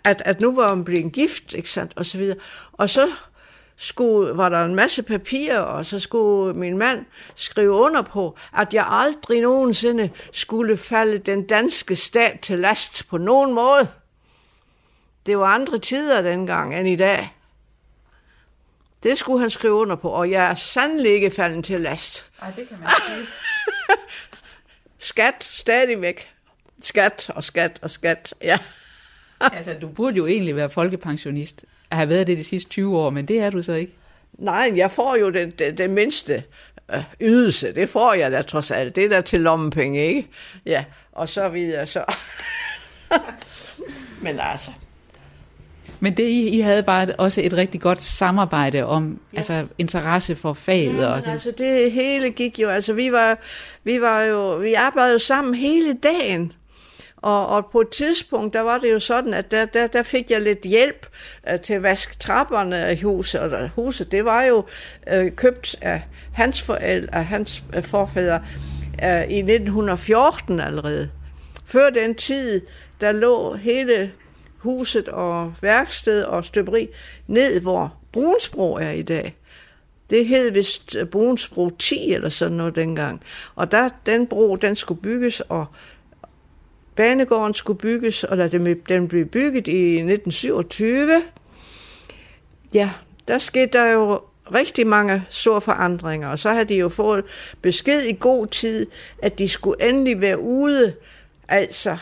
at, 0.03 0.21
at 0.25 0.41
nu 0.41 0.55
var 0.55 0.69
hun 0.69 0.83
blevet 0.83 1.13
gift, 1.13 1.53
ikke 1.53 1.69
sandt, 1.69 1.93
og 1.95 2.05
så 2.05 2.17
videre. 2.17 2.37
Og 2.73 2.89
så 2.89 3.09
skulle, 3.75 4.37
var 4.37 4.49
der 4.49 4.65
en 4.65 4.75
masse 4.75 5.03
papirer, 5.03 5.59
og 5.59 5.85
så 5.85 5.99
skulle 5.99 6.53
min 6.53 6.77
mand 6.77 7.05
skrive 7.35 7.71
under 7.71 8.01
på, 8.01 8.37
at 8.57 8.73
jeg 8.73 8.85
aldrig 8.89 9.41
nogensinde 9.41 10.09
skulle 10.31 10.77
falde 10.77 11.17
den 11.17 11.47
danske 11.47 11.95
stat 11.95 12.39
til 12.39 12.59
last 12.59 13.09
på 13.09 13.17
nogen 13.17 13.53
måde. 13.53 13.87
Det 15.25 15.37
var 15.37 15.45
andre 15.45 15.77
tider 15.79 16.21
dengang 16.21 16.79
end 16.79 16.87
i 16.87 16.95
dag. 16.95 17.36
Det 19.03 19.17
skulle 19.17 19.39
han 19.39 19.49
skrive 19.49 19.73
under 19.73 19.95
på, 19.95 20.09
og 20.09 20.31
jeg 20.31 20.49
er 20.49 20.53
sandelig 20.53 21.11
ikke 21.11 21.31
faldet 21.31 21.65
til 21.65 21.81
last. 21.81 22.25
Ej, 22.41 22.51
det 22.55 22.67
kan 22.67 22.77
man 22.79 22.89
sige. 22.89 23.27
Skat 24.97 25.43
stadigvæk. 25.43 26.31
Skat 26.81 27.31
og 27.35 27.43
skat 27.43 27.79
og 27.81 27.89
skat, 27.89 28.33
ja. 28.41 28.59
altså, 29.41 29.73
du 29.81 29.87
burde 29.87 30.17
jo 30.17 30.27
egentlig 30.27 30.55
være 30.55 30.69
folkepensionist. 30.69 31.65
At 31.91 31.97
have 31.97 32.09
været 32.09 32.27
det 32.27 32.37
de 32.37 32.43
sidste 32.43 32.69
20 32.69 32.97
år, 32.97 33.09
men 33.09 33.25
det 33.25 33.39
er 33.39 33.49
du 33.49 33.61
så 33.61 33.73
ikke. 33.73 33.93
Nej, 34.33 34.71
jeg 34.75 34.91
får 34.91 35.15
jo 35.15 35.29
det, 35.29 35.59
det, 35.59 35.77
det 35.77 35.89
mindste 35.89 36.43
øh, 36.93 37.03
ydelse. 37.21 37.75
Det 37.75 37.89
får 37.89 38.13
jeg 38.13 38.31
da 38.31 38.41
trods 38.41 38.71
alt. 38.71 38.95
Det 38.95 39.05
er 39.05 39.09
der 39.09 39.21
til 39.21 39.41
lommepenge, 39.41 40.07
ikke? 40.07 40.27
Ja, 40.65 40.85
og 41.11 41.29
så 41.29 41.49
videre, 41.49 41.85
så. 41.85 42.03
Men 44.21 44.39
altså, 44.39 44.71
Men 45.99 46.17
det, 46.17 46.23
I, 46.23 46.47
I 46.47 46.59
havde 46.59 46.83
bare 46.83 47.07
også 47.17 47.41
et 47.43 47.53
rigtig 47.53 47.81
godt 47.81 48.03
samarbejde 48.03 48.85
om 48.85 49.19
ja. 49.33 49.37
altså, 49.37 49.65
interesse 49.77 50.35
for 50.35 50.53
faget. 50.53 50.97
Ja, 50.97 51.07
og 51.07 51.23
det. 51.23 51.31
altså 51.31 51.53
det 51.57 51.91
hele 51.91 52.29
gik 52.29 52.59
jo, 52.59 52.69
altså 52.69 52.93
vi 52.93 53.11
var, 53.11 53.39
vi 53.83 54.01
var 54.01 54.21
jo, 54.21 54.55
vi 54.55 54.73
arbejdede 54.73 55.13
jo 55.13 55.19
sammen 55.19 55.55
hele 55.55 55.93
dagen. 55.93 56.53
Og, 57.17 57.47
og 57.47 57.65
på 57.71 57.81
et 57.81 57.89
tidspunkt, 57.89 58.53
der 58.53 58.61
var 58.61 58.77
det 58.77 58.91
jo 58.91 58.99
sådan, 58.99 59.33
at 59.33 59.51
der, 59.51 59.65
der, 59.65 59.87
der 59.87 60.03
fik 60.03 60.31
jeg 60.31 60.41
lidt 60.41 60.61
hjælp 60.61 61.07
uh, 61.51 61.59
til 61.59 61.73
at 61.73 61.83
vaske 61.83 62.15
trapperne 62.15 62.93
i 62.93 63.01
huset. 63.01 63.41
Og 63.41 63.69
huset, 63.75 64.11
det 64.11 64.25
var 64.25 64.43
jo 64.43 64.65
uh, 65.13 65.27
købt 65.35 65.75
af 65.81 66.01
hans 66.33 66.61
forældre, 66.61 67.15
af 67.15 67.25
hans 67.25 67.63
uh, 67.77 67.83
forfædre 67.83 68.41
uh, 69.03 69.31
i 69.31 69.37
1914 69.37 70.59
allerede. 70.59 71.09
Før 71.65 71.89
den 71.89 72.15
tid, 72.15 72.61
der 73.01 73.11
lå 73.11 73.55
hele 73.55 74.11
huset 74.57 75.09
og 75.09 75.53
værksted 75.61 76.23
og 76.23 76.45
støberi 76.45 76.87
ned, 77.27 77.59
hvor 77.59 77.93
Brunsbro 78.11 78.73
er 78.73 78.91
i 78.91 79.01
dag. 79.01 79.35
Det 80.09 80.25
hed 80.25 80.51
vist 80.51 80.97
Brunsbro 81.11 81.69
10 81.69 82.13
eller 82.13 82.29
sådan 82.29 82.57
noget 82.57 82.75
dengang. 82.75 83.21
Og 83.55 83.71
der, 83.71 83.89
den 84.05 84.27
bro, 84.27 84.55
den 84.55 84.75
skulle 84.75 85.01
bygges, 85.01 85.41
og 85.41 85.65
banegården 86.95 87.53
skulle 87.53 87.79
bygges, 87.79 88.23
og 88.23 88.37
da 88.37 88.47
den 88.89 89.07
blev 89.07 89.25
bygget 89.25 89.67
i 89.67 89.95
1927, 89.95 91.21
ja, 92.73 92.91
der 93.27 93.37
skete 93.37 93.77
der 93.77 93.85
jo 93.85 94.21
rigtig 94.53 94.87
mange 94.87 95.25
store 95.29 95.61
forandringer, 95.61 96.29
og 96.29 96.39
så 96.39 96.51
havde 96.51 96.65
de 96.65 96.75
jo 96.75 96.89
fået 96.89 97.25
besked 97.61 98.01
i 98.01 98.17
god 98.19 98.47
tid, 98.47 98.87
at 99.21 99.39
de 99.39 99.49
skulle 99.49 99.89
endelig 99.89 100.21
være 100.21 100.39
ude, 100.39 100.93
altså 101.47 101.97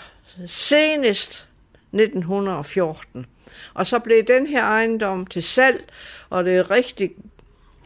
senest 0.47 1.47
1914. 1.96 3.26
Og 3.74 3.86
så 3.86 4.00
blev 4.00 4.24
den 4.28 4.48
her 4.48 4.64
ejendom 4.64 5.26
til 5.26 5.43
salg, 5.43 5.84
og 6.30 6.46
det 6.46 6.56
er 6.56 6.60
et 6.62 6.72
rigtig 6.72 7.12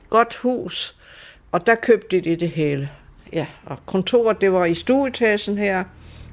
godt 0.10 0.36
hus, 0.36 0.96
og 1.52 1.66
der 1.68 1.76
købte 1.76 2.22
de 2.22 2.36
det 2.36 2.50
hele. 2.50 2.90
Ja, 3.34 3.46
og 3.66 3.78
kontoret, 3.86 4.42
det 4.42 4.54
var 4.54 4.66
i 4.66 4.74
stueetagen 4.74 5.58
her, 5.58 5.84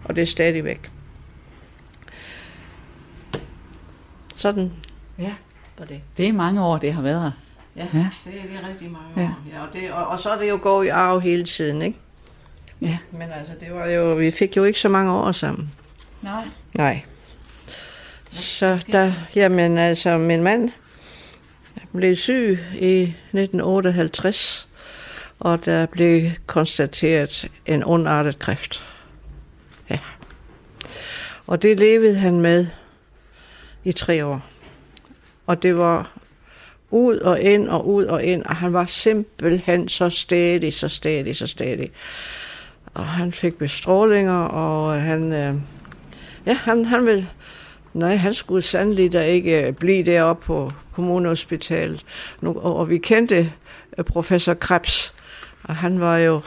og 0.04 0.16
det 0.16 0.22
er 0.22 0.26
stadigvæk. 0.26 0.90
Sådan 4.34 4.72
Ja, 5.18 5.34
var 5.78 5.84
det. 5.84 6.00
det 6.16 6.28
er 6.28 6.32
mange 6.32 6.64
år, 6.64 6.78
det 6.78 6.92
har 6.92 7.02
været 7.02 7.22
her. 7.22 7.30
Ja, 7.76 7.86
Ja. 7.98 8.06
det 8.24 8.38
er 8.38 8.42
det 8.42 8.58
er 8.62 8.68
rigtig 8.68 8.90
mange 8.90 9.08
Ja. 9.16 9.22
år. 9.22 9.38
Ja, 9.54 9.62
og, 9.62 9.68
det, 9.72 9.92
og, 9.92 10.06
og 10.06 10.20
så 10.20 10.30
er 10.30 10.38
det 10.38 10.48
jo 10.48 10.58
gået 10.62 10.86
i 10.86 10.88
arv 10.88 11.20
hele 11.20 11.44
tiden, 11.44 11.82
ikke? 11.82 11.98
Ja. 12.80 12.98
Men 13.12 13.30
altså, 13.32 13.52
det 13.60 13.74
var 13.74 13.86
jo, 13.86 14.14
vi 14.14 14.30
fik 14.30 14.56
jo 14.56 14.64
ikke 14.64 14.80
så 14.80 14.88
mange 14.88 15.12
år 15.12 15.32
sammen. 15.32 15.70
Nej. 16.22 16.44
Nej. 16.74 17.02
Så 18.32 18.84
der, 18.92 19.12
jamen 19.34 19.78
altså, 19.78 20.18
min 20.18 20.42
mand 20.42 20.70
blev 21.94 22.16
syg 22.16 22.58
i 22.74 23.02
1958, 23.02 24.68
og 25.40 25.64
der 25.64 25.86
blev 25.86 26.30
konstateret 26.46 27.48
en 27.66 27.84
ondartet 27.84 28.38
kræft. 28.38 28.84
Ja. 29.90 29.98
Og 31.46 31.62
det 31.62 31.80
levede 31.80 32.14
han 32.14 32.40
med 32.40 32.66
i 33.84 33.92
tre 33.92 34.24
år. 34.24 34.46
Og 35.46 35.62
det 35.62 35.76
var 35.76 36.16
ud 36.90 37.18
og 37.18 37.40
ind 37.40 37.68
og 37.68 37.88
ud 37.88 38.04
og 38.04 38.24
ind, 38.24 38.42
og 38.42 38.56
han 38.56 38.72
var 38.72 38.86
simpelthen 38.86 39.88
så 39.88 40.10
stædig, 40.10 40.72
så 40.72 40.88
stædig, 40.88 41.36
så 41.36 41.46
stædig. 41.46 41.90
Og 42.94 43.06
han 43.06 43.32
fik 43.32 43.54
bestrålinger, 43.54 44.38
og 44.38 45.02
han, 45.02 45.32
øh, 45.32 45.54
ja, 46.46 46.54
han, 46.54 46.84
han 46.84 47.06
ville, 47.06 47.28
nej, 47.96 48.16
han 48.16 48.34
skulle 48.34 48.62
sandelig 48.62 49.12
da 49.12 49.24
ikke 49.24 49.66
øh, 49.66 49.72
blive 49.72 50.02
deroppe 50.02 50.44
på 50.44 50.70
kommunehospitalet. 50.92 52.04
Nu, 52.40 52.58
og, 52.58 52.76
og 52.76 52.90
vi 52.90 52.98
kendte 52.98 53.52
øh, 53.98 54.04
professor 54.04 54.54
Krebs, 54.54 55.14
og 55.62 55.76
han 55.76 56.00
var 56.00 56.18
jo 56.18 56.40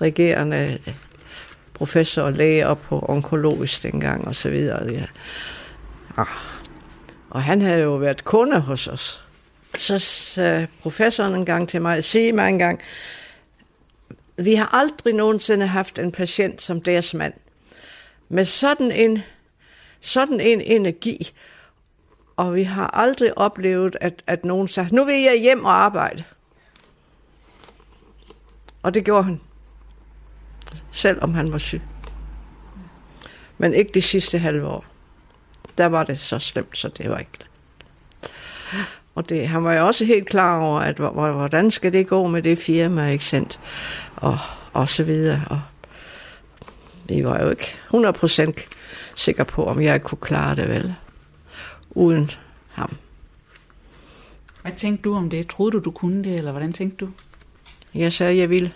regerende 0.00 0.78
øh, 0.86 0.94
professor 1.74 2.22
og 2.22 2.32
læge 2.32 2.66
op 2.66 2.80
på 2.82 3.04
onkologisk 3.08 3.82
dengang, 3.82 4.28
og 4.28 4.34
så 4.34 4.50
videre. 4.50 4.92
Ja. 4.92 5.04
Ah. 6.16 6.26
Og 7.30 7.42
han 7.42 7.62
havde 7.62 7.82
jo 7.82 7.94
været 7.94 8.24
kunde 8.24 8.60
hos 8.60 8.88
os. 8.88 9.22
Så 9.78 9.98
sagde 9.98 10.66
professoren 10.82 11.34
en 11.34 11.44
gang 11.44 11.68
til 11.68 11.82
mig, 11.82 12.04
sig 12.04 12.34
mig 12.34 12.48
en 12.48 12.58
gang, 12.58 12.80
vi 14.36 14.54
har 14.54 14.74
aldrig 14.74 15.14
nogensinde 15.14 15.66
haft 15.66 15.98
en 15.98 16.12
patient 16.12 16.62
som 16.62 16.80
deres 16.80 17.14
mand. 17.14 17.32
Med 18.28 18.44
sådan 18.44 18.90
en, 18.90 19.22
sådan 20.00 20.40
en 20.40 20.60
energi. 20.60 21.32
Og 22.36 22.54
vi 22.54 22.62
har 22.62 22.86
aldrig 22.86 23.38
oplevet, 23.38 23.96
at, 24.00 24.22
at 24.26 24.44
nogen 24.44 24.68
sagde, 24.68 24.94
nu 24.94 25.04
vil 25.04 25.22
jeg 25.22 25.40
hjem 25.40 25.64
og 25.64 25.72
arbejde. 25.72 26.24
Og 28.82 28.94
det 28.94 29.04
gjorde 29.04 29.24
han. 29.24 29.40
Selvom 30.90 31.34
han 31.34 31.52
var 31.52 31.58
syg. 31.58 31.82
Men 33.58 33.74
ikke 33.74 33.90
de 33.94 34.02
sidste 34.02 34.38
halve 34.38 34.66
år. 34.66 34.84
Der 35.78 35.86
var 35.86 36.04
det 36.04 36.18
så 36.18 36.38
slemt, 36.38 36.78
så 36.78 36.88
det 36.88 37.10
var 37.10 37.18
ikke 37.18 37.38
og 39.14 39.28
det, 39.28 39.48
han 39.48 39.64
var 39.64 39.74
jo 39.74 39.86
også 39.86 40.04
helt 40.04 40.28
klar 40.28 40.60
over, 40.60 40.80
at 40.80 40.96
hvordan 40.96 41.70
skal 41.70 41.92
det 41.92 42.08
gå 42.08 42.26
med 42.26 42.42
det 42.42 42.58
firma, 42.58 43.10
ikke 43.10 43.24
sandt? 43.24 43.60
Og, 44.16 44.38
og 44.72 44.88
så 44.88 45.04
videre. 45.04 45.42
Og 45.50 45.60
vi 47.10 47.24
var 47.24 47.42
jo 47.42 47.50
ikke 47.50 47.78
100% 47.94 48.68
sikre 49.16 49.44
på, 49.44 49.64
om 49.64 49.82
jeg 49.82 50.02
kunne 50.02 50.20
klare 50.20 50.56
det 50.56 50.68
vel, 50.68 50.94
uden 51.90 52.30
ham. 52.72 52.96
Hvad 54.62 54.72
tænkte 54.72 55.02
du 55.02 55.14
om 55.14 55.30
det? 55.30 55.46
Troede 55.48 55.72
du, 55.72 55.78
du 55.78 55.90
kunne 55.90 56.24
det, 56.24 56.38
eller 56.38 56.50
hvordan 56.50 56.72
tænkte 56.72 57.06
du? 57.06 57.12
Jeg 57.94 58.12
sagde, 58.12 58.38
jeg 58.38 58.50
ville. 58.50 58.72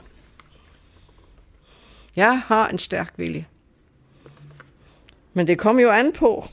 Jeg 2.17 2.41
har 2.41 2.69
en 2.69 2.79
stærk 2.79 3.13
vilje. 3.17 3.47
Men 5.33 5.47
det 5.47 5.59
kommer 5.59 5.83
jo 5.83 5.91
an 5.91 6.13
på, 6.13 6.49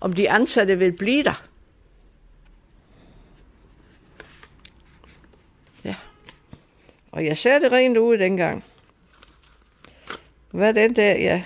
om 0.00 0.12
de 0.12 0.30
ansatte 0.30 0.78
vil 0.78 0.92
blive 0.92 1.24
der. 1.24 1.42
Ja. 5.84 5.94
Og 7.12 7.24
jeg 7.24 7.36
sagde 7.36 7.60
det 7.60 7.72
rent 7.72 7.96
ud 7.96 8.18
dengang. 8.18 8.64
Hvad 10.50 10.74
den 10.74 10.96
der, 10.96 11.14
jeg 11.14 11.44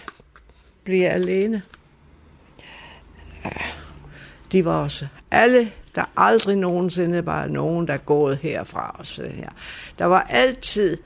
bliver 0.84 1.10
alene? 1.10 1.62
Ja, 3.44 3.50
de 4.52 4.64
var 4.64 4.82
også 4.82 5.06
alle, 5.30 5.72
der 5.94 6.04
aldrig 6.16 6.56
nogensinde 6.56 7.26
var 7.26 7.46
nogen, 7.46 7.86
der 7.86 7.94
er 7.94 7.98
gået 7.98 8.38
herfra 8.42 8.96
og 8.98 9.06
sådan 9.06 9.32
her. 9.32 9.48
Der 9.98 10.04
var 10.04 10.20
altid 10.30 10.96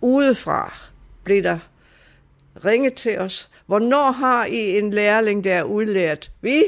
udefra, 0.00 0.74
blev 1.24 1.42
der 1.42 1.58
ringet 2.64 2.94
til 2.94 3.18
os. 3.18 3.50
Hvornår 3.66 4.10
har 4.10 4.44
I 4.46 4.78
en 4.78 4.90
lærling, 4.90 5.44
der 5.44 5.54
er 5.54 5.62
udlært? 5.62 6.30
Vi 6.40 6.62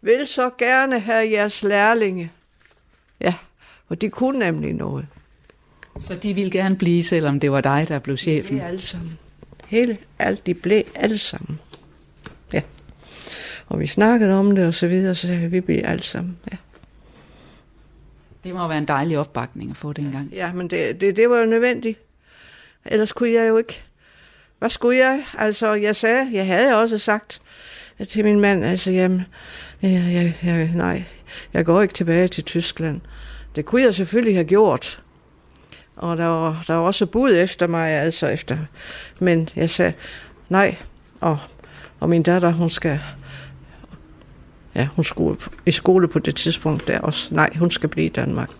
vil 0.00 0.26
så 0.26 0.50
gerne 0.58 1.00
have 1.00 1.30
jeres 1.30 1.62
lærlinge. 1.62 2.32
Ja, 3.20 3.34
og 3.88 4.00
de 4.00 4.08
kunne 4.10 4.38
nemlig 4.38 4.72
noget. 4.74 5.06
Så 6.00 6.14
de 6.14 6.34
ville 6.34 6.50
gerne 6.50 6.76
blive, 6.76 7.04
selvom 7.04 7.40
det 7.40 7.52
var 7.52 7.60
dig, 7.60 7.84
der 7.88 7.98
blev 7.98 8.12
Det 8.16 8.20
chefen. 8.20 8.60
er 8.60 8.66
alle 8.66 8.80
sammen. 8.80 9.18
Hele, 9.70 9.98
alt, 10.18 10.46
de 10.46 10.54
blev 10.54 10.82
alle 10.94 11.18
sammen. 11.18 11.60
Ja. 12.52 12.60
Og 13.66 13.80
vi 13.80 13.86
snakkede 13.86 14.32
om 14.32 14.54
det 14.54 14.66
og 14.66 14.74
så 14.74 14.88
videre, 14.88 15.14
så 15.14 15.26
sagde 15.26 15.40
vi, 15.40 15.46
vi 15.46 15.60
bliver 15.60 15.88
alle 15.88 16.02
sammen. 16.02 16.38
Ja. 16.52 16.56
Det 18.44 18.54
må 18.54 18.68
være 18.68 18.78
en 18.78 18.88
dejlig 18.88 19.18
opbakning 19.18 19.70
at 19.70 19.76
få 19.76 19.92
dengang. 19.92 20.30
Ja, 20.32 20.52
men 20.52 20.70
det, 20.70 21.00
det, 21.00 21.16
det 21.16 21.30
var 21.30 21.38
jo 21.38 21.44
nødvendigt. 21.44 21.98
Ellers 22.84 23.12
kunne 23.12 23.32
jeg 23.32 23.48
jo 23.48 23.58
ikke. 23.58 23.82
Hvad 24.58 24.70
skulle 24.70 24.98
jeg? 24.98 25.24
Altså, 25.38 25.74
jeg 25.74 25.96
sagde, 25.96 26.28
jeg 26.32 26.46
havde 26.46 26.76
også 26.76 26.98
sagt 26.98 27.40
til 28.08 28.24
min 28.24 28.40
mand, 28.40 28.64
altså, 28.64 28.90
jamen, 28.90 29.22
jeg, 29.82 29.90
jeg, 30.12 30.34
jeg, 30.42 30.70
nej, 30.74 31.04
jeg 31.52 31.64
går 31.64 31.82
ikke 31.82 31.94
tilbage 31.94 32.28
til 32.28 32.44
Tyskland. 32.44 33.00
Det 33.56 33.64
kunne 33.64 33.82
jeg 33.82 33.94
selvfølgelig 33.94 34.34
have 34.34 34.44
gjort. 34.44 35.02
Og 36.00 36.16
der 36.16 36.26
var, 36.26 36.64
der 36.66 36.74
var 36.74 36.80
også 36.80 37.06
bud 37.06 37.36
efter 37.36 37.66
mig, 37.66 37.90
altså 37.90 38.26
efter. 38.26 38.58
Men 39.18 39.48
jeg 39.56 39.70
sagde, 39.70 39.92
nej, 40.48 40.76
og, 41.20 41.38
og 42.00 42.08
min 42.08 42.22
datter, 42.22 42.52
hun 42.52 42.70
skal, 42.70 43.00
ja, 44.74 44.88
hun 44.96 45.04
skulle 45.04 45.40
i 45.66 45.70
skole 45.70 46.08
på 46.08 46.18
det 46.18 46.36
tidspunkt 46.36 46.86
der 46.86 47.00
også. 47.00 47.34
Nej, 47.34 47.50
hun 47.56 47.70
skal 47.70 47.88
blive 47.88 48.06
i 48.06 48.08
Danmark. 48.08 48.50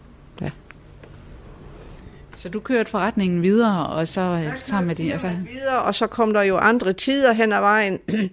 Så 2.41 2.49
du 2.49 2.61
kørte 2.61 2.91
forretningen 2.91 3.43
videre, 3.43 3.87
og 3.87 4.09
så 4.09 4.53
sammen 4.59 4.87
med 4.87 4.97
din... 4.97 5.13
Og 5.13 5.21
så, 5.21 5.31
videre, 5.53 5.83
og 5.83 5.95
så 5.95 6.07
kom 6.07 6.33
der 6.33 6.43
jo 6.43 6.57
andre 6.57 6.93
tider 6.93 7.33
hen 7.33 7.53
ad 7.53 7.61
vejen. 7.61 7.99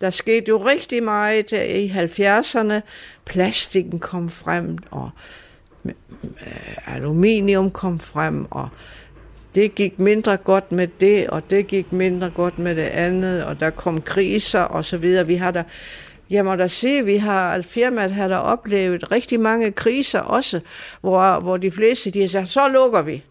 Der 0.00 0.10
skete 0.10 0.44
jo 0.48 0.66
rigtig 0.66 1.02
meget 1.02 1.52
i 1.52 1.88
70'erne. 1.88 2.80
Plastikken 3.24 3.98
kom 3.98 4.30
frem, 4.30 4.78
og 4.90 5.10
aluminium 6.86 7.70
kom 7.70 8.00
frem, 8.00 8.46
og 8.50 8.68
det 9.54 9.74
gik 9.74 9.98
mindre 9.98 10.36
godt 10.36 10.72
med 10.72 10.88
det, 11.00 11.26
og 11.26 11.50
det 11.50 11.66
gik 11.66 11.92
mindre 11.92 12.30
godt 12.30 12.58
med 12.58 12.76
det 12.76 12.82
andet, 12.82 13.44
og 13.44 13.60
der 13.60 13.70
kom 13.70 14.02
kriser 14.02 14.60
og 14.60 14.84
så 14.84 14.96
videre. 14.96 15.26
Vi 15.26 15.34
har 15.34 15.50
der, 15.50 15.62
jeg 16.30 16.44
må 16.44 16.56
da 16.56 16.68
sige, 16.68 17.04
vi 17.04 17.16
har, 17.16 17.62
firmaet 17.62 18.10
har 18.10 18.28
der 18.28 18.36
oplevet 18.36 19.12
rigtig 19.12 19.40
mange 19.40 19.72
kriser 19.72 20.20
også, 20.20 20.60
hvor, 21.00 21.40
hvor 21.40 21.56
de 21.56 21.70
fleste, 21.70 22.10
de 22.10 22.20
har 22.20 22.28
sagt, 22.28 22.48
så 22.48 22.68
lukker 22.68 23.02
vi. 23.02 23.24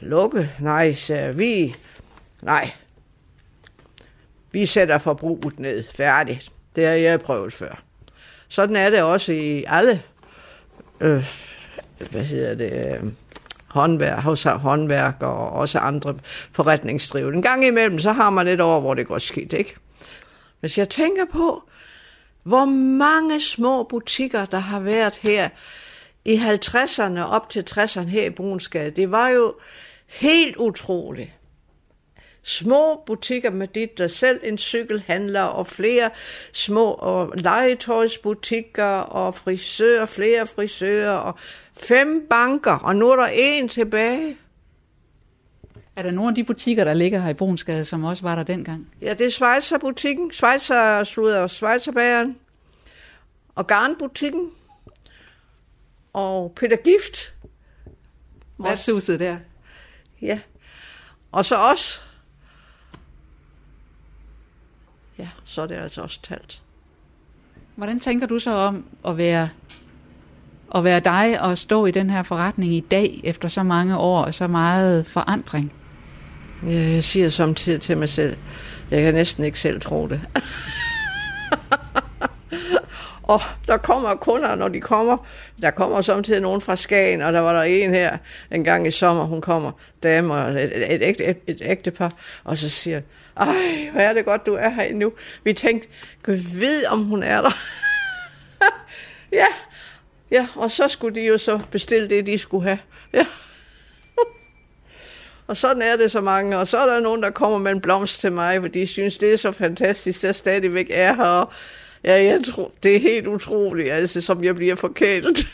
Lukke? 0.00 0.50
Nej, 0.60 0.92
sagde 0.92 1.36
vi. 1.36 1.74
Nej. 2.42 2.70
Vi 4.52 4.66
sætter 4.66 4.98
forbruget 4.98 5.58
ned. 5.58 5.84
Færdigt. 5.94 6.52
Det 6.76 6.86
har 6.86 6.92
jeg 6.92 7.20
prøvet 7.20 7.52
før. 7.52 7.82
Sådan 8.48 8.76
er 8.76 8.90
det 8.90 9.02
også 9.02 9.32
i 9.32 9.64
alle, 9.66 10.02
øh, 11.00 11.24
hvad 12.10 12.24
hedder 12.24 12.54
det, 12.54 12.86
øh, 12.86 13.10
håndværk, 13.66 14.22
hos 14.22 14.42
håndværk 14.42 15.16
og 15.20 15.50
også 15.50 15.78
andre 15.78 16.18
forretningsdrivende. 16.52 17.36
En 17.36 17.42
gang 17.42 17.64
imellem, 17.64 17.98
så 17.98 18.12
har 18.12 18.30
man 18.30 18.48
et 18.48 18.60
år, 18.60 18.80
hvor 18.80 18.94
det 18.94 19.06
går 19.06 19.18
skidt, 19.18 19.52
ikke? 19.52 19.74
Hvis 20.60 20.78
jeg 20.78 20.88
tænker 20.88 21.24
på, 21.32 21.62
hvor 22.42 22.64
mange 22.98 23.40
små 23.40 23.82
butikker, 23.82 24.44
der 24.44 24.58
har 24.58 24.80
været 24.80 25.16
her 25.16 25.48
i 26.24 26.36
50'erne 26.36 27.20
op 27.20 27.50
til 27.50 27.66
60'erne 27.70 28.00
her 28.00 28.24
i 28.24 28.30
Brunsgade, 28.30 28.90
det 28.90 29.10
var 29.10 29.28
jo 29.28 29.54
helt 30.06 30.56
utroligt. 30.56 31.30
Små 32.42 33.02
butikker 33.06 33.50
med 33.50 33.68
dit, 33.68 33.98
der 33.98 34.06
selv 34.06 34.40
en 34.42 34.58
cykelhandler 34.58 35.42
og 35.42 35.66
flere 35.66 36.10
små 36.52 36.84
og 36.84 37.32
legetøjsbutikker 37.36 38.84
og 38.84 39.34
frisører, 39.34 40.06
flere 40.06 40.46
frisører 40.46 41.12
og 41.12 41.34
fem 41.72 42.26
banker, 42.30 42.72
og 42.72 42.96
nu 42.96 43.10
er 43.10 43.16
der 43.16 43.28
en 43.32 43.68
tilbage. 43.68 44.36
Er 45.96 46.02
der 46.02 46.10
nogle 46.10 46.28
af 46.28 46.34
de 46.34 46.44
butikker, 46.44 46.84
der 46.84 46.94
ligger 46.94 47.20
her 47.20 47.30
i 47.30 47.34
Brunsgade, 47.34 47.84
som 47.84 48.04
også 48.04 48.22
var 48.22 48.34
der 48.34 48.42
dengang? 48.42 48.88
Ja, 49.02 49.14
det 49.14 49.26
er 49.26 49.30
Schweizer-butikken, 49.30 50.30
Schweizer, 50.30 51.04
slutter 51.04 51.46
Schweizerbagen, 51.46 52.36
og 53.54 53.66
Garnbutikken, 53.66 54.50
og 56.12 56.52
Peter 56.56 56.76
Gift. 56.76 57.34
Værtshuset 58.58 59.20
der. 59.20 59.36
Ja. 60.22 60.40
Og 61.32 61.44
så 61.44 61.56
også. 61.56 62.00
Ja, 65.20 65.28
så 65.44 65.62
er 65.62 65.66
det 65.66 65.74
altså 65.74 66.02
også 66.02 66.22
talt. 66.22 66.62
Hvordan 67.76 68.00
tænker 68.00 68.26
du 68.26 68.38
så 68.38 68.50
om 68.50 68.84
at 69.06 69.16
være, 69.16 69.48
at 70.74 70.84
være 70.84 71.00
dig 71.00 71.40
og 71.40 71.58
stå 71.58 71.86
i 71.86 71.90
den 71.90 72.10
her 72.10 72.22
forretning 72.22 72.74
i 72.74 72.80
dag, 72.80 73.20
efter 73.24 73.48
så 73.48 73.62
mange 73.62 73.98
år 73.98 74.22
og 74.22 74.34
så 74.34 74.46
meget 74.46 75.06
forandring? 75.06 75.72
Jeg 76.66 77.04
siger 77.04 77.30
samtidig 77.30 77.80
til 77.80 77.98
mig 77.98 78.08
selv, 78.08 78.36
jeg 78.90 79.02
kan 79.02 79.14
næsten 79.14 79.44
ikke 79.44 79.60
selv 79.60 79.80
tro 79.80 80.08
det. 80.08 80.20
og 83.22 83.40
der 83.66 83.76
kommer 83.76 84.14
kunder, 84.14 84.54
når 84.54 84.68
de 84.68 84.80
kommer. 84.80 85.26
Der 85.62 85.70
kommer 85.70 86.00
samtidig 86.00 86.40
nogen 86.40 86.60
fra 86.60 86.76
Skagen, 86.76 87.20
og 87.20 87.32
der 87.32 87.40
var 87.40 87.52
der 87.52 87.62
en 87.62 87.90
her 87.90 88.18
en 88.50 88.64
gang 88.64 88.86
i 88.86 88.90
sommer, 88.90 89.24
hun 89.24 89.40
kommer, 89.40 89.72
dame 90.02 90.34
og 90.34 90.50
et, 90.50 90.92
et, 90.92 90.94
et, 90.94 91.10
et, 91.10 91.20
et, 91.20 91.38
et 91.46 91.62
ægtepar, 91.64 92.12
og 92.44 92.56
så 92.56 92.68
siger 92.68 93.00
ej, 93.36 93.88
hvor 93.92 94.00
er 94.00 94.12
det 94.12 94.24
godt, 94.24 94.46
du 94.46 94.54
er 94.54 94.68
her 94.68 94.82
endnu. 94.82 95.12
Vi 95.44 95.52
tænkte, 95.52 95.88
Gud 96.22 96.58
ved, 96.58 96.86
om 96.86 97.04
hun 97.04 97.22
er 97.22 97.42
der. 97.42 97.50
ja, 99.40 99.46
ja, 100.30 100.46
og 100.54 100.70
så 100.70 100.88
skulle 100.88 101.20
de 101.20 101.26
jo 101.26 101.38
så 101.38 101.60
bestille 101.70 102.10
det, 102.10 102.26
de 102.26 102.38
skulle 102.38 102.64
have. 102.64 102.78
Ja. 103.12 103.26
Og 105.46 105.56
sådan 105.56 105.82
er 105.82 105.96
det 105.96 106.10
så 106.10 106.20
mange. 106.20 106.58
Og 106.58 106.68
så 106.68 106.78
er 106.78 106.86
der 106.86 107.00
nogen, 107.00 107.22
der 107.22 107.30
kommer 107.30 107.58
med 107.58 107.72
en 107.72 107.80
blomst 107.80 108.20
til 108.20 108.32
mig, 108.32 108.60
fordi 108.60 108.80
de 108.80 108.86
synes, 108.86 109.18
det 109.18 109.32
er 109.32 109.36
så 109.36 109.52
fantastisk, 109.52 110.18
at 110.18 110.24
jeg 110.24 110.34
stadigvæk 110.34 110.86
er 110.90 111.14
her. 111.14 111.24
Og 111.24 111.52
ja, 112.04 112.24
jeg 112.24 112.40
tror, 112.46 112.72
det 112.82 112.96
er 112.96 113.00
helt 113.00 113.26
utroligt, 113.26 113.90
altså, 113.90 114.20
som 114.20 114.44
jeg 114.44 114.56
bliver 114.56 114.74
forkælet. 114.74 115.46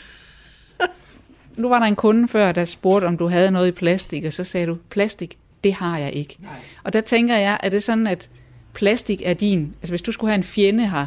nu 1.57 1.69
var 1.69 1.79
der 1.79 1.85
en 1.85 1.95
kunde 1.95 2.27
før, 2.27 2.51
der 2.51 2.65
spurgte, 2.65 3.05
om 3.05 3.17
du 3.17 3.27
havde 3.27 3.51
noget 3.51 3.67
i 3.67 3.71
plastik, 3.71 4.25
og 4.25 4.33
så 4.33 4.43
sagde 4.43 4.67
du, 4.67 4.77
plastik, 4.89 5.37
det 5.63 5.73
har 5.73 5.97
jeg 5.97 6.13
ikke. 6.13 6.37
Nej. 6.39 6.51
Og 6.83 6.93
der 6.93 7.01
tænker 7.01 7.37
jeg, 7.37 7.59
er 7.63 7.69
det 7.69 7.83
sådan, 7.83 8.07
at 8.07 8.29
plastik 8.73 9.21
er 9.25 9.33
din, 9.33 9.75
altså 9.81 9.91
hvis 9.91 10.01
du 10.01 10.11
skulle 10.11 10.31
have 10.31 10.37
en 10.37 10.43
fjende 10.43 10.89
her, 10.89 11.05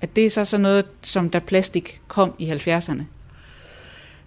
at 0.00 0.16
det 0.16 0.26
er 0.26 0.30
så 0.30 0.44
sådan 0.44 0.62
noget, 0.62 0.86
som 1.02 1.30
da 1.30 1.38
plastik 1.38 2.00
kom 2.08 2.34
i 2.38 2.50
70'erne? 2.50 3.02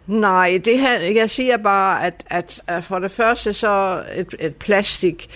Nej, 0.08 0.62
det 0.66 0.80
her, 0.80 1.00
jeg 1.00 1.30
siger 1.30 1.58
bare, 1.58 2.06
at, 2.06 2.24
at, 2.28 2.62
at 2.68 2.84
for 2.84 3.00
det 3.00 3.12
første 3.12 3.54
så 3.54 4.04
et, 4.16 4.36
et 4.40 4.56
plastik 4.56 5.30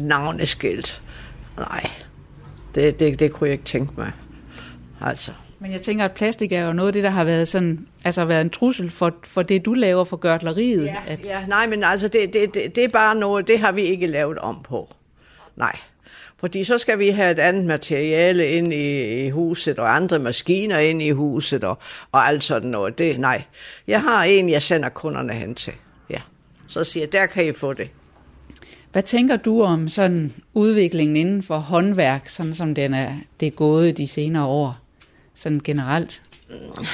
navneskilt. 0.00 1.02
Nej, 1.58 1.90
det, 2.74 3.00
det, 3.00 3.20
det 3.20 3.32
kunne 3.32 3.48
jeg 3.48 3.52
ikke 3.52 3.64
tænke 3.64 3.92
mig. 3.96 4.12
Altså. 5.00 5.32
Men 5.60 5.72
jeg 5.72 5.80
tænker, 5.80 6.04
at 6.04 6.12
plastik 6.12 6.52
er 6.52 6.66
jo 6.66 6.72
noget 6.72 6.88
af 6.88 6.92
det, 6.92 7.04
der 7.04 7.10
har 7.10 7.24
været 7.24 7.48
sådan, 7.48 7.86
altså 8.04 8.24
været 8.24 8.40
en 8.40 8.50
trussel 8.50 8.90
for, 8.90 9.14
for 9.24 9.42
det, 9.42 9.64
du 9.64 9.74
laver 9.74 10.04
for 10.04 10.16
gørtleriet. 10.16 10.84
Ja, 10.84 10.96
at... 11.06 11.26
ja 11.26 11.46
nej, 11.46 11.66
men 11.66 11.84
altså, 11.84 12.08
det, 12.08 12.32
det, 12.32 12.54
det, 12.54 12.76
det 12.76 12.84
er 12.84 12.88
bare 12.88 13.14
noget, 13.14 13.48
det 13.48 13.58
har 13.58 13.72
vi 13.72 13.82
ikke 13.82 14.06
lavet 14.06 14.38
om 14.38 14.58
på. 14.64 14.94
Nej. 15.56 15.76
Fordi 16.40 16.64
så 16.64 16.78
skal 16.78 16.98
vi 16.98 17.08
have 17.08 17.30
et 17.30 17.38
andet 17.38 17.64
materiale 17.64 18.48
ind 18.48 18.72
i, 18.72 19.26
i 19.26 19.30
huset, 19.30 19.78
og 19.78 19.96
andre 19.96 20.18
maskiner 20.18 20.78
ind 20.78 21.02
i 21.02 21.10
huset, 21.10 21.64
og, 21.64 21.78
og 22.12 22.28
alt 22.28 22.44
sådan 22.44 22.70
noget. 22.70 22.98
Det, 22.98 23.20
nej. 23.20 23.42
Jeg 23.86 24.02
har 24.02 24.24
en, 24.24 24.50
jeg 24.50 24.62
sender 24.62 24.88
kunderne 24.88 25.32
hen 25.32 25.54
til. 25.54 25.72
Ja. 26.10 26.20
Så 26.68 26.84
siger 26.84 27.04
jeg, 27.04 27.12
der 27.12 27.26
kan 27.26 27.46
I 27.46 27.52
få 27.52 27.72
det. 27.72 27.88
Hvad 28.92 29.02
tænker 29.02 29.36
du 29.36 29.62
om 29.62 29.88
sådan 29.88 30.32
udviklingen 30.54 31.16
inden 31.16 31.42
for 31.42 31.56
håndværk, 31.56 32.26
sådan 32.26 32.54
som 32.54 32.74
den 32.74 32.94
er, 32.94 33.12
det 33.40 33.46
er 33.46 33.50
gået 33.50 33.96
de 33.96 34.06
senere 34.06 34.44
år, 34.44 34.87
sådan 35.38 35.60
generelt? 35.64 36.22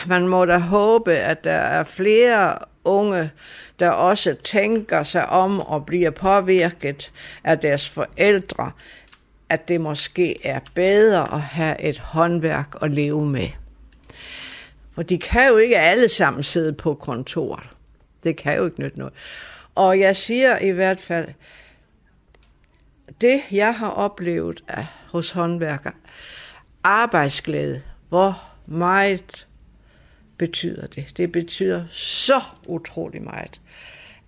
Man 0.07 0.29
må 0.29 0.45
da 0.45 0.59
håbe, 0.59 1.13
at 1.13 1.45
der 1.45 1.51
er 1.51 1.85
flere 1.85 2.59
unge, 2.85 3.31
der 3.79 3.91
også 3.91 4.37
tænker 4.45 5.03
sig 5.03 5.29
om 5.29 5.61
og 5.61 5.87
bliver 5.87 6.11
påvirket 6.11 7.13
af 7.45 7.59
deres 7.59 7.89
forældre, 7.89 8.71
at 9.49 9.69
det 9.69 9.81
måske 9.81 10.47
er 10.47 10.61
bedre 10.75 11.35
at 11.35 11.41
have 11.41 11.81
et 11.81 11.99
håndværk 11.99 12.75
at 12.83 12.91
leve 12.91 13.27
med. 13.27 13.49
For 14.95 15.03
de 15.03 15.19
kan 15.19 15.49
jo 15.49 15.57
ikke 15.57 15.79
alle 15.79 16.09
sammen 16.09 16.43
sidde 16.43 16.73
på 16.73 16.95
kontoret. 16.95 17.67
Det 18.25 18.37
kan 18.37 18.57
jo 18.57 18.65
ikke 18.65 18.81
nytte 18.81 18.99
noget. 18.99 19.15
Og 19.75 20.01
jeg 20.01 20.17
siger 20.17 20.59
i 20.59 20.71
hvert 20.71 21.01
fald, 21.01 21.29
det 23.21 23.41
jeg 23.51 23.75
har 23.75 23.91
oplevet 23.91 24.65
af, 24.69 24.87
hos 25.11 25.31
håndværker, 25.31 25.91
arbejdsglæde, 26.85 27.83
hvor 28.15 28.43
meget 28.67 29.47
betyder 30.39 30.87
det. 30.87 31.17
Det 31.17 31.33
betyder 31.33 31.85
så 31.91 32.41
utrolig 32.67 33.23
meget, 33.23 33.61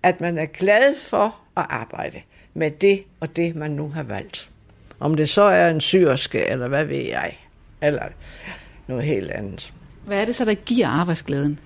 at 0.03 0.21
man 0.21 0.37
er 0.37 0.45
glad 0.45 0.95
for 1.01 1.25
at 1.57 1.65
arbejde 1.69 2.21
med 2.53 2.71
det 2.71 3.03
og 3.19 3.35
det, 3.35 3.55
man 3.55 3.71
nu 3.71 3.89
har 3.89 4.03
valgt. 4.03 4.49
Om 4.99 5.15
det 5.15 5.29
så 5.29 5.41
er 5.41 5.69
en 5.69 5.81
syrske, 5.81 6.45
eller 6.45 6.67
hvad 6.67 6.85
ved 6.85 7.01
jeg, 7.01 7.37
eller 7.81 8.03
noget 8.87 9.03
helt 9.03 9.31
andet. 9.31 9.73
Hvad 10.05 10.21
er 10.21 10.25
det 10.25 10.35
så, 10.35 10.45
der 10.45 10.53
giver 10.53 10.87
arbejdsglæden? 10.87 11.59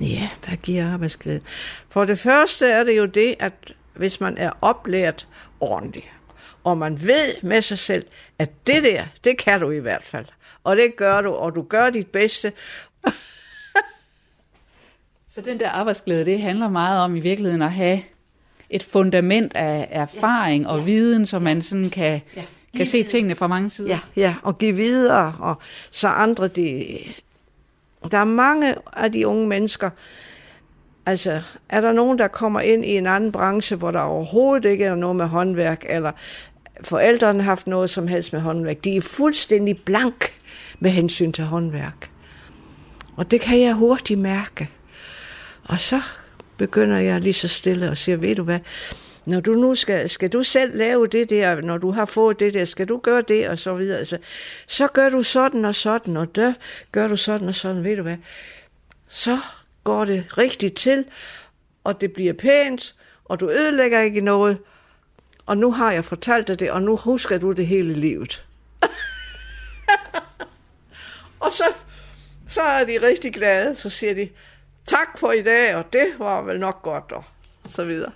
Ja, 0.00 0.28
hvad 0.46 0.56
giver 0.56 0.92
arbejdsglæden? 0.92 1.42
For 1.88 2.04
det 2.04 2.18
første 2.18 2.70
er 2.70 2.84
det 2.84 2.96
jo 2.96 3.06
det, 3.06 3.34
at 3.38 3.74
hvis 3.94 4.20
man 4.20 4.38
er 4.38 4.50
oplært 4.60 5.28
ordentligt, 5.60 6.10
og 6.64 6.78
man 6.78 7.00
ved 7.02 7.42
med 7.42 7.62
sig 7.62 7.78
selv, 7.78 8.06
at 8.38 8.50
det 8.66 8.82
der, 8.82 9.04
det 9.24 9.38
kan 9.38 9.60
du 9.60 9.70
i 9.70 9.78
hvert 9.78 10.04
fald. 10.04 10.26
Og 10.64 10.76
det 10.76 10.96
gør 10.96 11.20
du, 11.20 11.30
og 11.30 11.54
du 11.54 11.62
gør 11.62 11.90
dit 11.90 12.06
bedste. 12.06 12.52
Så 15.34 15.40
den 15.40 15.60
der 15.60 15.70
arbejdsglæde, 15.70 16.24
det 16.24 16.40
handler 16.40 16.68
meget 16.68 17.00
om 17.00 17.16
i 17.16 17.20
virkeligheden 17.20 17.62
at 17.62 17.72
have 17.72 18.00
et 18.70 18.82
fundament 18.82 19.56
af 19.56 19.88
erfaring 19.90 20.64
ja. 20.64 20.70
og 20.70 20.86
viden, 20.86 21.26
så 21.26 21.38
man 21.38 21.62
sådan 21.62 21.90
kan, 21.90 22.20
ja. 22.36 22.44
kan 22.76 22.86
se 22.86 23.02
tingene 23.02 23.34
fra 23.34 23.46
mange 23.46 23.70
sider. 23.70 23.88
Ja, 23.88 24.00
ja, 24.16 24.34
og 24.42 24.58
give 24.58 24.76
videre, 24.76 25.36
og 25.38 25.54
så 25.90 26.08
andre, 26.08 26.48
de... 26.48 26.98
Der 28.10 28.18
er 28.18 28.24
mange 28.24 28.74
af 28.96 29.12
de 29.12 29.26
unge 29.26 29.46
mennesker, 29.46 29.90
altså 31.08 31.42
er 31.68 31.80
der 31.80 31.92
nogen, 31.92 32.18
der 32.18 32.28
kommer 32.28 32.60
ind 32.60 32.84
i 32.84 32.96
en 32.96 33.06
anden 33.06 33.32
branche, 33.32 33.76
hvor 33.76 33.90
der 33.90 34.00
overhovedet 34.00 34.70
ikke 34.70 34.84
er 34.84 34.94
noget 34.94 35.16
med 35.16 35.26
håndværk, 35.26 35.84
eller 35.88 36.12
forældrene 36.82 37.42
har 37.42 37.50
haft 37.50 37.66
noget 37.66 37.90
som 37.90 38.08
helst 38.08 38.32
med 38.32 38.40
håndværk, 38.40 38.84
de 38.84 38.96
er 38.96 39.00
fuldstændig 39.00 39.78
blank 39.84 40.32
med 40.78 40.90
hensyn 40.90 41.32
til 41.32 41.44
håndværk. 41.44 42.10
Og 43.16 43.30
det 43.30 43.40
kan 43.40 43.60
jeg 43.60 43.74
hurtigt 43.74 44.20
mærke. 44.20 44.70
Og 45.64 45.80
så 45.80 46.00
begynder 46.56 46.98
jeg 46.98 47.20
lige 47.20 47.32
så 47.32 47.48
stille 47.48 47.90
og 47.90 47.96
siger, 47.96 48.16
ved 48.16 48.36
du 48.36 48.42
hvad, 48.42 48.58
når 49.24 49.40
du 49.40 49.52
nu 49.52 49.74
skal, 49.74 50.08
skal 50.08 50.32
du 50.32 50.42
selv 50.42 50.76
lave 50.76 51.06
det 51.06 51.30
der, 51.30 51.60
når 51.62 51.78
du 51.78 51.90
har 51.90 52.04
fået 52.04 52.40
det 52.40 52.54
der, 52.54 52.64
skal 52.64 52.88
du 52.88 53.00
gøre 53.02 53.22
det 53.22 53.48
og 53.48 53.58
så 53.58 53.74
videre. 53.74 54.04
Så, 54.04 54.18
så 54.66 54.86
gør 54.86 55.08
du 55.08 55.22
sådan 55.22 55.64
og 55.64 55.74
sådan, 55.74 56.16
og 56.16 56.36
der 56.36 56.52
gør 56.92 57.08
du 57.08 57.16
sådan 57.16 57.48
og 57.48 57.54
sådan, 57.54 57.84
ved 57.84 57.96
du 57.96 58.02
hvad. 58.02 58.16
Så 59.08 59.38
går 59.88 60.04
det 60.04 60.38
rigtigt 60.38 60.76
til, 60.76 61.04
og 61.84 62.00
det 62.00 62.12
bliver 62.12 62.32
pænt, 62.32 62.94
og 63.24 63.40
du 63.40 63.50
ødelægger 63.50 64.00
ikke 64.00 64.20
noget. 64.20 64.58
Og 65.46 65.58
nu 65.58 65.72
har 65.72 65.92
jeg 65.92 66.04
fortalt 66.04 66.48
dig 66.48 66.60
det, 66.60 66.70
og 66.70 66.82
nu 66.82 66.96
husker 66.96 67.38
du 67.38 67.52
det 67.52 67.66
hele 67.66 67.92
livet. 67.92 68.44
og 71.44 71.52
så, 71.52 71.64
så 72.48 72.62
er 72.62 72.84
de 72.84 73.06
rigtig 73.06 73.34
glade, 73.34 73.76
så 73.76 73.90
siger 73.90 74.14
de, 74.14 74.28
tak 74.86 75.18
for 75.18 75.32
i 75.32 75.42
dag, 75.42 75.76
og 75.76 75.92
det 75.92 76.06
var 76.18 76.42
vel 76.42 76.60
nok 76.60 76.82
godt, 76.82 77.12
og 77.12 77.24
så 77.68 77.84
videre. 77.84 78.12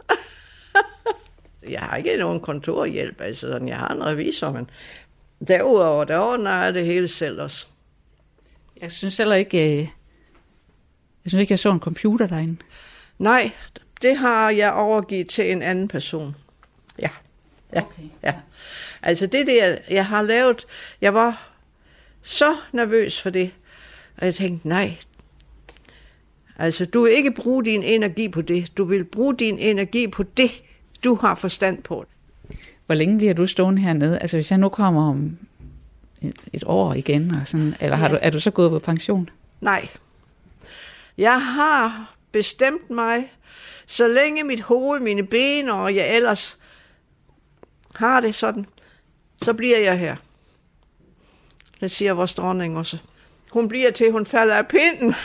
jeg 1.75 1.81
har 1.81 1.97
ikke 1.97 2.17
nogen 2.17 2.41
kontorhjælp, 2.41 3.21
altså 3.21 3.41
sådan, 3.41 3.69
jeg 3.69 3.79
har 3.79 3.89
en 3.89 4.07
revisor, 4.07 4.51
men 4.51 4.71
derudover, 5.49 6.05
der 6.05 6.19
ordner 6.19 6.63
jeg 6.63 6.75
det 6.75 6.85
hele 6.85 7.09
selv 7.09 7.41
også. 7.41 7.67
Jeg 8.81 8.93
synes 8.93 9.17
heller 9.17 9.37
ikke, 9.37 9.83
øh, 9.83 9.89
jeg 11.25 11.31
synes 11.31 11.41
ikke, 11.41 11.53
jeg 11.53 11.59
så 11.59 11.71
en 11.71 11.81
computer 11.81 12.27
derinde. 12.27 12.57
Nej, 13.19 13.51
det 14.03 14.17
har 14.17 14.51
jeg 14.51 14.73
overgivet 14.73 15.29
til 15.29 15.53
en 15.53 15.63
anden 15.63 15.89
person. 15.89 16.37
Ja. 16.99 17.09
Ja. 17.75 17.81
Okay. 17.81 18.03
ja. 18.23 18.35
Altså 19.03 19.27
det 19.27 19.47
der, 19.47 19.77
jeg 19.91 20.07
har 20.07 20.23
lavet, 20.23 20.67
jeg 21.01 21.15
var 21.15 21.49
så 22.23 22.57
nervøs 22.73 23.23
for 23.23 23.31
det, 23.31 23.51
og 24.17 24.27
jeg 24.27 24.35
tænkte, 24.35 24.69
nej, 24.69 24.97
Altså, 26.59 26.87
du 26.87 27.03
vil 27.03 27.13
ikke 27.13 27.31
bruge 27.31 27.65
din 27.65 27.83
energi 27.83 28.29
på 28.29 28.43
det. 28.43 28.77
Du 28.77 28.85
vil 28.85 29.05
bruge 29.05 29.37
din 29.37 29.59
energi 29.59 30.07
på 30.07 30.23
det, 30.23 30.51
du 31.05 31.15
har 31.15 31.35
forstand 31.35 31.83
på. 31.83 32.05
Hvor 32.87 32.95
længe 32.95 33.19
bliver 33.19 33.35
du 33.35 33.47
stående 33.47 33.83
hernede? 33.83 34.19
Altså, 34.19 34.37
hvis 34.37 34.51
jeg 34.51 34.59
nu 34.59 34.69
kommer 34.69 35.09
om 35.09 35.37
et, 36.53 36.65
år 36.67 36.95
igen, 36.95 37.31
og 37.31 37.41
sådan, 37.49 37.75
eller 37.81 37.97
har 37.97 38.09
ja. 38.09 38.15
du, 38.15 38.19
er 38.23 38.31
du 38.31 38.41
så 38.41 38.51
gået 38.51 38.71
på 38.71 38.79
pension? 38.79 39.31
Nej. 39.61 39.89
Jeg 41.19 41.43
har 41.43 42.15
bestemt 42.33 42.91
mig. 42.91 43.33
Så 43.87 44.09
længe 44.09 44.45
mit 44.45 44.61
hoved, 44.61 45.01
mine 45.01 45.27
ben 45.27 45.69
og 45.69 45.95
jeg 45.95 46.17
ellers 46.17 46.59
har 47.95 48.21
det 48.21 48.35
sådan, 48.35 48.67
så 49.43 49.55
bliver 49.55 49.79
jeg 49.79 49.99
her. 49.99 50.17
Det 51.81 51.91
siger 51.91 52.13
vores 52.13 52.35
dronning 52.35 52.79
også. 52.79 52.99
Hun 53.51 53.69
bliver 53.69 53.91
til, 53.91 54.13
hun 54.13 54.27
falder 54.27 54.55
af 54.55 54.69
pinden. 54.69 55.15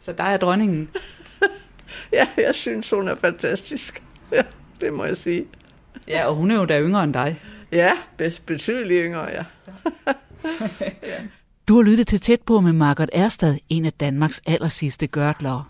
Så 0.00 0.12
der 0.12 0.24
er 0.24 0.36
dronningen. 0.36 0.90
ja, 2.12 2.28
jeg 2.36 2.54
synes, 2.54 2.90
hun 2.90 3.08
er 3.08 3.14
fantastisk. 3.14 4.02
Ja, 4.32 4.42
det 4.80 4.92
må 4.92 5.04
jeg 5.04 5.16
sige. 5.16 5.46
Ja, 6.08 6.26
og 6.26 6.34
hun 6.34 6.50
er 6.50 6.54
jo 6.54 6.64
da 6.64 6.80
yngre 6.80 7.04
end 7.04 7.14
dig. 7.14 7.42
Ja, 7.72 7.92
betydeligt 8.46 9.04
yngre, 9.04 9.28
ja. 9.30 9.44
Du 11.70 11.76
har 11.76 11.82
lyttet 11.82 12.06
til 12.06 12.20
Tæt 12.20 12.40
på 12.40 12.60
med 12.60 12.72
Margot 12.72 13.08
Erstad, 13.12 13.56
en 13.68 13.84
af 13.84 13.92
Danmarks 13.92 14.42
aller 14.46 14.68
sidste 14.68 15.06
gørtlere. 15.06 15.64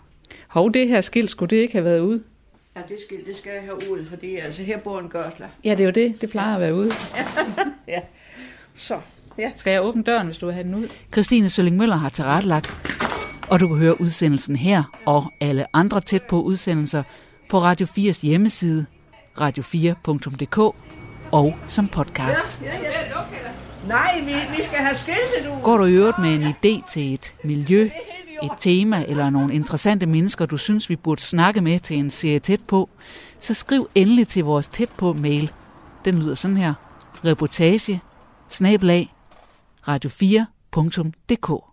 Hov, 0.47 0.73
det 0.73 0.87
her 0.87 1.01
skilt, 1.01 1.31
skulle 1.31 1.49
det 1.49 1.61
ikke 1.61 1.73
have 1.73 1.83
været 1.83 1.99
ude? 1.99 2.23
Ja, 2.75 2.81
det 2.89 2.97
skal, 3.05 3.17
det 3.27 3.37
skal 3.37 3.51
jeg 3.51 3.61
have 3.61 3.91
ud, 3.91 4.05
fordi 4.05 4.35
altså, 4.35 4.61
her 4.63 4.79
bor 4.79 4.99
en 4.99 5.09
gørtler. 5.09 5.47
Ja, 5.63 5.71
det 5.71 5.79
er 5.79 5.85
jo 5.85 5.91
det. 5.91 6.21
Det 6.21 6.29
plejer 6.29 6.55
at 6.55 6.61
være 6.61 6.75
ude. 6.75 6.91
ja, 7.87 7.99
så, 8.73 8.99
ja. 9.37 9.51
Skal 9.55 9.71
jeg 9.71 9.83
åbne 9.83 10.03
døren, 10.03 10.27
hvis 10.27 10.37
du 10.37 10.45
vil 10.45 10.53
have 10.53 10.63
den 10.63 10.75
ud? 10.75 10.87
Christine 11.11 11.49
Sølling 11.49 11.77
Møller 11.77 11.95
har 11.95 12.09
tilrettelagt, 12.09 12.97
og 13.49 13.59
du 13.59 13.67
kan 13.67 13.77
høre 13.77 14.01
udsendelsen 14.01 14.55
her 14.55 14.83
og 15.05 15.23
alle 15.41 15.65
andre 15.73 16.01
tæt 16.01 16.23
på 16.29 16.41
udsendelser 16.41 17.03
på 17.49 17.59
Radio 17.59 17.87
4's 17.87 18.21
hjemmeside, 18.21 18.85
radio4.dk 19.41 20.57
og 21.31 21.55
som 21.67 21.87
podcast. 21.87 22.61
Ja, 22.63 22.77
ja, 22.77 22.81
ja. 22.81 23.70
Nej, 23.87 24.21
vi, 24.25 24.33
vi 24.57 24.63
skal 24.63 24.77
have 24.77 24.95
skiltet 24.95 25.51
ud. 25.51 25.61
Går 25.63 25.77
du 25.77 25.85
i 25.85 25.93
øvrigt 25.93 26.19
med 26.19 26.33
en 26.35 26.43
idé 26.43 26.91
til 26.91 27.13
et 27.13 27.35
miljø, 27.43 27.89
et 28.43 28.51
tema 28.59 29.05
eller 29.07 29.29
nogle 29.29 29.53
interessante 29.53 30.05
mennesker, 30.05 30.45
du 30.45 30.57
synes, 30.57 30.89
vi 30.89 30.95
burde 30.95 31.21
snakke 31.21 31.61
med 31.61 31.79
til 31.79 31.97
en 31.97 32.09
serie 32.09 32.39
tæt 32.39 32.63
på, 32.67 32.89
så 33.39 33.53
skriv 33.53 33.89
endelig 33.95 34.27
til 34.27 34.43
vores 34.43 34.67
tæt 34.67 34.89
på 34.97 35.13
mail. 35.13 35.51
Den 36.05 36.19
lyder 36.19 36.35
sådan 36.35 36.57
her. 36.57 36.73
Reportage, 37.25 38.01
snablag, 38.49 39.13
radio4.dk 39.87 41.70